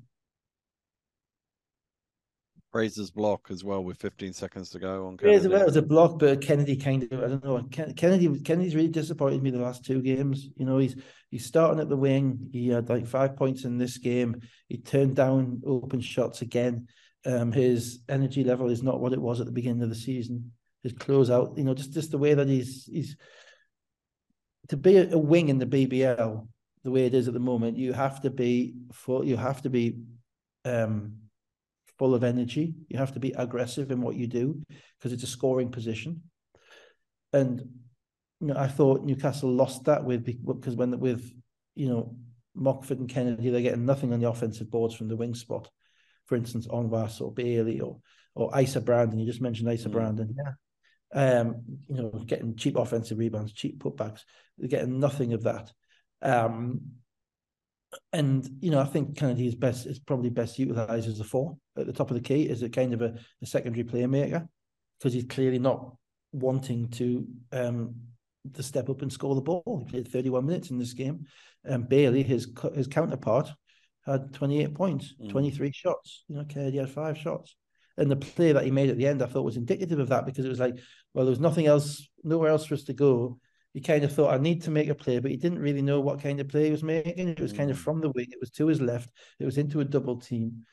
[2.71, 5.49] Fraser's block as well with 15 seconds to go on Kennedy.
[5.49, 7.93] Fraser was a block, but Kennedy kind of I don't know.
[7.95, 10.47] Kennedy Kennedy's really disappointed me the last two games.
[10.55, 10.95] You know, he's
[11.29, 12.49] he's starting at the wing.
[12.53, 14.41] He had like five points in this game.
[14.69, 16.87] He turned down open shots again.
[17.25, 20.51] Um, his energy level is not what it was at the beginning of the season.
[20.83, 23.15] His closeout, you know, just just the way that he's he's
[24.69, 26.47] to be a, wing in the BBL
[26.83, 27.77] the way it is at the moment.
[27.77, 29.23] You have to be full.
[29.23, 29.97] You have to be
[30.65, 31.17] um
[31.99, 32.73] full of energy.
[32.89, 34.61] You have to be aggressive in what you do
[34.97, 36.23] because it's a scoring position.
[37.33, 37.61] And
[38.39, 41.31] you know, I thought Newcastle lost that with because when with
[41.75, 42.15] you know
[42.55, 45.69] Mockford and Kennedy, they're getting nothing on the offensive boards from the wing spot.
[46.31, 47.97] For instance, Onwas or Bailey or
[48.35, 49.19] or Isa Brandon.
[49.19, 49.91] You just mentioned Isa mm.
[49.91, 50.53] Brandon, yeah.
[51.13, 51.55] Um,
[51.89, 54.21] you know, getting cheap offensive rebounds, cheap putbacks.
[54.57, 55.73] They're getting nothing of that.
[56.21, 56.83] Um,
[58.13, 61.57] and you know, I think Kennedy is best is probably best utilized as a four
[61.77, 64.47] at the top of the key as a kind of a, a secondary playmaker
[64.97, 65.97] because he's clearly not
[66.31, 67.93] wanting to um
[68.53, 69.83] to step up and score the ball.
[69.85, 71.25] He played 31 minutes in this game.
[71.65, 73.51] And Bailey, his his counterpart,
[74.05, 75.29] had 28 points, mm.
[75.29, 76.23] 23 shots.
[76.27, 77.55] You know, Kennedy had five shots.
[77.97, 80.25] And the play that he made at the end, I thought was indicative of that
[80.25, 80.75] because it was like,
[81.13, 83.39] well, there was nothing else, nowhere else for us to go
[83.73, 86.01] he kind of thought I need to make a play, but he didn't really know
[86.01, 87.29] what kind of play he was making.
[87.29, 87.81] It was kind of mm.
[87.81, 88.27] from the wing.
[88.29, 89.09] It was to his left.
[89.39, 90.65] It was into a double team,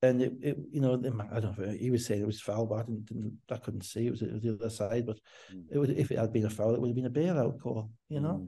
[0.00, 0.94] and it, it you know,
[1.32, 1.70] I don't know.
[1.70, 4.06] He was saying it was foul, but I didn't, didn't I couldn't see.
[4.06, 5.18] It was, it was the other side, but
[5.54, 5.64] mm.
[5.70, 7.90] it was if it had been a foul, it would have been a bailout call.
[8.08, 8.46] You know,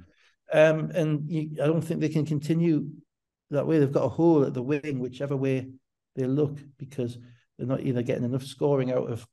[0.54, 0.70] mm.
[0.70, 2.88] um, and you, I don't think they can continue
[3.50, 3.78] that way.
[3.78, 5.68] They've got a hole at the wing, whichever way
[6.16, 7.18] they look, because
[7.56, 9.26] they're not either getting enough scoring out of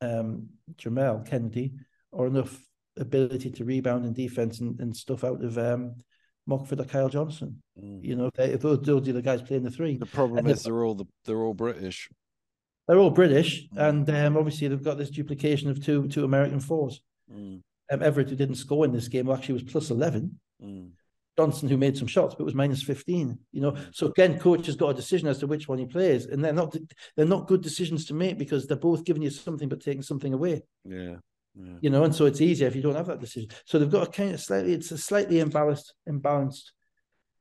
[0.00, 1.74] um, Jamel Kennedy
[2.12, 2.58] or enough
[2.98, 5.94] ability to rebound and defense and, and stuff out of um,
[6.46, 7.62] Mockford or Kyle Johnson.
[7.82, 8.04] Mm.
[8.04, 9.96] You know, if, they, if those, those are the guys playing the three.
[9.96, 12.08] The problem is they're all the, they're all British.
[12.88, 13.88] They're all British, mm.
[13.88, 17.00] and um, obviously they've got this duplication of two two American fours.
[17.32, 17.62] Mm.
[17.92, 20.40] Um, Everett, who didn't score in this game, actually was plus eleven.
[20.62, 20.90] Mm.
[21.40, 23.38] Johnson, who made some shots, but was minus fifteen.
[23.52, 26.26] You know, so again, coach has got a decision as to which one he plays,
[26.26, 26.76] and they're not
[27.16, 30.34] they're not good decisions to make because they're both giving you something but taking something
[30.34, 30.62] away.
[30.84, 31.16] Yeah.
[31.54, 31.78] Yeah.
[31.80, 33.50] You know, and so it's easier if you don't have that decision.
[33.64, 36.70] So they've got a kind of slightly, it's a slightly imbalanced, imbalanced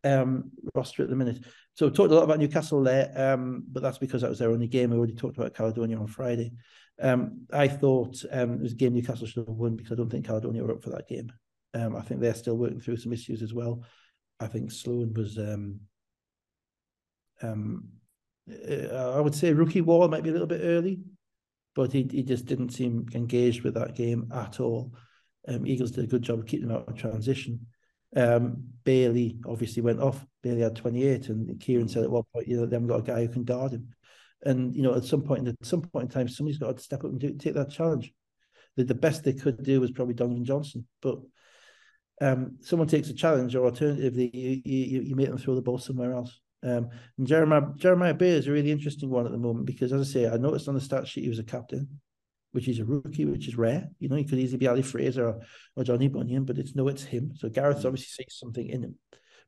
[0.03, 1.43] um, roster at the minute.
[1.75, 4.51] So we talked a lot about Newcastle there, um, but that's because that was their
[4.51, 4.89] only game.
[4.89, 6.53] We already talked about Caledonia on Friday.
[7.01, 10.09] Um, I thought um, it was a game Newcastle should have won because I don't
[10.09, 11.31] think Caledonia were up for that game.
[11.73, 13.83] Um, I think they're still working through some issues as well.
[14.39, 15.81] I think Sloan was, um,
[17.41, 17.89] um,
[18.49, 20.99] uh, I would say, rookie wall might be a little bit early
[21.79, 24.93] but he, he just didn't seem engaged with that game at all.
[25.47, 27.67] Um, Eagles did a good job of keeping him out of transition.
[28.15, 30.25] Um, Bailey obviously went off.
[30.43, 33.03] Bailey had 28, and Kieran said at one point, you know, they haven't got a
[33.03, 33.87] guy who can guard him.
[34.43, 37.05] And you know, at some point, at some point in time, somebody's got to step
[37.05, 38.13] up and do, take that challenge.
[38.75, 41.19] The, the best they could do was probably Donovan Johnson, but
[42.21, 45.77] um, someone takes a challenge, or alternatively, you, you, you make them throw the ball
[45.77, 46.39] somewhere else.
[46.61, 50.01] Um, and Jeremiah Jeremiah Bair is a really interesting one at the moment because, as
[50.01, 52.01] I say, I noticed on the stat sheet he was a captain,
[52.51, 53.89] which is a rookie, which is rare.
[53.99, 55.41] You know, he could easily be Ali Fraser or,
[55.77, 57.33] or Johnny Bunyan, but it's no, it's him.
[57.35, 58.95] So Gareth obviously sees something in him.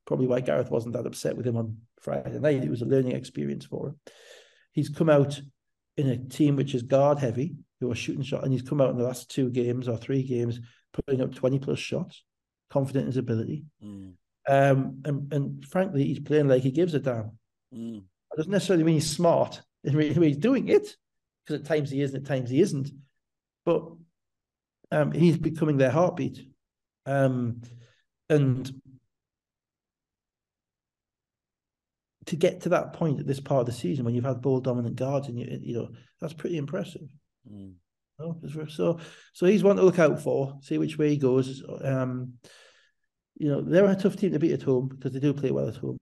[0.05, 2.63] Probably why Gareth wasn't that upset with him on Friday night.
[2.63, 3.99] It was a learning experience for him.
[4.71, 5.39] He's come out
[5.97, 8.91] in a team which is guard heavy, who are shooting shot, and he's come out
[8.91, 10.59] in the last two games or three games
[10.93, 12.23] putting up 20 plus shots,
[12.71, 13.65] confident in his ability.
[13.83, 14.13] Mm.
[14.47, 17.37] Um, and, and frankly, he's playing like he gives a damn.
[17.75, 17.97] Mm.
[17.97, 20.95] It doesn't necessarily mean he's smart in he's doing it,
[21.45, 22.89] because at times he is and at times he isn't.
[23.65, 23.91] But
[24.91, 26.43] um, he's becoming their heartbeat.
[27.05, 27.61] Um,
[28.29, 28.71] and
[32.27, 34.59] to get to that point at this part of the season when you've had ball
[34.59, 35.89] dominant guards and you you know
[36.19, 37.07] that's pretty impressive.
[37.51, 37.73] Mm.
[38.69, 38.99] So
[39.33, 40.57] so he's one to look out for.
[40.61, 41.63] See which way he goes.
[41.83, 42.33] Um,
[43.37, 45.67] you know, they're a tough team to beat at home because they do play well
[45.67, 45.97] at home.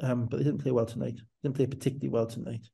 [0.00, 1.20] Um, but they didn't play well tonight.
[1.42, 2.66] Didn't play particularly well tonight.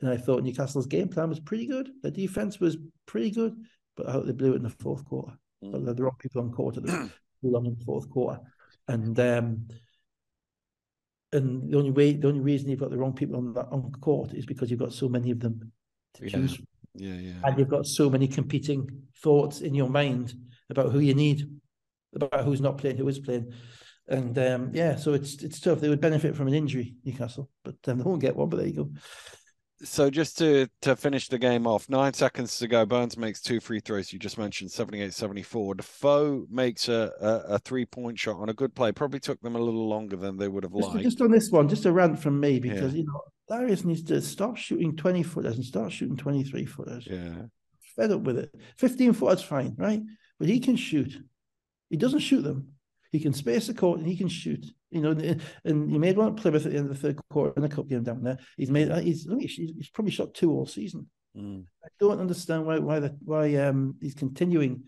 [0.00, 1.90] And I thought Newcastle's game plan was pretty good.
[2.02, 2.76] The defense was
[3.06, 3.56] pretty good,
[3.96, 5.32] but I hope they blew it in the fourth quarter.
[5.64, 5.96] Mm.
[5.96, 7.10] The wrong people on court at the
[7.42, 8.40] long in the fourth quarter.
[8.86, 9.68] And um,
[11.32, 13.92] and the only way, the only reason you've got the wrong people on that on
[14.00, 15.72] court is because you've got so many of them
[16.14, 16.30] to yeah.
[16.30, 16.58] choose.
[16.98, 17.34] Yeah, yeah.
[17.44, 18.88] And you've got so many competing
[19.22, 20.34] thoughts in your mind
[20.70, 21.48] about who you need,
[22.14, 23.52] about who's not playing, who is playing.
[24.08, 25.80] And um, yeah, so it's it's tough.
[25.80, 28.48] They would benefit from an injury, Newcastle, but um, they won't get one.
[28.48, 28.90] But there you go
[29.82, 32.84] so just to to finish the game off, nine seconds to go.
[32.84, 34.12] Burns makes two free throws.
[34.12, 35.76] You just mentioned 78 74.
[35.76, 38.92] Defoe makes a, a, a three point shot on a good play.
[38.92, 41.02] Probably took them a little longer than they would have liked.
[41.02, 43.00] Just on this one, just a rant from me because, yeah.
[43.00, 47.06] you know, Darius needs to stop shooting 20 footers and start shooting 23 footers.
[47.08, 47.42] Yeah.
[47.96, 48.54] Fed up with it.
[48.78, 50.02] 15 footers, fine, right?
[50.38, 51.18] But he can shoot.
[51.90, 52.74] He doesn't shoot them.
[53.10, 54.66] He can space the court and he can shoot.
[54.90, 55.10] You know,
[55.64, 57.68] and he made one at Plymouth at the end of the third quarter in a
[57.68, 58.38] cup game down there.
[58.56, 61.08] He's made he's he's probably shot two all season.
[61.36, 61.64] Mm.
[61.84, 64.84] I don't understand why why the, why um he's continuing,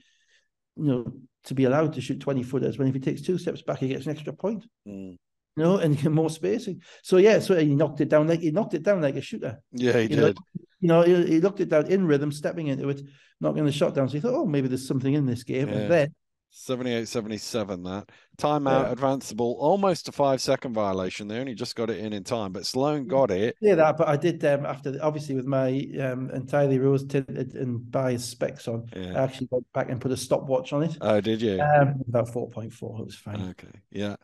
[0.77, 1.13] you know,
[1.45, 3.89] to be allowed to shoot twenty footers when if he takes two steps back he
[3.89, 4.67] gets an extra point.
[4.89, 5.17] Mm.
[5.57, 6.83] You know, and more spacing.
[7.03, 9.61] So yeah, so he knocked it down like he knocked it down like a shooter.
[9.73, 10.19] Yeah, he you did.
[10.19, 10.35] Know,
[10.81, 13.03] you know, he, he, looked it down in rhythm, stepping into it,
[13.39, 14.09] knocking the shot down.
[14.09, 15.69] So he thought, oh, maybe there's something in this game.
[15.69, 15.75] Yeah.
[15.75, 16.15] And then
[16.51, 18.11] 78 77 that
[18.41, 18.93] timeout yeah.
[18.93, 21.29] advanceable almost a five second violation.
[21.29, 23.57] They only just got it in in time but sloan got it.
[23.61, 27.91] Yeah that but i did um after obviously with my um entirely rose tinted and
[27.91, 29.19] bias specs on yeah.
[29.19, 30.97] i actually went back and put a stopwatch on it.
[31.01, 31.61] Oh did you?
[31.61, 33.41] Um about 4.4 it was fine.
[33.51, 34.17] Okay yeah.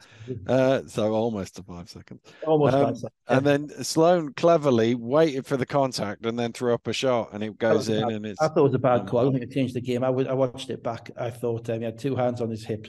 [0.46, 3.36] Uh so almost a five seconds almost um, five seconds yeah.
[3.36, 7.42] and then sloan cleverly waited for the contact and then threw up a shot and
[7.42, 9.20] it goes in bad, and it's i thought it was a bad call.
[9.20, 10.04] I don't think it changed the game.
[10.04, 11.10] I, watched it back.
[11.18, 12.86] I thought um, he had two hands on his hip.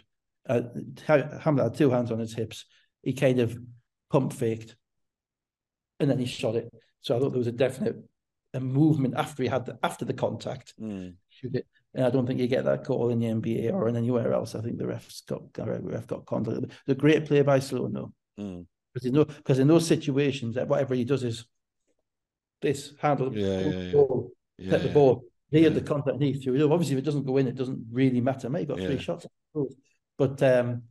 [0.48, 0.62] Uh,
[1.06, 2.66] Hamlet had two hands on his hips.
[3.04, 3.58] He kind of
[4.10, 4.76] pump faked,
[6.00, 6.72] and then he shot it.
[7.02, 7.98] So I thought there was a definite
[8.54, 10.74] a movement after he had the after the contact.
[10.82, 11.16] Mm.
[11.30, 11.68] Shoot it.
[11.94, 14.56] And I don't think you get that call in the NBA or in anywhere else.
[14.56, 16.72] I think the refs got the ref got contact.
[16.86, 19.12] The great play by Sloan though, because mm.
[19.12, 21.46] know because in those situations, whatever he does is
[22.62, 23.92] this handle yeah, yeah, yeah.
[23.92, 25.24] ball, yeah, the ball.
[25.50, 26.62] He had the contact he threw it.
[26.62, 28.50] Obviously, if it doesn't go in, it doesn't really matter.
[28.50, 29.26] Maybe got three shots.
[30.18, 30.84] But um,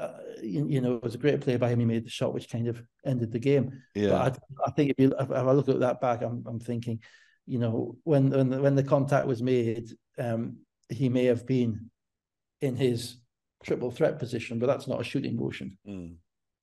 [0.00, 0.12] uh,
[0.42, 1.80] you, you, know, it was a great play by him.
[1.80, 3.82] He made the shot, which kind of ended the game.
[3.94, 4.10] Yeah.
[4.10, 7.00] But I, I think if you if I look at that back, I'm I'm thinking,
[7.46, 10.58] you know, when when the, when the contact was made, um,
[10.88, 11.90] he may have been
[12.62, 13.16] in his
[13.62, 15.76] triple threat position, but that's not a shooting motion.
[15.86, 16.14] Mm.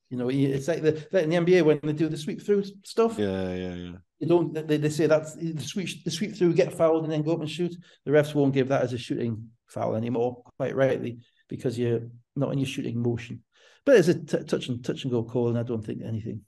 [0.10, 3.20] You know, it's like the in the NBA when they do the sweep through stuff.
[3.20, 3.92] Yeah, yeah, yeah.
[4.20, 4.68] You don't.
[4.68, 7.42] They, they say that's the sweep the sweep through, get fouled, and then go up
[7.42, 7.76] and shoot.
[8.06, 12.02] The refs won't give that as a shooting foul anymore, quite rightly because you're
[12.36, 13.44] not in your shooting motion.
[13.86, 16.42] But it's a t- touch and touch and go call, and I don't think anything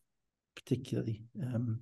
[0.55, 1.79] particularly um,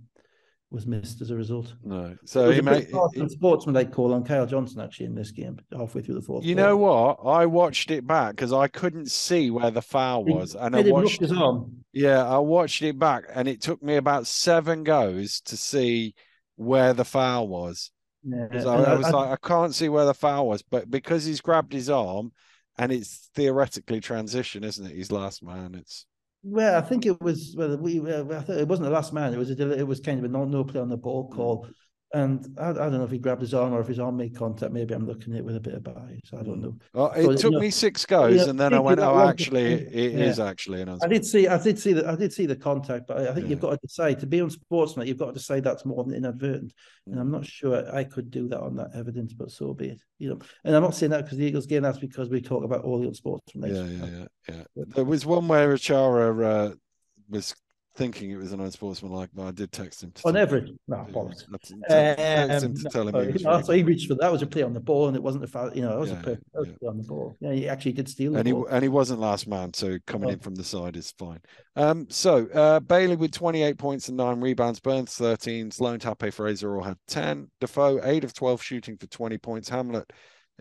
[0.70, 1.74] was missed as a result.
[1.84, 6.02] No, so he made a sportsmanlike call on Kyle Johnson actually in this game, halfway
[6.02, 6.46] through the fourth.
[6.46, 6.70] You quarter.
[6.70, 7.20] know what?
[7.26, 10.82] I watched it back because I couldn't see where the foul was, he, and I
[10.82, 11.78] watched his arm.
[11.94, 16.14] Yeah, I watched it back, and it took me about seven goes to see
[16.56, 17.92] where the foul was.
[18.24, 21.24] Yeah, I, I, was I, like, I can't see where the foul was, but because
[21.24, 22.32] he's grabbed his arm
[22.78, 24.96] and it's theoretically transition, isn't it?
[24.96, 25.76] He's last man.
[25.76, 26.06] It's
[26.44, 27.56] well, I think it was.
[27.58, 28.00] Well, we.
[28.00, 29.34] Uh, I thought it wasn't the last man.
[29.34, 29.80] It was a.
[29.80, 31.36] It was kind of a no, no play on the ball hmm.
[31.36, 31.68] call.
[32.18, 34.36] And I, I, don't know if he grabbed his arm or if his arm made
[34.36, 34.74] contact.
[34.74, 36.32] Maybe I'm looking at it with a bit of bias.
[36.34, 36.76] I don't know.
[36.92, 40.14] Well, it but, took me know, six goes, and then I went, "Oh, actually, it
[40.14, 40.26] yeah.
[40.26, 42.56] is actually." And I, I, did see, I did see that, I did see the
[42.56, 43.52] contact, but I think yeah.
[43.52, 45.06] you've got to decide to be on Sportsnet.
[45.06, 46.74] You've got to decide that's more than inadvertent,
[47.06, 47.34] and I'm mm.
[47.34, 49.34] not sure I could do that on that evidence.
[49.34, 50.02] But so be it.
[50.18, 51.84] You know, and I'm not saying that because the Eagles game.
[51.84, 53.52] That's because we talk about all the sports.
[53.54, 54.26] Yeah, yeah, yeah,
[54.76, 54.84] yeah.
[54.88, 56.76] There was one where Achara uh,
[57.30, 57.54] was
[57.98, 60.12] thinking it was an unsportsmanlike, but I did text him.
[60.12, 61.44] To on every no bollocks.
[61.52, 63.34] Text him to um, tell him.
[63.34, 64.32] He, no, so he reached for that.
[64.32, 65.76] was a play on the ball, and it wasn't a foul.
[65.76, 66.72] You know, it was yeah, a play, yeah.
[66.80, 67.36] play on the ball.
[67.40, 68.36] Yeah, he actually did steal.
[68.38, 68.66] and ball.
[68.68, 70.34] he and he wasn't last man, so coming oh.
[70.34, 71.40] in from the side is fine.
[71.76, 76.76] Um, so uh, Bailey with 28 points and nine rebounds, Burns 13, Sloan Tappe Fraser
[76.76, 80.12] all had 10, Defoe eight of 12 shooting for 20 points, Hamlet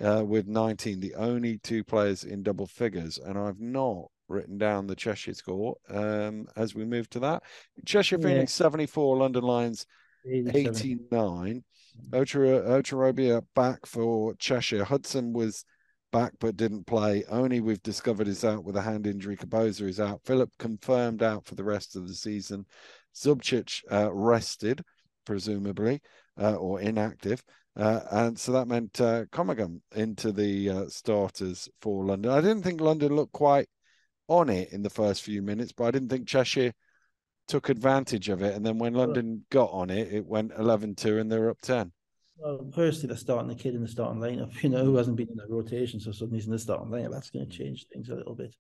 [0.02, 4.86] uh, with 19, the only two players in double figures, and I've not written down
[4.86, 7.43] the Cheshire score um, as we move to that.
[7.85, 9.86] Cheshire Phoenix 74, London Lions
[10.27, 11.65] 89.
[12.12, 14.85] Ocherobia back for Cheshire.
[14.85, 15.65] Hudson was
[16.12, 17.24] back but didn't play.
[17.28, 19.36] Only we've discovered is out with a hand injury.
[19.36, 20.20] Kaboza is out.
[20.24, 22.66] Philip confirmed out for the rest of the season.
[23.15, 24.82] Zubcic uh, rested,
[25.24, 26.01] presumably,
[26.40, 27.43] uh, or inactive.
[27.77, 29.24] Uh, and so that meant uh,
[29.94, 32.32] into the uh, starters for London.
[32.32, 33.69] I didn't think London looked quite
[34.28, 36.73] on it in the first few minutes, but I didn't think Cheshire
[37.48, 41.31] took advantage of it, and then when London got on it, it went 11-2 and
[41.31, 41.93] they're up ten.
[42.39, 45.28] Well, firstly, they're starting the kid in the starting lineup, you know, who hasn't been
[45.28, 47.12] in the rotation, so suddenly he's in the starting lineup.
[47.12, 48.55] That's going to change things a little bit.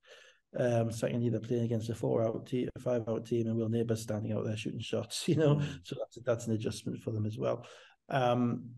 [0.58, 4.32] Um, secondly, they're playing against a four-out team, a five-out team, and Will Neighbours standing
[4.32, 5.24] out there shooting shots.
[5.28, 5.80] You know, mm.
[5.82, 7.66] so that's that's an adjustment for them as well.
[8.08, 8.70] Um,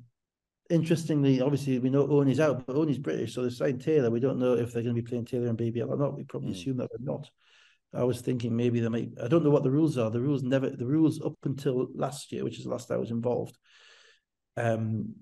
[0.71, 4.11] interestingly, obviously, we know Owney's out, but Owney's British, so they signed Taylor.
[4.11, 6.17] We don't know if they're going to be playing Taylor and BBL or not.
[6.17, 6.57] We probably mm.
[6.57, 7.29] assume that they're not.
[7.95, 9.11] I was thinking maybe they might.
[9.23, 10.11] I don't know what the rules are.
[10.11, 10.69] The rules never.
[10.69, 13.57] The rules up until last year, which is the last I was involved,
[14.57, 15.15] um,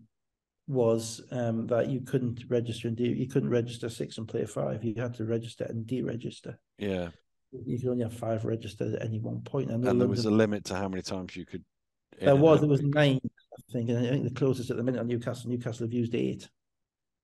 [0.66, 4.82] was um, that you couldn't register and de- you couldn't register six and play five.
[4.82, 6.56] You had to register and deregister.
[6.76, 7.10] Yeah,
[7.52, 9.70] you could only have five registered at any one point.
[9.70, 11.64] And, there was a limit to how many times you could.
[12.20, 12.60] There was.
[12.60, 13.20] There was nine,
[13.72, 15.50] think, and I think the closest at the minute on Newcastle.
[15.50, 16.48] Newcastle have used eight,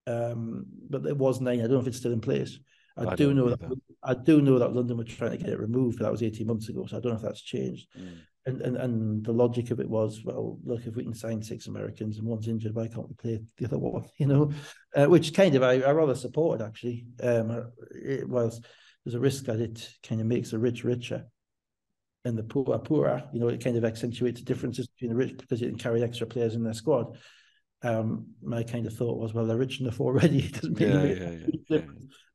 [0.07, 1.61] um, but there was nine.
[1.61, 2.59] I don't know if it's still in place.
[2.97, 3.57] I, I do know either.
[3.57, 5.99] that I do know that London were trying to get it removed.
[5.99, 7.89] but That was eighteen months ago, so I don't know if that's changed.
[7.99, 8.19] Mm.
[8.45, 11.69] And, and and the logic of it was, well, look, if we can sign six
[11.69, 14.05] Americans and one's injured, why can't we play the other one?
[14.19, 14.53] You know,
[14.97, 17.07] uh, which kind of I, I rather supported actually.
[17.23, 18.61] Um, it was
[19.05, 21.27] there's a risk that it kind of makes the rich richer
[22.25, 23.25] and the poor poorer.
[23.33, 26.55] You know, it kind of accentuates the differences rich because it can carry extra players
[26.55, 27.17] in their squad.
[27.83, 30.39] Um, my kind of thought was, well, they're rich enough already.
[30.47, 31.81] It doesn't yeah, yeah, yeah, yeah,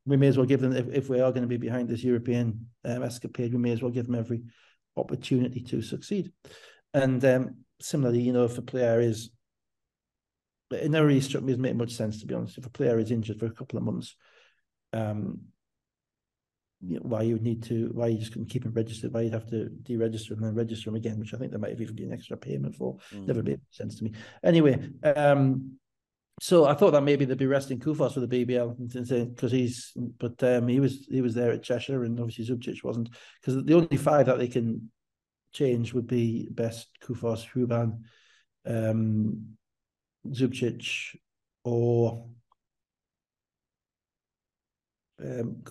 [0.05, 2.03] We may as well give them if, if we are going to be behind this
[2.03, 4.43] European um, escapade, we may as well give them every
[4.97, 6.33] opportunity to succeed.
[6.93, 9.29] And um, similarly, you know, if a player is,
[10.71, 12.57] it never really struck me as making much sense to be honest.
[12.57, 14.15] If a player is injured for a couple of months,
[14.91, 15.41] um,
[16.85, 19.21] you know, why you would need to, why you just couldn't keep him registered, why
[19.21, 21.81] you'd have to deregister and then register him again, which I think there might have
[21.81, 22.97] even been an extra payment for.
[23.13, 23.27] Mm.
[23.27, 24.13] Never made sense to me.
[24.43, 25.77] Anyway, um,
[26.39, 30.41] so I thought that maybe they'd be resting Koufos for the BBL because he's, but
[30.43, 33.09] um, he was he was there at Cheshire and obviously Zubcic wasn't
[33.41, 34.91] because the only five that they can
[35.51, 38.01] change would be Best, Koufos, Hruban,
[38.67, 39.57] um,
[40.27, 41.15] Zubcic,
[41.63, 42.27] or
[45.19, 45.63] um.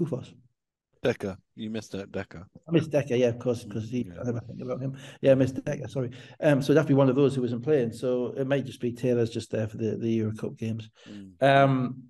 [1.07, 2.45] Dekker, you missed out Dekker.
[2.69, 4.07] I missed Dekker, yeah, of course, because he.
[4.09, 4.21] Yeah.
[4.21, 4.97] I never think about him.
[5.21, 5.89] Yeah, I missed Dekker.
[5.89, 6.11] Sorry.
[6.41, 7.93] Um, so it'd be one of those who wasn't playing.
[7.93, 10.91] So it might just be Taylor's just there for the the Euro Cup games.
[11.09, 11.43] Mm.
[11.43, 12.03] Um,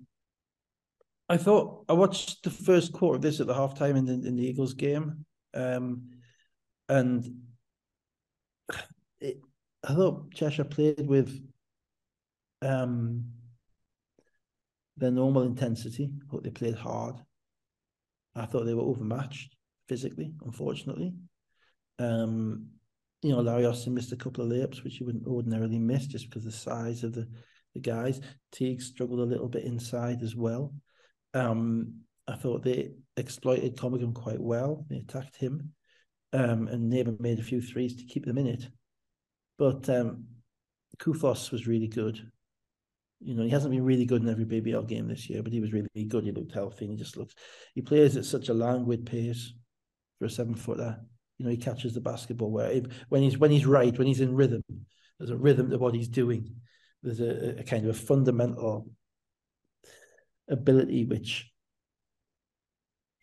[1.29, 4.35] I thought I watched the first quarter of this at the halftime in the in
[4.35, 6.09] the Eagles game, um,
[6.89, 7.25] and
[9.19, 9.41] it,
[9.87, 11.39] I thought Cheshire played with
[12.63, 13.25] um
[14.95, 16.11] their normal intensity.
[16.19, 17.17] I thought they played hard.
[18.37, 19.55] I thought they were overmatched
[19.87, 21.13] physically, unfortunately.
[21.99, 22.67] Um,
[23.21, 26.29] you know, Larry Austin missed a couple of layups, which he wouldn't ordinarily miss just
[26.29, 27.27] because the size of the,
[27.73, 28.21] the guys.
[28.51, 30.73] Teague struggled a little bit inside as well.
[31.33, 34.85] Um, I thought they exploited Commingham quite well.
[34.89, 35.73] They attacked him.
[36.33, 38.67] Um, and Neighbour made a few threes to keep them in it.
[39.57, 40.25] But um,
[40.99, 42.29] Koufos was really good.
[43.19, 45.59] You know, he hasn't been really good in every BBL game this year, but he
[45.59, 46.23] was really good.
[46.23, 47.33] He looked healthy and he just looks,
[47.73, 49.53] he plays at such a languid pace
[50.19, 50.99] for a seven footer.
[51.37, 54.21] You know, he catches the basketball where he, when he's when he's right, when he's
[54.21, 54.63] in rhythm,
[55.17, 56.55] there's a rhythm to what he's doing.
[57.03, 58.89] There's a, a kind of a fundamental
[60.49, 61.51] ability which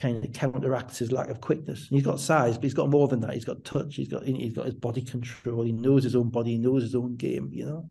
[0.01, 1.87] kind of counteracts his lack of quickness.
[1.89, 3.35] He's got size, but he's got more than that.
[3.35, 3.97] He's got touch.
[3.97, 5.65] He's got he's got his body control.
[5.65, 6.53] He knows his own body.
[6.53, 7.51] He knows his own game.
[7.53, 7.91] You know,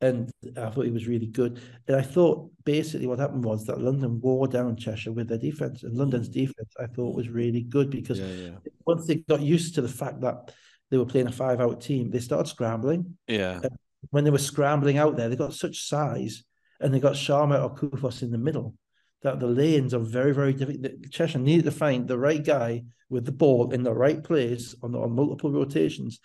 [0.00, 1.60] and I thought he was really good.
[1.88, 5.82] And I thought basically what happened was that London wore down Cheshire with their defense,
[5.82, 6.34] and London's mm.
[6.34, 8.70] defense I thought was really good because yeah, yeah.
[8.86, 10.52] once they got used to the fact that
[10.90, 13.16] they were playing a five-out team, they started scrambling.
[13.26, 13.60] Yeah.
[13.62, 13.72] And
[14.10, 16.44] when they were scrambling out there, they got such size,
[16.80, 18.74] and they got Sharma or Koufos in the middle
[19.22, 21.10] that the lanes are very, very difficult.
[21.10, 24.94] Cheshire needed to find the right guy with the ball in the right place on,
[24.94, 26.20] on multiple rotations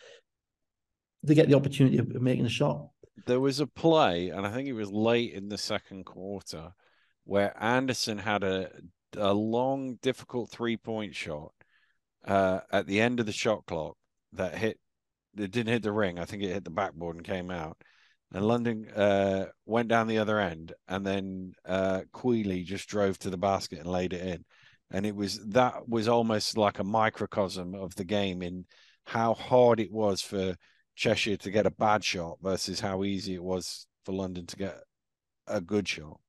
[1.25, 2.89] to get the opportunity of making a shot
[3.25, 6.73] there was a play, and I think it was late in the second quarter,
[7.23, 8.69] where Anderson had a
[9.17, 11.51] a long, difficult three point shot
[12.25, 13.97] uh, at the end of the shot clock
[14.33, 14.79] that hit.
[15.37, 16.19] It didn't hit the ring.
[16.19, 17.77] I think it hit the backboard and came out.
[18.33, 23.29] And London uh, went down the other end, and then uh, Queally just drove to
[23.29, 24.45] the basket and laid it in.
[24.89, 28.65] And it was that was almost like a microcosm of the game in
[29.05, 30.55] how hard it was for
[31.01, 34.83] Cheshire to get a bad shot versus how easy it was for London to get
[35.47, 36.19] a good shot.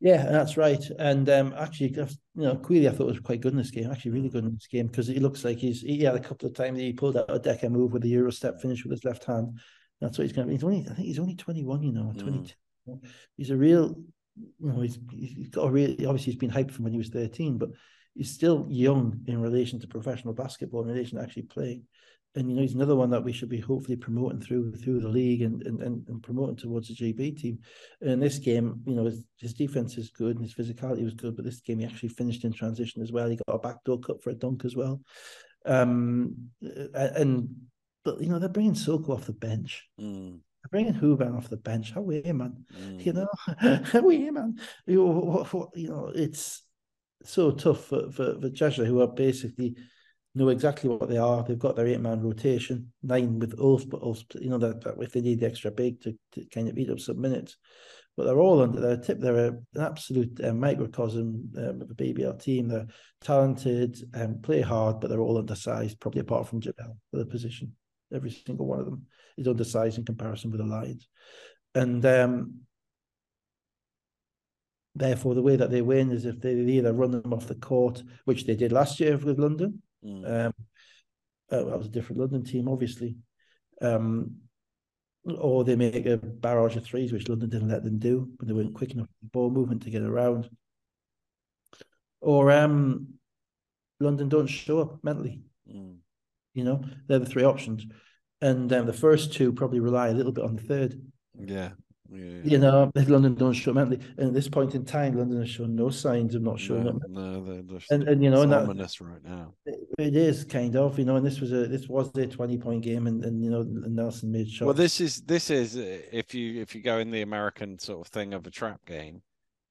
[0.00, 0.82] Yeah, that's right.
[1.00, 3.90] And um, actually, you know, Queally I thought was quite good in this game.
[3.90, 6.48] Actually, really good in this game because he looks like he's he had a couple
[6.48, 8.92] of times that he pulled out a Dekker move with the Euro step finish with
[8.92, 9.58] his left hand.
[10.00, 10.54] That's what he's going to be.
[10.54, 12.54] He's only, I think he's only 21, you know, 22.
[12.88, 13.00] Mm.
[13.36, 13.96] He's a real,
[14.36, 17.08] you know, he's, he's got a real, obviously he's been hyped from when he was
[17.08, 17.70] 13, but
[18.14, 21.84] he's still young in relation to professional basketball, in relation to actually playing.
[22.36, 25.08] And you know he's another one that we should be hopefully promoting through through the
[25.08, 27.58] league and and, and, promoting towards the GB team.
[28.00, 31.14] And in this game, you know, his, his defense is good and his physicality was
[31.14, 33.28] good, but this game he actually finished in transition as well.
[33.28, 35.00] He got a backdoor cut for a dunk as well.
[35.64, 36.50] Um,
[36.92, 37.48] and
[38.04, 39.88] but you know they're bringing Soko off the bench.
[40.00, 40.40] Mm.
[40.62, 41.92] They're bringing Hruban off the bench.
[41.92, 42.64] How we man?
[42.76, 43.04] Mm.
[43.04, 43.28] You know,
[43.84, 44.58] how we man?
[44.86, 46.62] You know, what, what, you know, it's
[47.22, 49.76] so tough for for, for Cheshire, who are basically
[50.34, 51.44] know exactly what they are.
[51.44, 54.94] They've got their eight man rotation, nine with Ulf, but Ulf, you know, that, that
[55.00, 57.56] if they need the extra big to, to kind of eat up some minutes.
[58.16, 59.20] But they're all under their tip.
[59.20, 62.68] They're a, an absolute uh, microcosm um, of a BBL team.
[62.68, 62.86] They're
[63.20, 67.74] talented and play hard, but they're all undersized, probably apart from Jamel for the position.
[68.12, 69.06] Every single one of them
[69.36, 71.08] is undersized in comparison with the Lions.
[71.74, 72.60] And um,
[74.94, 78.02] therefore, the way that they win is if they either run them off the court,
[78.26, 80.46] which they did last year with London, Mm.
[80.46, 80.54] Um,
[81.50, 83.16] uh, that was a different London team, obviously.
[83.80, 84.36] Um,
[85.26, 88.54] or they make a barrage of threes, which London didn't let them do, but they
[88.54, 90.48] weren't quick enough the ball movement to get around.
[92.20, 93.14] Or um,
[94.00, 95.42] London don't show up mentally.
[95.70, 95.96] Mm.
[96.52, 97.86] You know, they're the three options.
[98.40, 101.00] And um, the first two probably rely a little bit on the third.
[101.38, 101.70] Yeah.
[102.14, 102.40] Yeah.
[102.44, 105.50] You know, if London don't show mentally, and at this point in time, London has
[105.50, 106.96] shown no signs of not showing no, up.
[107.08, 108.66] No, they're just and, and you know, and that,
[109.00, 109.54] right now.
[109.98, 112.82] It is kind of, you know, and this was a this was a twenty point
[112.82, 114.66] game, and, and you know, Nelson made shots.
[114.66, 118.12] Well, this is this is if you if you go in the American sort of
[118.12, 119.22] thing of a trap game,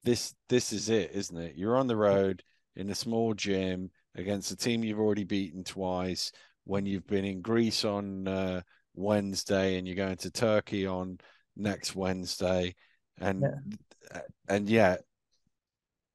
[0.03, 1.55] this this is it, isn't it?
[1.55, 2.43] You're on the road
[2.75, 6.31] in a small gym against a team you've already beaten twice.
[6.65, 8.61] When you've been in Greece on uh,
[8.95, 11.19] Wednesday and you're going to Turkey on
[11.55, 12.75] next Wednesday,
[13.19, 14.21] and yeah.
[14.47, 14.97] and yeah,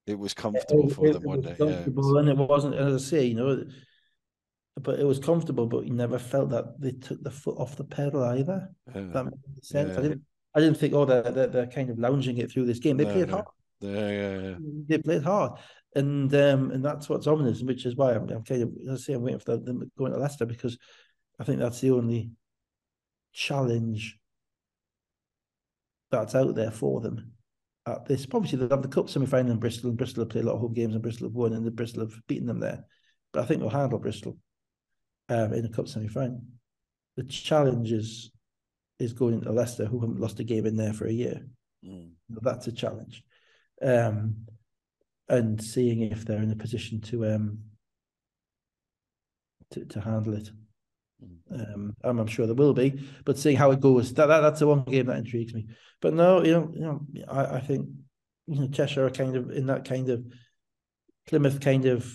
[0.06, 1.56] it was comfortable it, for it, them one day.
[1.58, 3.64] Yeah, and it wasn't, as I say, you know,
[4.80, 7.84] but it was comfortable, but you never felt that they took the foot off the
[7.84, 8.68] pedal either.
[8.94, 9.02] Yeah.
[9.12, 9.90] That makes sense.
[9.92, 9.98] Yeah.
[9.98, 10.22] I didn't.
[10.54, 12.96] I didn't think, oh, they're, they're, they're kind of lounging it through this game.
[12.96, 13.34] They no, played no.
[13.34, 13.46] hard.
[13.80, 14.54] Yeah, yeah, yeah.
[14.88, 15.60] They played hard,
[15.94, 19.12] and um, and that's what's ominous, which is why I'm, I'm kind of, I say,
[19.12, 20.76] I'm waiting for them going to Leicester because
[21.38, 22.30] I think that's the only
[23.32, 24.18] challenge
[26.10, 27.32] that's out there for them
[27.86, 28.26] at this.
[28.32, 30.54] Obviously, they'll have the cup semi final in Bristol, and Bristol have played a lot
[30.54, 32.84] of home games, and Bristol have won, and the Bristol have beaten them there.
[33.32, 34.38] But I think they'll handle Bristol
[35.28, 36.42] um, in the cup semi final.
[37.16, 38.30] The challenge is,
[38.98, 41.46] is going into Leicester, who haven't lost a game in there for a year.
[41.84, 42.10] Mm.
[42.42, 43.22] that's a challenge.
[43.80, 44.46] Um,
[45.28, 47.58] and seeing if they're in a position to um,
[49.70, 50.50] to, to handle it.
[51.52, 54.60] Um, I'm, I'm sure there will be, but seeing how it goes, that, that that's
[54.60, 55.66] the one game that intrigues me.
[56.00, 57.88] But no, you know, you know, I, I think
[58.46, 60.24] you know Cheshire are kind of in that kind of
[61.26, 62.10] Plymouth kind of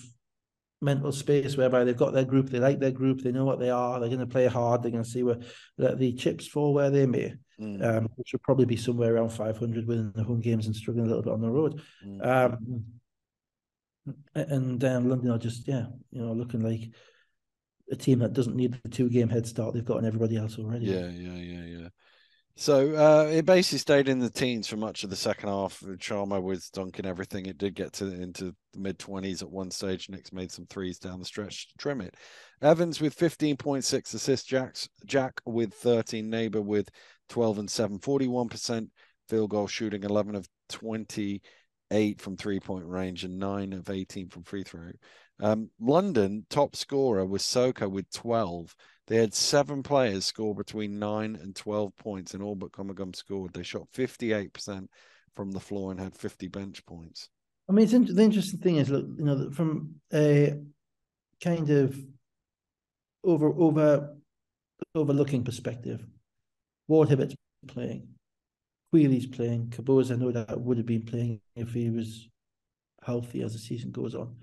[0.80, 3.70] mental space whereby they've got their group, they like their group, they know what they
[3.70, 5.38] are, they're going to play hard, they're going to see where
[5.78, 7.82] let the chips fall where they may, mm.
[7.84, 11.08] um, which will probably be somewhere around 500 winning the home games and struggling a
[11.08, 11.80] little bit on the road.
[12.06, 12.26] Mm.
[12.26, 12.84] Um,
[14.34, 16.90] and um, London are just yeah, you know, looking like
[17.90, 20.58] a team that doesn't need the two game head start they've got on everybody else
[20.58, 20.86] already.
[20.86, 21.88] Yeah, yeah, yeah, yeah.
[22.56, 25.82] So uh, it basically stayed in the teens for much of the second half.
[25.98, 27.46] Chalmer was dunking everything.
[27.46, 30.08] It did get to into the mid twenties at one stage.
[30.08, 32.14] Knicks made some threes down the stretch to trim it.
[32.62, 34.46] Evans with fifteen point six assists.
[34.46, 36.30] Jack's Jack with thirteen.
[36.30, 36.88] Neighbor with
[37.28, 37.98] twelve and seven.
[37.98, 38.88] Forty one percent
[39.28, 40.04] field goal shooting.
[40.04, 41.42] Eleven of twenty
[41.90, 44.92] eight from three point range and nine of eighteen from free throw.
[45.40, 48.74] Um, London top scorer was Soko with 12.
[49.06, 53.52] They had seven players score between nine and 12 points, and all but Comagum scored.
[53.52, 54.88] They shot 58%
[55.34, 57.28] from the floor and had 50 bench points.
[57.68, 60.60] I mean, it's in- the interesting thing is, look, you know, from a
[61.42, 61.98] kind of
[63.24, 64.16] over over
[64.94, 66.06] overlooking perspective,
[66.88, 67.34] Ward Hibbert's
[67.66, 68.08] playing,
[68.92, 72.28] Queeley's playing, Kaboza, I know that would have been playing if he was
[73.02, 74.36] healthy as the season goes on.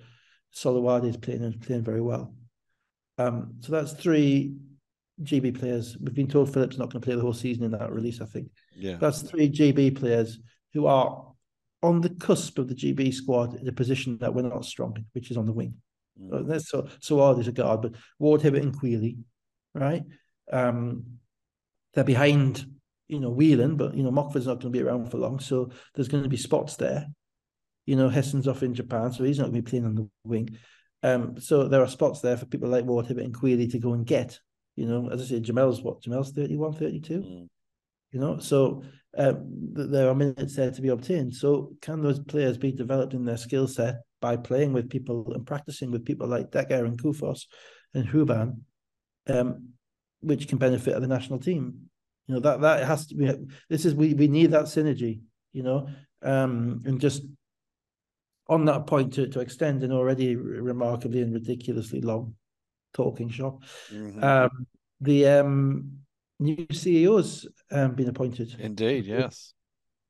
[0.53, 2.33] Solowade is playing and playing very well.
[3.17, 4.55] Um, so that's three
[5.23, 5.97] GB players.
[5.99, 8.25] We've been told Philip's not going to play the whole season in that release, I
[8.25, 8.49] think.
[8.75, 8.95] Yeah.
[8.99, 10.39] That's three GB players
[10.73, 11.31] who are
[11.83, 15.05] on the cusp of the GB squad in a position that we're not strong in,
[15.13, 15.75] which is on the wing.
[16.19, 16.61] Mm.
[16.61, 19.17] So so Ward is a guard, but Ward, Hibbert, and Queeley,
[19.73, 20.03] right?
[20.51, 21.05] Um,
[21.93, 22.65] they're behind,
[23.07, 25.71] you know, Whelan, but you know, Mockford's not going to be around for long, so
[25.95, 27.07] there's going to be spots there.
[27.85, 30.09] You know, Hesson's off in Japan, so he's not going to be playing on the
[30.23, 30.57] wing.
[31.03, 33.93] Um, so there are spots there for people like Ward, Hibbert and Queeley to go
[33.93, 34.39] and get.
[34.75, 36.01] You know, as I say, Jamel's what?
[36.01, 37.13] Jamel's 31, 32?
[37.13, 37.49] Mm.
[38.11, 38.83] You know, so
[39.17, 41.33] um, there are minutes there to be obtained.
[41.33, 45.45] So can those players be developed in their skill set by playing with people and
[45.45, 47.45] practicing with people like Dekker and Koufos
[47.93, 48.57] and Hruban?
[49.27, 49.71] Um,
[50.21, 51.89] which can benefit the national team.
[52.27, 53.31] You know that that has to be.
[53.69, 55.21] This is we we need that synergy.
[55.51, 55.89] You know,
[56.21, 57.23] um, and just
[58.51, 62.35] on that point to to extend an already remarkably and ridiculously long
[62.93, 63.63] talking shop.
[63.91, 64.23] Mm-hmm.
[64.23, 64.67] Um,
[64.99, 65.91] the um,
[66.39, 68.53] new CEO's um, been appointed.
[68.59, 69.53] Indeed, yes.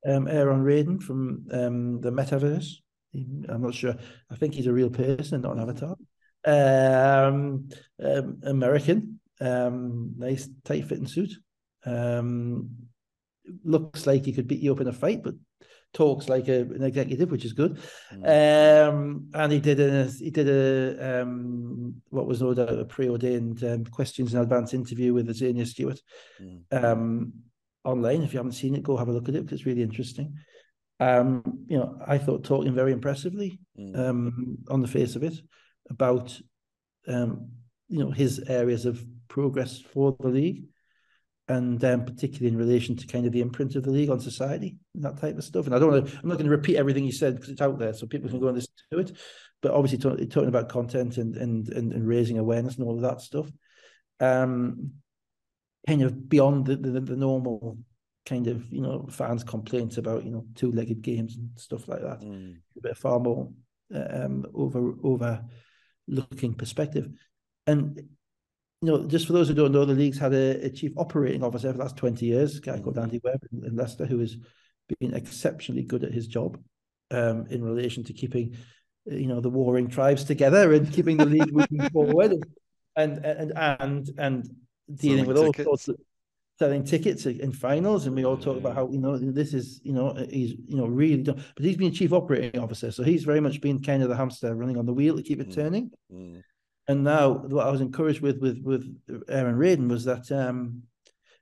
[0.06, 2.74] Um, Aaron Raiden from um, the Metaverse.
[3.14, 3.96] I'm not sure.
[4.32, 5.96] I think he's a real person and not an avatar.
[6.44, 7.70] Um,
[8.04, 11.32] um, American, um, nice tight fitting suit.
[11.86, 12.70] Um,
[13.64, 15.36] looks like he could beat you up in a fight, but
[15.94, 17.80] talks like a, an executive, which is good.
[18.14, 18.90] Mm.
[18.90, 23.64] Um, and he did a he did a um, what was no doubt a preordained
[23.64, 26.00] um, questions in advance interview with Xenia Stewart
[26.42, 26.62] mm.
[26.72, 27.34] um,
[27.84, 28.22] online.
[28.24, 30.36] If you haven't seen it, go have a look at it because it's really interesting.
[31.00, 33.98] Um, you know, I thought talking very impressively mm.
[33.98, 35.34] um, on the face of it
[35.90, 36.40] about
[37.08, 37.50] um,
[37.90, 40.64] you know his areas of progress for the league
[41.48, 44.78] and um, particularly in relation to kind of the imprint of the league on society
[44.96, 45.66] and that type of stuff.
[45.66, 47.62] And I don't want to, I'm not going to repeat everything you said because it's
[47.62, 49.12] out there, so people can go and listen to it.
[49.62, 53.02] But obviously, talk, talking about content and, and and and raising awareness and all of
[53.02, 53.52] that stuff,
[54.20, 54.94] um,
[55.88, 57.78] kind of beyond the, the, the normal
[58.26, 62.22] kind of you know fans' complaints about you know two-legged games and stuff like that.
[62.22, 62.58] Mm.
[62.78, 63.50] A bit far more
[63.94, 65.44] um, over over
[66.08, 67.10] looking perspective,
[67.68, 68.00] and
[68.82, 71.44] you know, just for those who don't know, the league's had a, a chief operating
[71.44, 73.04] officer for the last 20 years, a guy called mm-hmm.
[73.04, 74.38] Andy Webb in, in Leicester, who has
[75.00, 76.60] been exceptionally good at his job
[77.12, 78.58] um, in relation to keeping,
[79.06, 82.34] you know, the warring tribes together and keeping the league moving forward
[82.96, 84.50] and, and, and, and
[84.96, 85.68] dealing selling with tickets.
[85.68, 85.96] all sorts of
[86.58, 88.08] selling tickets in finals.
[88.08, 90.88] And we all talk about how, you know, this is, you know, he's, you know,
[90.88, 92.92] really done, but he's been chief operating officer.
[92.92, 95.40] So he's very much been kind of the hamster running on the wheel to keep
[95.40, 95.56] it mm.
[95.56, 95.92] turning.
[96.12, 96.42] Mm.
[96.88, 98.84] And now, what I was encouraged with with with
[99.30, 100.84] Aaron Raiden was that um,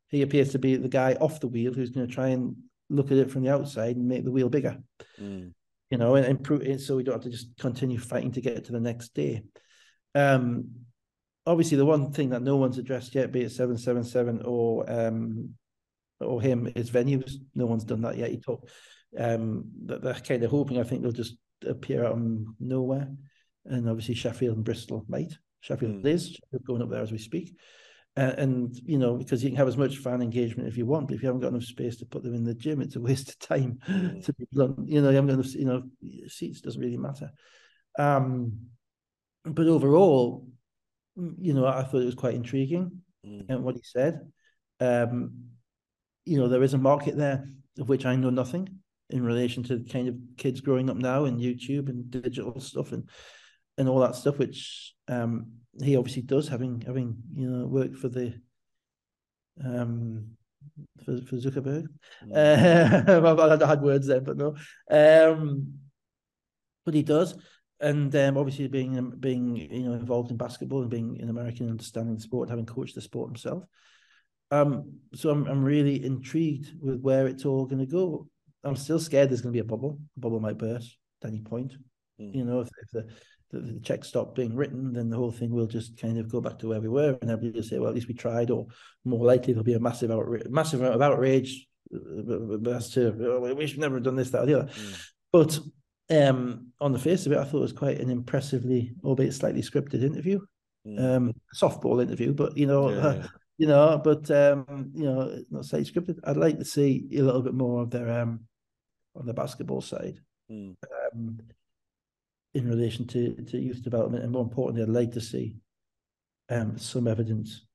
[0.09, 2.55] he appears to be the guy off the wheel who's going to try and
[2.89, 4.77] look at it from the outside and make the wheel bigger.
[5.19, 5.53] Mm.
[5.89, 8.65] You know, and improve it so we don't have to just continue fighting to get
[8.65, 9.43] to the next day.
[10.13, 10.71] Um,
[11.45, 14.89] obviously, the one thing that no one's addressed yet, be it seven seven seven or
[14.91, 15.55] um,
[16.19, 17.33] or him, is venues.
[17.55, 18.29] No one's done that yet.
[18.29, 18.69] He talked
[19.17, 20.79] um, that they're kind of hoping.
[20.79, 22.21] I think they'll just appear out of
[22.59, 23.09] nowhere
[23.69, 25.37] and obviously Sheffield and Bristol might.
[25.61, 26.05] Sheffield mm.
[26.05, 27.55] is going up there as we speak.
[28.17, 31.07] Uh, and you know because you can have as much fan engagement if you want,
[31.07, 32.99] but if you haven't got enough space to put them in the gym, it's a
[33.09, 33.79] waste of time.
[33.87, 34.25] Mm.
[34.25, 35.53] To be blunt, you know, you haven't got enough.
[35.53, 35.83] You know,
[36.27, 37.31] seats doesn't really matter.
[37.97, 38.53] Um,
[39.45, 40.47] but overall,
[41.15, 43.45] you know, I thought it was quite intriguing mm.
[43.47, 44.19] and what he said.
[44.79, 45.45] Um,
[46.25, 47.45] you know, there is a market there
[47.79, 48.79] of which I know nothing
[49.09, 52.91] in relation to the kind of kids growing up now and YouTube and digital stuff
[52.91, 53.09] and
[53.79, 55.47] and all that stuff, which um,
[55.81, 58.33] he obviously does, having having you know worked for the
[59.65, 60.31] um,
[61.03, 61.87] for, for Zuckerberg.
[62.33, 64.55] Uh, I had words there, but no.
[64.91, 65.79] Um,
[66.85, 67.35] but he does,
[67.79, 72.15] and um, obviously being being you know involved in basketball and being an American, understanding
[72.15, 73.63] the sport, having coached the sport himself.
[74.51, 78.27] Um, so I'm I'm really intrigued with where it's all going to go.
[78.65, 79.99] I'm still scared there's going to be a bubble.
[80.15, 81.73] The bubble might burst at any point.
[82.19, 82.35] Mm.
[82.35, 83.07] You know, if, if the
[83.51, 86.41] the, the check stop being written, then the whole thing will just kind of go
[86.41, 88.67] back to where we were, and everybody will say, "Well, at least we tried." Or
[89.05, 93.53] more likely, there'll be a massive outrage, massive amount of outrage uh, as to oh,
[93.53, 94.71] we should never have done this, that, or the other.
[94.71, 95.01] Mm.
[95.31, 95.59] But
[96.09, 99.61] um, on the face of it, I thought it was quite an impressively, albeit slightly
[99.61, 100.39] scripted interview,
[100.87, 100.99] mm.
[100.99, 102.33] um, softball interview.
[102.33, 103.27] But you know, yeah, yeah.
[103.57, 106.19] you know, but um, you know, not slightly scripted.
[106.23, 108.41] I'd like to see a little bit more of their um
[109.15, 110.19] on the basketball side.
[110.51, 110.75] Mm.
[111.13, 111.39] Um,
[112.53, 115.55] in relation to, to youth development, and more importantly, I'd like to see
[116.49, 117.65] um, some evidence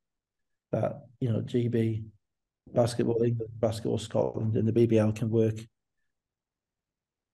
[0.73, 2.05] that you know GB,
[2.73, 5.57] basketball England, basketball Scotland, and the BBL can work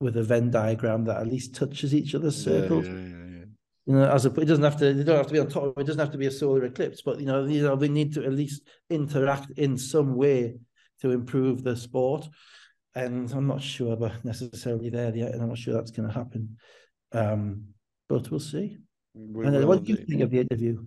[0.00, 2.86] with a Venn diagram that at least touches each other's circles.
[2.86, 3.44] Yeah, yeah, yeah,
[3.86, 4.92] you know, as a, it doesn't have to.
[4.92, 5.78] They don't have to be on top.
[5.78, 8.14] It doesn't have to be a solar eclipse, but you know, you know, they need
[8.14, 10.56] to at least interact in some way
[11.00, 12.28] to improve the sport.
[12.94, 16.14] And I'm not sure but necessarily there yet, and I'm not sure that's going to
[16.14, 16.56] happen.
[17.12, 17.64] Um,
[18.08, 18.78] but well see.
[19.14, 20.84] We and what do you think of the interview?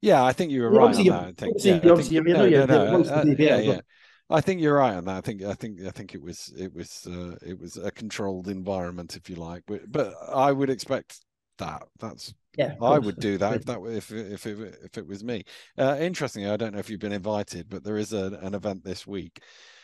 [0.00, 1.24] Yeah, I think you were right on that.
[1.24, 3.80] I think, yeah, I think, no, no, no, uh, yeah, yeah.
[4.28, 5.16] I think you're right on that.
[5.16, 8.48] I think I think I think it was it was uh, it was a controlled
[8.48, 9.62] environment, if you like.
[9.66, 11.20] But but I would expect
[11.58, 11.84] that.
[11.98, 12.74] That's yeah.
[12.82, 15.44] I would do that if that if if it, if it was me.
[15.78, 18.84] Uh, interestingly, I don't know if you've been invited, but there is a, an event
[18.84, 19.40] this week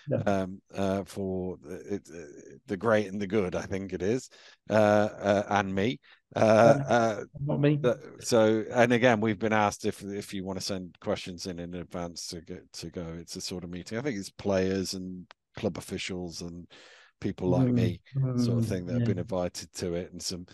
[0.09, 0.19] yeah.
[0.19, 3.55] um, uh, for the, the, great and the good.
[3.55, 4.29] I think it is,
[4.71, 6.01] uh, uh, and me.
[6.37, 6.39] Uh,
[6.89, 7.81] uh, Not me.
[8.21, 11.75] So, and again, we've been asked if if you want to send questions in in
[11.75, 13.07] advance to get to go.
[13.19, 13.99] It's a sort of meeting.
[13.99, 15.27] I think it's players and
[15.57, 16.67] club officials and
[17.21, 18.99] people like mm, me, mm, sort of mm, thing, that yeah.
[18.99, 20.47] have been invited to it, and some.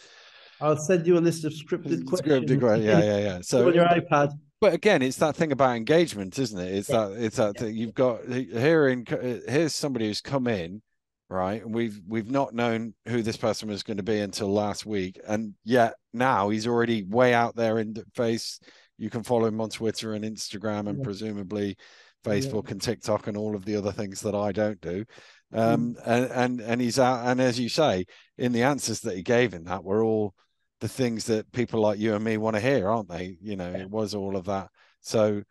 [0.60, 2.50] I'll send you a list of scripted questions.
[2.50, 3.38] Scripted, yeah, yeah, yeah.
[3.42, 4.30] So on your iPad.
[4.64, 6.72] But again, it's that thing about engagement, isn't it?
[6.72, 7.08] It's yeah.
[7.08, 7.66] that it's that yeah.
[7.66, 9.04] you've got here in
[9.46, 10.80] here's somebody who's come in,
[11.28, 11.62] right?
[11.62, 15.20] And we've we've not known who this person was going to be until last week,
[15.28, 18.58] and yet now he's already way out there in the face.
[18.96, 21.04] You can follow him on Twitter and Instagram, and yeah.
[21.04, 21.76] presumably
[22.24, 25.04] Facebook and TikTok and all of the other things that I don't do.
[25.52, 26.02] Um, mm.
[26.06, 28.06] and and and he's out, and as you say,
[28.38, 30.34] in the answers that he gave in that were all
[30.80, 33.36] the things that people like you and me want to hear, aren't they?
[33.40, 33.82] You know, yeah.
[33.82, 34.68] it was all of that.
[35.00, 35.42] So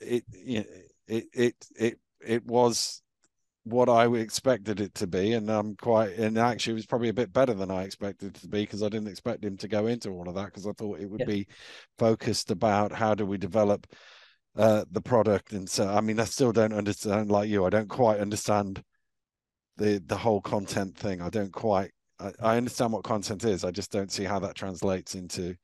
[0.00, 0.66] it it
[1.06, 3.02] it it it was
[3.64, 7.14] what I expected it to be, and I'm quite and actually it was probably a
[7.14, 9.86] bit better than I expected it to be because I didn't expect him to go
[9.86, 11.26] into all of that because I thought it would yeah.
[11.26, 11.46] be
[11.98, 13.86] focused about how do we develop
[14.56, 17.88] uh, the product and so I mean I still don't understand like you I don't
[17.88, 18.82] quite understand
[19.76, 23.64] the the whole content thing I don't quite I, I understand what content is.
[23.64, 25.54] I just don't see how that translates into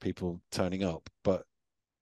[0.00, 1.08] people turning up.
[1.22, 1.44] But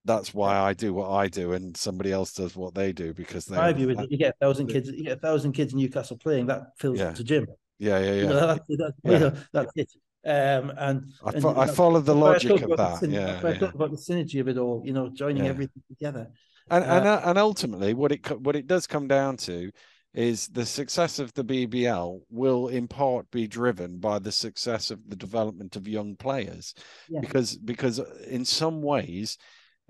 [0.05, 3.45] that's why I do what I do, and somebody else does what they do because
[3.47, 3.57] they.
[3.57, 4.89] My view is you get a thousand kids.
[4.89, 6.47] You get a thousand kids in Newcastle playing.
[6.47, 7.11] That fills yeah.
[7.11, 7.47] the gym.
[7.79, 8.15] Yeah, yeah, yeah.
[8.15, 9.19] You know, that's, that's, yeah.
[9.19, 9.93] You that's it.
[10.25, 13.01] Um, and I, and, I follow the logic of that.
[13.01, 13.59] The, yeah, I yeah.
[13.59, 14.83] talk about the synergy of it all.
[14.85, 15.51] You know, joining yeah.
[15.51, 16.29] everything together.
[16.71, 19.71] And uh, and uh, and ultimately, what it what it does come down to
[20.15, 25.01] is the success of the BBL will in part be driven by the success of
[25.09, 26.75] the development of young players
[27.09, 27.21] yeah.
[27.21, 29.37] because because in some ways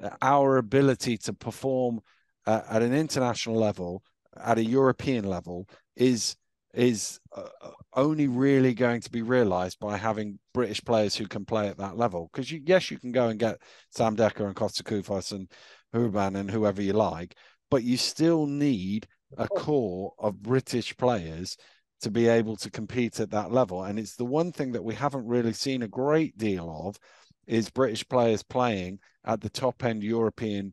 [0.03, 2.01] uh, our ability to perform
[2.47, 4.03] uh, at an international level
[4.37, 6.37] at a European level is
[6.75, 7.49] is uh,
[7.95, 11.97] only really going to be realized by having British players who can play at that
[11.97, 13.59] level because you, yes you can go and get
[13.91, 15.51] Sam Dekker and Kosta Koufos and
[15.95, 17.35] Hruban and whoever you like
[17.71, 19.07] but you still need
[19.37, 21.57] a core of British players
[22.01, 23.85] to be able to compete at that level.
[23.85, 26.99] And it's the one thing that we haven't really seen a great deal of
[27.47, 30.73] is British players playing at the top end European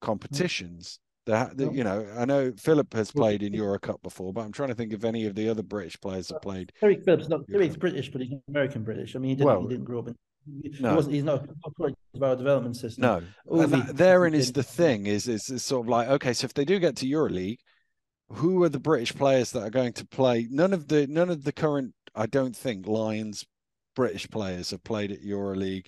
[0.00, 1.00] competitions.
[1.26, 4.70] That you know, I know Philip has played in Euro Cup before, but I'm trying
[4.70, 6.72] to think if any of the other British players have played.
[6.82, 9.14] Eric Phillips, not Eric's British, but he's American British.
[9.14, 10.16] I mean, he didn't, well, he didn't grow up in
[10.80, 11.00] no.
[11.00, 11.46] He he's not
[11.76, 13.02] part of our development system.
[13.02, 16.46] No, and that, therein is the thing is, is is sort of like okay, so
[16.46, 17.58] if they do get to EuroLeague,
[18.32, 20.46] who are the British players that are going to play?
[20.50, 23.44] None of the none of the current, I don't think, Lions
[23.94, 25.86] British players have played at EuroLeague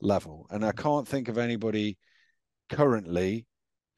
[0.00, 0.78] level, and I mm.
[0.78, 1.98] can't think of anybody
[2.70, 3.46] currently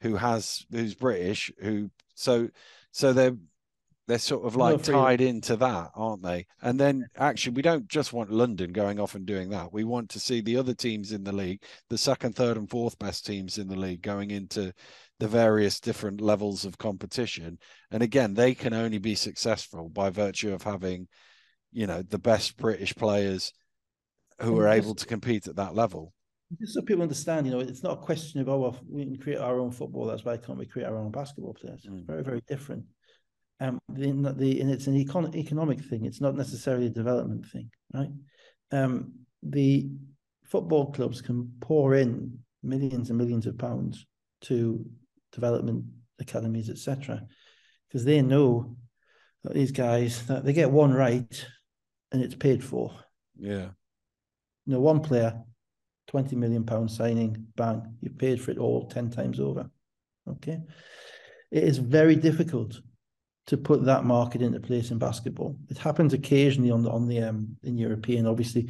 [0.01, 2.49] who has who's British who so
[2.91, 3.37] so they're
[4.07, 6.45] they're sort of like tied into that, aren't they?
[6.61, 9.73] And then actually, we don't just want London going off and doing that.
[9.73, 12.99] We want to see the other teams in the league, the second, third, and fourth
[12.99, 14.73] best teams in the league, going into
[15.19, 17.57] the various different levels of competition.
[17.91, 21.07] And again, they can only be successful by virtue of having,
[21.71, 23.53] you know, the best British players
[24.41, 26.13] who are able to compete at that level.
[26.59, 29.17] Just so people understand, you know, it's not a question of oh, well, we can
[29.17, 30.05] create our own football.
[30.05, 31.81] That's why can't we create our own basketball players?
[31.83, 32.05] It's mm.
[32.05, 32.83] very, very different.
[33.61, 36.05] Um, the, the and it's an econ- economic thing.
[36.05, 38.09] It's not necessarily a development thing, right?
[38.71, 39.89] Um, the
[40.43, 44.05] football clubs can pour in millions and millions of pounds
[44.41, 44.85] to
[45.35, 45.85] development
[46.19, 47.21] academies, etc.,
[47.87, 48.75] because they know
[49.43, 51.45] that these guys that they get one right
[52.11, 52.91] and it's paid for.
[53.37, 53.69] Yeah.
[54.65, 55.41] You know, one player,
[56.07, 59.69] twenty million pound signing, bang, you paid for it all ten times over.
[60.27, 60.59] Okay,
[61.51, 62.81] it is very difficult
[63.47, 65.55] to put that market into place in basketball.
[65.69, 68.69] It happens occasionally on the on the um in European, obviously,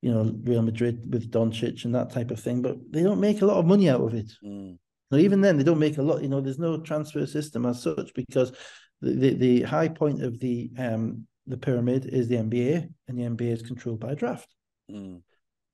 [0.00, 3.42] you know, Real Madrid with Doncic and that type of thing, but they don't make
[3.42, 4.30] a lot of money out of it.
[4.44, 4.78] Mm.
[5.10, 6.22] Now, even then, they don't make a lot.
[6.22, 8.52] You know, there's no transfer system as such because
[9.00, 13.22] the the, the high point of the um the pyramid is the NBA, and the
[13.22, 14.52] NBA is controlled by a draft,
[14.90, 15.20] mm.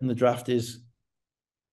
[0.00, 0.80] and the draft is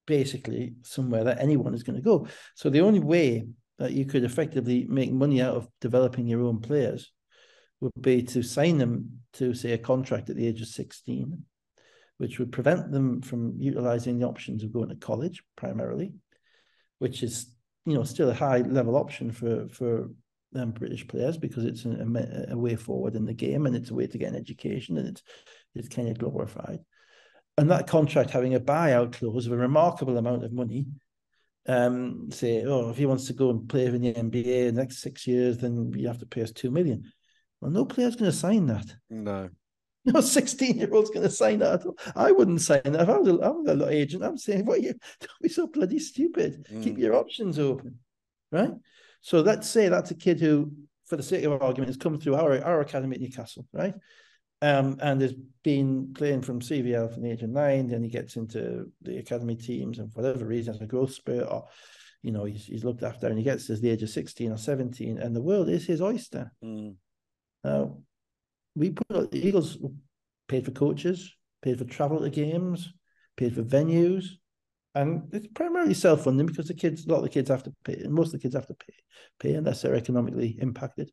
[0.07, 2.27] basically somewhere that anyone is going to go.
[2.55, 6.59] So the only way that you could effectively make money out of developing your own
[6.59, 7.11] players
[7.81, 11.43] would be to sign them to say a contract at the age of 16
[12.17, 16.11] which would prevent them from utilizing the options of going to college primarily
[16.99, 17.53] which is
[17.85, 20.09] you know still a high level option for for
[20.55, 23.93] um, British players because it's a, a, way forward in the game and it's a
[23.93, 25.23] way to get an education and it's
[25.75, 26.79] it's kind of glorified.
[27.57, 30.87] And that contract having a buyout clause of a remarkable amount of money
[31.67, 34.81] um, say, oh, if he wants to go and play in the NBA in the
[34.81, 37.11] next six years, then you have to pay us two million.
[37.61, 38.85] Well, no player's going to sign that.
[39.09, 39.49] No.
[40.05, 41.83] No 16 year old's going to sign that.
[42.15, 43.01] I wouldn't sign that.
[43.01, 45.67] If I was a, I was a agent, I'm saying, what you don't be so
[45.67, 46.67] bloody stupid.
[46.71, 46.83] Mm.
[46.83, 47.99] Keep your options open.
[48.51, 48.71] Right.
[49.21, 50.71] So let's say that's a kid who,
[51.05, 53.93] for the sake of argument, has come through our, our academy at Newcastle, right?
[54.61, 57.87] Um, and has been playing from CVL from the age of nine.
[57.87, 61.47] Then he gets into the academy teams, and for whatever reason, has a growth spurt,
[61.49, 61.65] or
[62.21, 64.57] you know, he's, he's looked after, and he gets to the age of sixteen or
[64.57, 66.51] seventeen, and the world is his oyster.
[66.63, 66.95] Mm.
[67.63, 67.99] Now,
[68.75, 69.77] we put the Eagles
[70.47, 72.93] paid for coaches, paid for travel to games,
[73.37, 74.25] paid for venues,
[74.95, 77.93] and it's primarily self-funding because the kids, a lot of the kids have to pay,
[77.93, 78.93] and most of the kids have to pay,
[79.39, 81.11] pay unless they're economically impacted.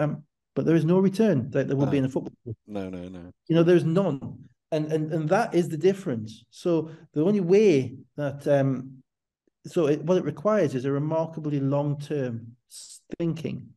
[0.00, 0.24] Um,
[0.54, 1.92] but there is no return that there will no.
[1.92, 2.32] be in a football.
[2.66, 3.30] No, no, no.
[3.46, 4.48] You know, there's none.
[4.70, 6.44] And and and that is the difference.
[6.50, 9.02] So the only way that um
[9.66, 12.56] so it, what it requires is a remarkably long-term
[13.18, 13.68] thinking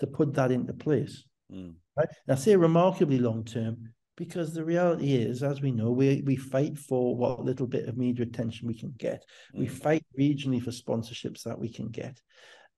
[0.00, 1.24] to put that into place.
[1.52, 1.74] Mm.
[1.96, 2.08] Right?
[2.26, 6.78] And I say remarkably long-term because the reality is, as we know, we we fight
[6.78, 9.24] for what little bit of media attention we can get.
[9.54, 9.60] Mm.
[9.60, 12.20] We fight regionally for sponsorships that we can get,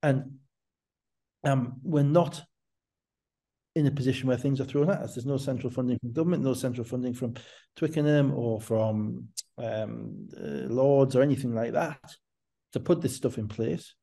[0.03, 0.39] and
[1.45, 2.43] um, we're not
[3.75, 5.15] in a position where things are thrown at us.
[5.15, 7.35] There's no central funding from government, no central funding from
[7.77, 9.29] Twickenham or from
[9.59, 12.01] um, uh, Lords or anything like that
[12.73, 13.95] to put this stuff in place.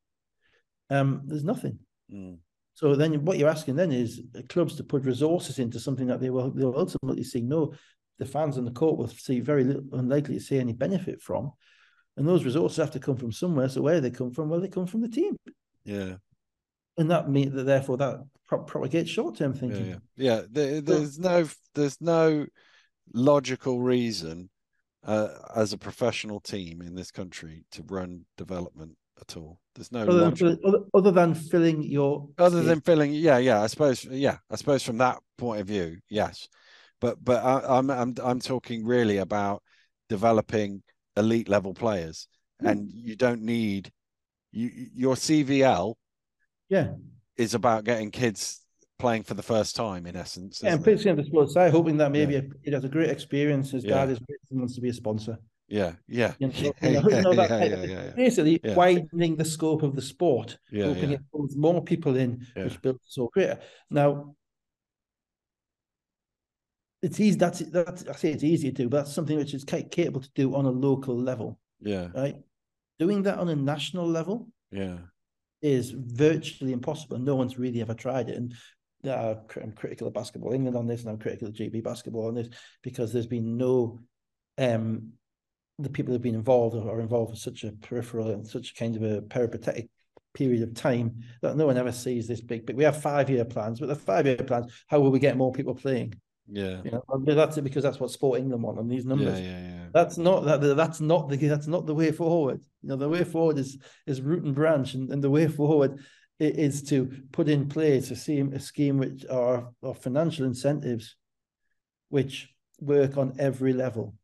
[0.92, 1.80] Um, there's nothing.
[2.14, 2.38] Mm.
[2.76, 6.30] So then, what you're asking then is clubs to put resources into something that they
[6.30, 7.74] will they'll ultimately see no,
[8.18, 11.52] the fans on the court will see very little, unlikely to see any benefit from,
[12.18, 13.70] and those resources have to come from somewhere.
[13.70, 14.50] So where do they come from?
[14.50, 15.36] Well, they come from the team.
[15.86, 16.16] Yeah,
[16.98, 19.86] and that means that therefore that pro- propagates short term thinking.
[19.86, 20.36] Yeah, yeah.
[20.36, 20.42] yeah.
[20.50, 22.48] There, there's no there's no
[23.14, 24.50] logical reason
[25.06, 28.98] uh, as a professional team in this country to run development
[29.30, 29.60] at all.
[29.76, 30.60] There's no other, than,
[30.94, 33.12] other than filling your other than filling.
[33.14, 33.62] Yeah, yeah.
[33.62, 34.06] I suppose.
[34.06, 36.48] Yeah, I suppose from that point of view, yes.
[37.02, 39.64] But but I, I'm I'm I'm talking really about
[40.10, 40.84] developing
[41.18, 42.28] elite level players,
[42.62, 42.70] mm.
[42.70, 43.92] and you don't need
[44.52, 45.96] you your CVL
[46.70, 46.92] yeah,
[47.36, 48.62] is about getting kids
[49.00, 50.62] playing for the first time in essence.
[50.64, 52.42] Yeah, and putting on the sports side, hoping that maybe yeah.
[52.64, 53.72] it has a great experience.
[53.72, 54.06] His yeah.
[54.06, 54.20] dad is
[54.52, 55.40] wants to be a sponsor.
[55.74, 56.34] Yeah, yeah,
[58.16, 62.80] basically widening the scope of the sport, yeah, hoping it pulls more people in, which
[62.80, 63.60] builds so greater.
[63.90, 64.36] Now,
[67.02, 67.40] it's easy.
[67.40, 70.30] That's that's I say it's easy to do, but that's something which is capable to
[70.36, 71.58] do on a local level.
[71.82, 72.36] Yeah, right.
[73.00, 74.50] Doing that on a national level.
[74.70, 74.98] Yeah,
[75.64, 77.18] is virtually impossible.
[77.18, 78.38] No one's really ever tried it.
[78.38, 78.54] And
[79.10, 82.36] uh, I'm critical of Basketball England on this, and I'm critical of GB Basketball on
[82.36, 82.50] this
[82.84, 84.02] because there's been no
[84.60, 85.14] um,
[85.80, 89.04] the people who've been involved are involved in such a peripheral and such kind of
[89.04, 89.90] a peripatetic
[90.34, 92.66] period of time that no one ever sees this big.
[92.66, 95.38] But we have five year plans, but the five year plans, how will we get
[95.38, 96.14] more people playing?
[96.52, 99.40] Yeah, you know, that's it because that's what Sport England want on these numbers.
[99.40, 99.86] Yeah, yeah, yeah.
[99.94, 100.76] That's not that.
[100.76, 101.38] That's not the.
[101.38, 102.62] That's not the way forward.
[102.82, 106.00] You know, the way forward is is root and branch, and, and the way forward
[106.40, 111.16] is to put in place a scheme, a scheme which are, are financial incentives,
[112.10, 114.16] which work on every level.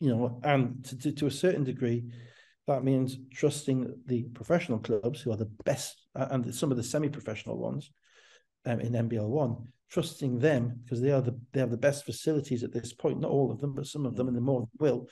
[0.00, 2.04] You know, and to, to, to a certain degree,
[2.66, 7.58] that means trusting the professional clubs who are the best and some of the semi-professional
[7.58, 7.90] ones
[8.66, 9.56] um, in NBL one
[9.94, 13.20] trusting them because they are the they have the best facilities at this point.
[13.20, 15.06] Not all of them, but some of them, and the more will.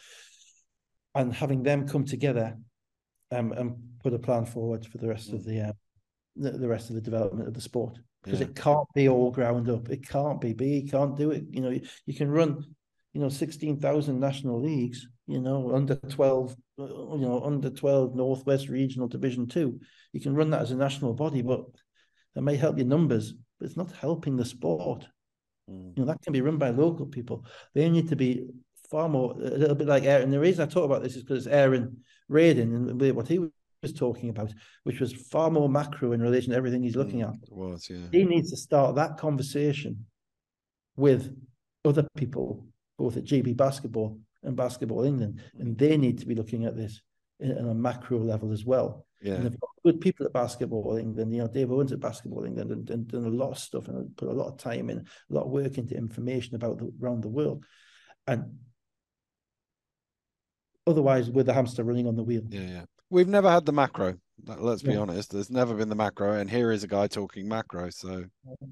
[1.15, 2.57] And having them come together
[3.31, 5.73] um, and put a plan forward for the rest of the, uh,
[6.37, 8.47] the, the rest of the development of the sport because yeah.
[8.47, 9.89] it can't be all ground up.
[9.89, 10.53] It can't be.
[10.53, 11.45] B can't do it.
[11.51, 12.65] You know, you, you can run,
[13.13, 15.07] you know, sixteen thousand national leagues.
[15.27, 19.81] You know, under twelve, you know, under twelve Northwest Regional Division Two.
[20.13, 21.65] You can run that as a national body, but
[22.35, 25.07] that may help your numbers but it's not helping the sport.
[25.71, 25.97] Mm.
[25.97, 27.47] You know, that can be run by local people.
[27.75, 28.49] They need to be
[28.91, 30.33] far more, a little bit like Aaron.
[30.33, 31.99] The reason I talk about this is because Aaron
[32.29, 34.53] Radin and what he was talking about,
[34.83, 37.37] which was far more macro in relation to everything he's looking mm, at.
[37.51, 38.07] Was, yeah.
[38.11, 40.07] He needs to start that conversation
[40.97, 41.33] with
[41.85, 42.67] other people,
[42.99, 47.01] both at GB Basketball and Basketball England, and they need to be looking at this
[47.41, 49.07] in, a macro level as well.
[49.21, 49.35] Yeah.
[49.35, 51.33] And they've got good people at Basketball England.
[51.33, 54.17] You know, Dave Owens at Basketball England and, and done a lot of stuff and
[54.17, 57.23] put a lot of time in, a lot of work into information about the, around
[57.23, 57.65] the world.
[58.27, 58.59] And
[60.87, 62.43] otherwise, we're the hamster running on the wheel.
[62.49, 62.85] Yeah, yeah.
[63.11, 64.17] We've never had the macro.
[64.45, 64.99] Let's be yeah.
[64.99, 65.31] honest.
[65.31, 67.91] There's never been the macro, and here is a guy talking macro.
[67.91, 68.67] So, so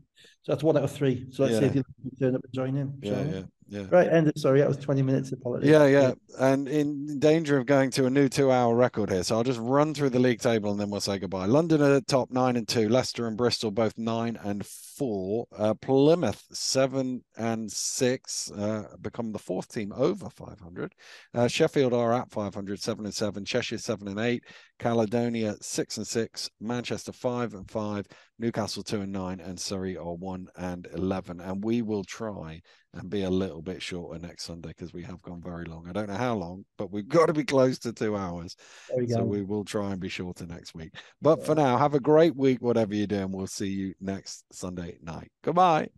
[0.48, 1.26] that's one out of three.
[1.30, 1.60] So let's yeah.
[1.60, 1.84] see if you
[2.18, 2.98] turn up and join in.
[3.02, 3.84] Yeah, yeah, Yeah.
[3.88, 4.36] Right, ended.
[4.36, 5.30] Sorry, that was 20 minutes.
[5.30, 5.70] Apologies.
[5.70, 6.12] Yeah, yeah.
[6.40, 9.22] And in danger of going to a new two hour record here.
[9.22, 11.46] So I'll just run through the league table and then we'll say goodbye.
[11.46, 15.46] London are top nine and two, Leicester and Bristol both nine and four.
[15.56, 20.92] Uh, Plymouth seven and six, uh, become the fourth team over 500.
[21.32, 23.44] Uh, Sheffield are at 500, seven and seven.
[23.44, 24.42] Cheshire seven and eight.
[24.80, 26.50] Caledonia six and six.
[26.60, 28.06] Manchester five and five.
[28.40, 31.40] Newcastle two and nine, and Surrey are one and eleven.
[31.40, 32.62] And we will try
[32.94, 35.86] and be a little bit shorter next Sunday because we have gone very long.
[35.88, 38.56] I don't know how long, but we've got to be close to two hours.
[38.88, 39.24] so go.
[39.24, 40.94] we will try and be shorter next week.
[41.20, 41.44] But yeah.
[41.44, 43.30] for now, have a great week, whatever you're doing.
[43.30, 45.30] We'll see you next Sunday night.
[45.44, 45.88] Goodbye.